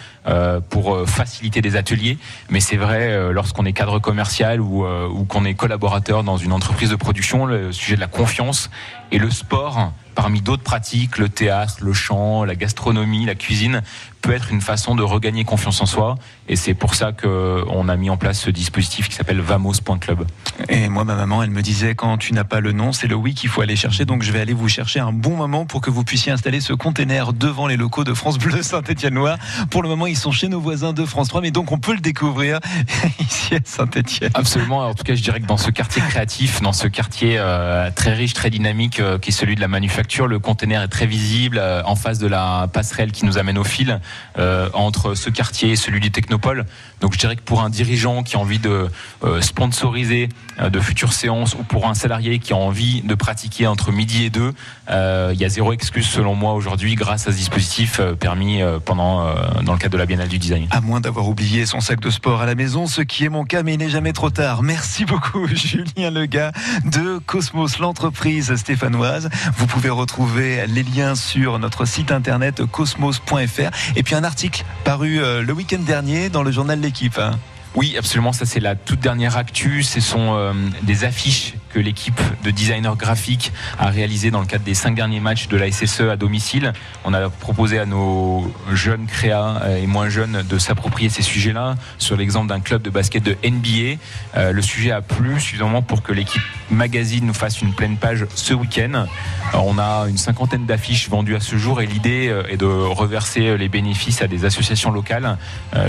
pour 0.70 1.08
faciliter 1.08 1.60
des 1.60 1.76
ateliers. 1.76 2.18
Mais 2.50 2.60
c'est 2.60 2.76
vrai, 2.76 3.32
lorsqu'on 3.32 3.64
est 3.64 3.72
cadre 3.72 3.98
commercial 3.98 4.60
ou, 4.60 4.84
ou 4.84 5.24
qu'on 5.24 5.44
est 5.44 5.54
collaborateur 5.54 6.24
dans 6.24 6.36
une 6.36 6.52
entreprise 6.52 6.90
de 6.90 6.96
production, 6.96 7.46
le 7.46 7.72
sujet 7.72 7.94
de 7.94 8.00
la 8.00 8.06
confiance 8.06 8.70
et 9.12 9.18
le 9.18 9.30
sport 9.30 9.92
parmi 10.14 10.40
d'autres 10.40 10.62
pratiques, 10.62 11.18
le 11.18 11.28
théâtre, 11.28 11.76
le 11.82 11.92
chant, 11.92 12.44
la 12.44 12.54
gastronomie, 12.54 13.26
la 13.26 13.34
cuisine, 13.34 13.82
peut 14.22 14.32
être 14.32 14.50
une 14.50 14.60
façon 14.60 14.94
de 14.94 15.02
regagner 15.02 15.44
confiance 15.44 15.80
en 15.80 15.86
soi. 15.86 16.16
Et 16.48 16.56
c'est 16.56 16.74
pour 16.74 16.94
ça 16.94 17.12
qu'on 17.12 17.88
a 17.88 17.96
mis 17.96 18.10
en 18.10 18.16
place 18.16 18.40
ce 18.40 18.50
dispositif 18.50 19.08
qui 19.08 19.14
s'appelle 19.14 19.40
Vamos.club. 19.40 20.26
Et 20.68 20.88
moi, 20.88 21.04
ma 21.04 21.14
maman, 21.14 21.42
elle 21.42 21.50
me 21.50 21.62
disait 21.62 21.94
quand 21.94 22.18
tu 22.18 22.32
n'as 22.32 22.44
pas 22.44 22.60
le 22.60 22.72
nom, 22.72 22.92
c'est 22.92 23.06
le 23.06 23.14
oui 23.14 23.34
qu'il 23.34 23.48
faut 23.48 23.60
aller 23.60 23.76
chercher. 23.76 24.04
Donc 24.04 24.22
je 24.22 24.32
vais 24.32 24.40
aller 24.40 24.52
vous 24.52 24.68
chercher 24.68 25.00
un 25.00 25.12
bon 25.12 25.36
moment 25.36 25.66
pour 25.66 25.80
que 25.80 25.90
vous 25.90 26.04
puissiez 26.04 26.32
installer 26.32 26.60
ce 26.60 26.72
container 26.72 27.32
devant 27.32 27.66
les 27.66 27.76
locaux 27.76 28.04
de 28.04 28.14
France 28.14 28.38
Bleu 28.38 28.62
Saint-Étienne-Loire. 28.62 29.38
Pour 29.70 29.82
le 29.82 29.88
moment, 29.88 30.06
ils 30.06 30.16
sont 30.16 30.32
chez 30.32 30.48
nos 30.48 30.60
voisins 30.60 30.92
de 30.92 31.04
France 31.04 31.28
3, 31.28 31.40
mais 31.40 31.50
donc 31.50 31.72
on 31.72 31.78
peut 31.78 31.94
le 31.94 32.00
découvrir 32.00 32.60
ici 33.20 33.54
à 33.54 33.58
Saint-Étienne. 33.64 34.30
Absolument. 34.34 34.78
En 34.78 34.94
tout 34.94 35.04
cas, 35.04 35.14
je 35.14 35.22
dirais 35.22 35.40
que 35.40 35.46
dans 35.46 35.56
ce 35.56 35.70
quartier 35.70 36.02
créatif, 36.02 36.60
dans 36.62 36.72
ce 36.72 36.88
quartier 36.88 37.36
euh, 37.38 37.90
très 37.94 38.14
riche, 38.14 38.34
très 38.34 38.50
dynamique, 38.50 39.00
euh, 39.00 39.18
qui 39.18 39.30
est 39.30 39.32
celui 39.32 39.54
de 39.54 39.60
la 39.60 39.68
manufacture, 39.68 40.26
le 40.26 40.38
container 40.38 40.82
est 40.82 40.88
très 40.88 41.06
visible 41.06 41.58
euh, 41.58 41.82
en 41.84 41.96
face 41.96 42.18
de 42.18 42.26
la 42.26 42.68
passerelle 42.72 43.12
qui 43.12 43.24
nous 43.24 43.38
amène 43.38 43.58
au 43.58 43.64
fil 43.64 44.00
euh, 44.38 44.68
entre 44.74 45.14
ce 45.14 45.30
quartier 45.30 45.72
et 45.72 45.76
celui 45.76 46.00
du 46.00 46.10
Technopole. 46.10 46.66
Donc 47.00 47.14
je 47.14 47.18
dirais 47.18 47.36
que 47.36 47.42
pour 47.42 47.62
un 47.62 47.70
dirigeant 47.70 48.22
qui 48.22 48.36
a 48.36 48.38
envie 48.38 48.58
de 48.58 48.88
euh, 49.24 49.40
sponsoriser 49.40 50.28
euh, 50.60 50.70
de 50.70 50.80
futures 50.80 51.12
séances 51.12 51.54
ou 51.54 51.62
pour 51.62 51.86
un 51.86 51.94
salarié 51.94 52.38
qui 52.38 52.52
a 52.52 52.56
envie 52.56 53.02
de 53.02 53.14
pratiquer 53.14 53.66
entre 53.66 53.92
midi 53.92 54.24
et 54.24 54.30
deux, 54.30 54.52
il 54.88 55.36
y 55.38 55.44
a 55.44 55.48
zéro 55.48 55.72
excuse 55.72 56.06
selon 56.06 56.34
moi 56.34 56.54
aujourd'hui 56.54 56.94
grâce 56.94 57.26
à 57.26 57.32
ce 57.32 57.36
dispositif 57.36 58.00
permis 58.20 58.60
pendant 58.84 59.34
dans 59.62 59.72
le 59.72 59.78
cadre 59.78 59.92
de 59.92 59.98
la 59.98 60.06
Biennale 60.06 60.28
du 60.28 60.38
Design. 60.38 60.66
À 60.70 60.80
moins 60.80 61.00
d'avoir 61.00 61.28
oublié 61.28 61.66
son 61.66 61.80
sac 61.80 62.00
de 62.00 62.10
sport 62.10 62.40
à 62.40 62.46
la 62.46 62.54
maison, 62.54 62.86
ce 62.86 63.02
qui 63.02 63.24
est 63.24 63.28
mon 63.28 63.44
cas, 63.44 63.62
mais 63.62 63.74
il 63.74 63.78
n'est 63.78 63.88
jamais 63.88 64.12
trop 64.12 64.30
tard. 64.30 64.62
Merci 64.62 65.04
beaucoup, 65.04 65.46
Julien 65.52 66.10
Lega 66.10 66.52
de 66.84 67.18
Cosmos, 67.26 67.78
l'entreprise 67.78 68.54
stéphanoise. 68.54 69.28
Vous 69.56 69.66
pouvez 69.66 69.90
retrouver 69.90 70.66
les 70.66 70.82
liens 70.82 71.14
sur 71.14 71.58
notre 71.58 71.84
site 71.84 72.12
internet 72.12 72.64
cosmos.fr 72.64 73.70
et 73.96 74.02
puis 74.02 74.14
un 74.14 74.24
article 74.24 74.64
paru 74.84 75.18
euh, 75.20 75.42
le 75.42 75.52
week-end 75.52 75.78
dernier 75.78 76.28
dans 76.28 76.42
le 76.42 76.50
journal 76.52 76.80
L'équipe. 76.80 77.18
hein. 77.18 77.38
Oui, 77.74 77.94
absolument. 77.98 78.32
Ça, 78.32 78.46
c'est 78.46 78.60
la 78.60 78.74
toute 78.74 79.00
dernière 79.00 79.36
actu. 79.36 79.82
Ce 79.82 80.00
sont 80.00 80.34
euh, 80.34 80.52
des 80.82 81.04
affiches 81.04 81.54
l'équipe 81.80 82.20
de 82.44 82.50
designers 82.50 82.96
graphiques 82.98 83.52
a 83.78 83.90
réalisées 83.90 84.30
dans 84.30 84.40
le 84.40 84.46
cadre 84.46 84.64
des 84.64 84.74
cinq 84.74 84.94
derniers 84.94 85.20
matchs 85.20 85.48
de 85.48 85.56
la 85.56 85.70
SSE 85.70 86.02
à 86.02 86.16
domicile. 86.16 86.72
On 87.04 87.14
a 87.14 87.28
proposé 87.28 87.78
à 87.78 87.86
nos 87.86 88.52
jeunes 88.72 89.06
créas 89.06 89.60
euh, 89.62 89.82
et 89.82 89.86
moins 89.86 90.08
jeunes 90.08 90.42
de 90.48 90.58
s'approprier 90.58 91.08
ces 91.08 91.22
sujets-là. 91.22 91.76
Sur 91.98 92.16
l'exemple 92.16 92.48
d'un 92.48 92.60
club 92.60 92.82
de 92.82 92.90
basket 92.90 93.22
de 93.22 93.36
NBA, 93.44 93.96
Euh, 94.36 94.52
le 94.52 94.62
sujet 94.62 94.90
a 94.90 95.00
plu 95.00 95.40
suffisamment 95.40 95.82
pour 95.82 96.02
que 96.02 96.12
l'équipe 96.12 96.42
magazine 96.70 97.26
nous 97.26 97.34
fasse 97.34 97.62
une 97.62 97.72
pleine 97.72 97.96
page 97.96 98.26
ce 98.34 98.54
week-end. 98.54 99.06
On 99.54 99.78
a 99.78 100.06
une 100.08 100.18
cinquantaine 100.18 100.66
d'affiches 100.66 101.08
vendues 101.08 101.36
à 101.36 101.40
ce 101.40 101.56
jour 101.56 101.80
et 101.80 101.86
l'idée 101.86 102.28
euh, 102.28 102.42
est 102.48 102.56
de 102.56 102.66
reverser 102.66 103.56
les 103.56 103.68
bénéfices 103.68 104.22
à 104.22 104.26
des 104.26 104.44
associations 104.44 104.90
locales. 104.90 105.38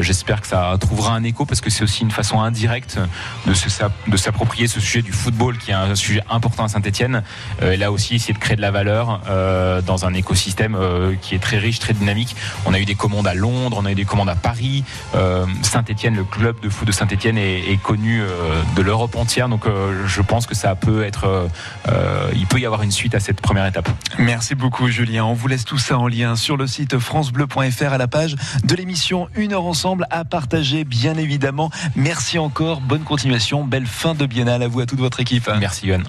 J'espère 0.01 0.41
que 0.41 0.47
ça 0.47 0.75
trouvera 0.79 1.13
un 1.13 1.23
écho 1.23 1.45
parce 1.45 1.61
que 1.61 1.69
c'est 1.69 1.83
aussi 1.83 2.03
une 2.03 2.11
façon 2.11 2.41
indirecte 2.41 2.99
de 3.45 4.17
s'approprier 4.17 4.67
ce 4.67 4.79
sujet 4.79 5.01
du 5.01 5.11
football 5.11 5.57
qui 5.57 5.71
est 5.71 5.75
un 5.84 5.95
sujet 5.95 6.21
important 6.30 6.63
à 6.63 6.67
Saint-Etienne. 6.67 7.23
et 7.61 7.78
là 7.78 7.91
aussi, 7.91 8.15
essayer 8.15 8.34
de 8.34 8.39
créer 8.39 8.55
de 8.55 8.61
la 8.61 8.71
valeur 8.71 9.21
euh, 9.30 9.82
dans 9.82 10.05
un 10.05 10.13
écosystème 10.13 10.75
euh, 10.75 11.13
qui 11.21 11.36
est 11.36 11.39
très 11.39 11.57
riche, 11.57 11.80
très 11.80 11.93
dynamique. 11.93 12.36
On 12.65 12.73
a 12.73 12.80
eu 12.80 12.86
des 12.86 12.95
commandes 12.95 13.28
à 13.28 13.34
Londres, 13.34 13.78
on 13.80 13.86
a 13.86 13.91
eu 13.91 13.95
des 13.95 14.05
commandes 14.05 14.30
à 14.30 14.36
Paris. 14.36 14.84
Euh, 15.15 15.45
Saint-Etienne, 15.61 16.15
le 16.15 16.23
club 16.23 16.59
de 16.61 16.69
foot 16.69 16.88
de 16.88 16.91
Saint-Etienne 16.91 17.38
est, 17.38 17.78
connu 17.84 18.21
euh, 18.21 18.61
de 18.75 18.82
l'Europe 18.82 19.15
entière. 19.15 19.49
Donc 19.49 19.65
euh, 19.65 20.05
je 20.07 20.21
pense 20.21 20.45
que 20.45 20.55
ça 20.55 20.75
peut 20.75 21.03
être, 21.03 21.25
euh, 21.25 21.47
euh, 21.89 22.30
il 22.36 22.47
peut 22.47 22.59
y 22.59 22.65
avoir 22.65 22.84
une 22.84 22.91
suite 22.91 23.15
à 23.15 23.19
cette 23.19 23.41
première 23.41 23.65
étape. 23.65 23.89
Merci 24.17 24.55
beaucoup 24.55 24.88
Julien. 24.88 25.25
On 25.25 25.34
vous 25.34 25.47
laisse 25.47 25.65
tout 25.65 25.78
ça 25.78 25.97
en 25.97 26.07
lien 26.07 26.36
sur 26.36 26.57
le 26.57 26.67
site 26.67 26.97
francebleu.fr 26.97 27.93
à 27.93 27.97
la 27.97 28.07
page 28.07 28.36
de 28.63 28.75
l'émission 28.75 29.28
Une 29.36 29.53
heure 29.53 29.65
ensemble 29.65 30.07
à 30.09 30.25
partager 30.25 30.84
bien 30.84 31.17
évidemment. 31.17 31.69
Merci 31.95 32.39
encore, 32.39 32.82
bonne 32.82 33.03
continuation, 33.03 33.63
belle 33.63 33.86
fin 33.86 34.15
de 34.15 34.25
biennale 34.25 34.63
à 34.63 34.67
vous 34.67 34.80
à 34.80 34.86
toute 34.86 34.99
votre 34.99 35.19
équipe. 35.19 35.49
Merci 35.59 35.66
Yoann. 35.84 36.05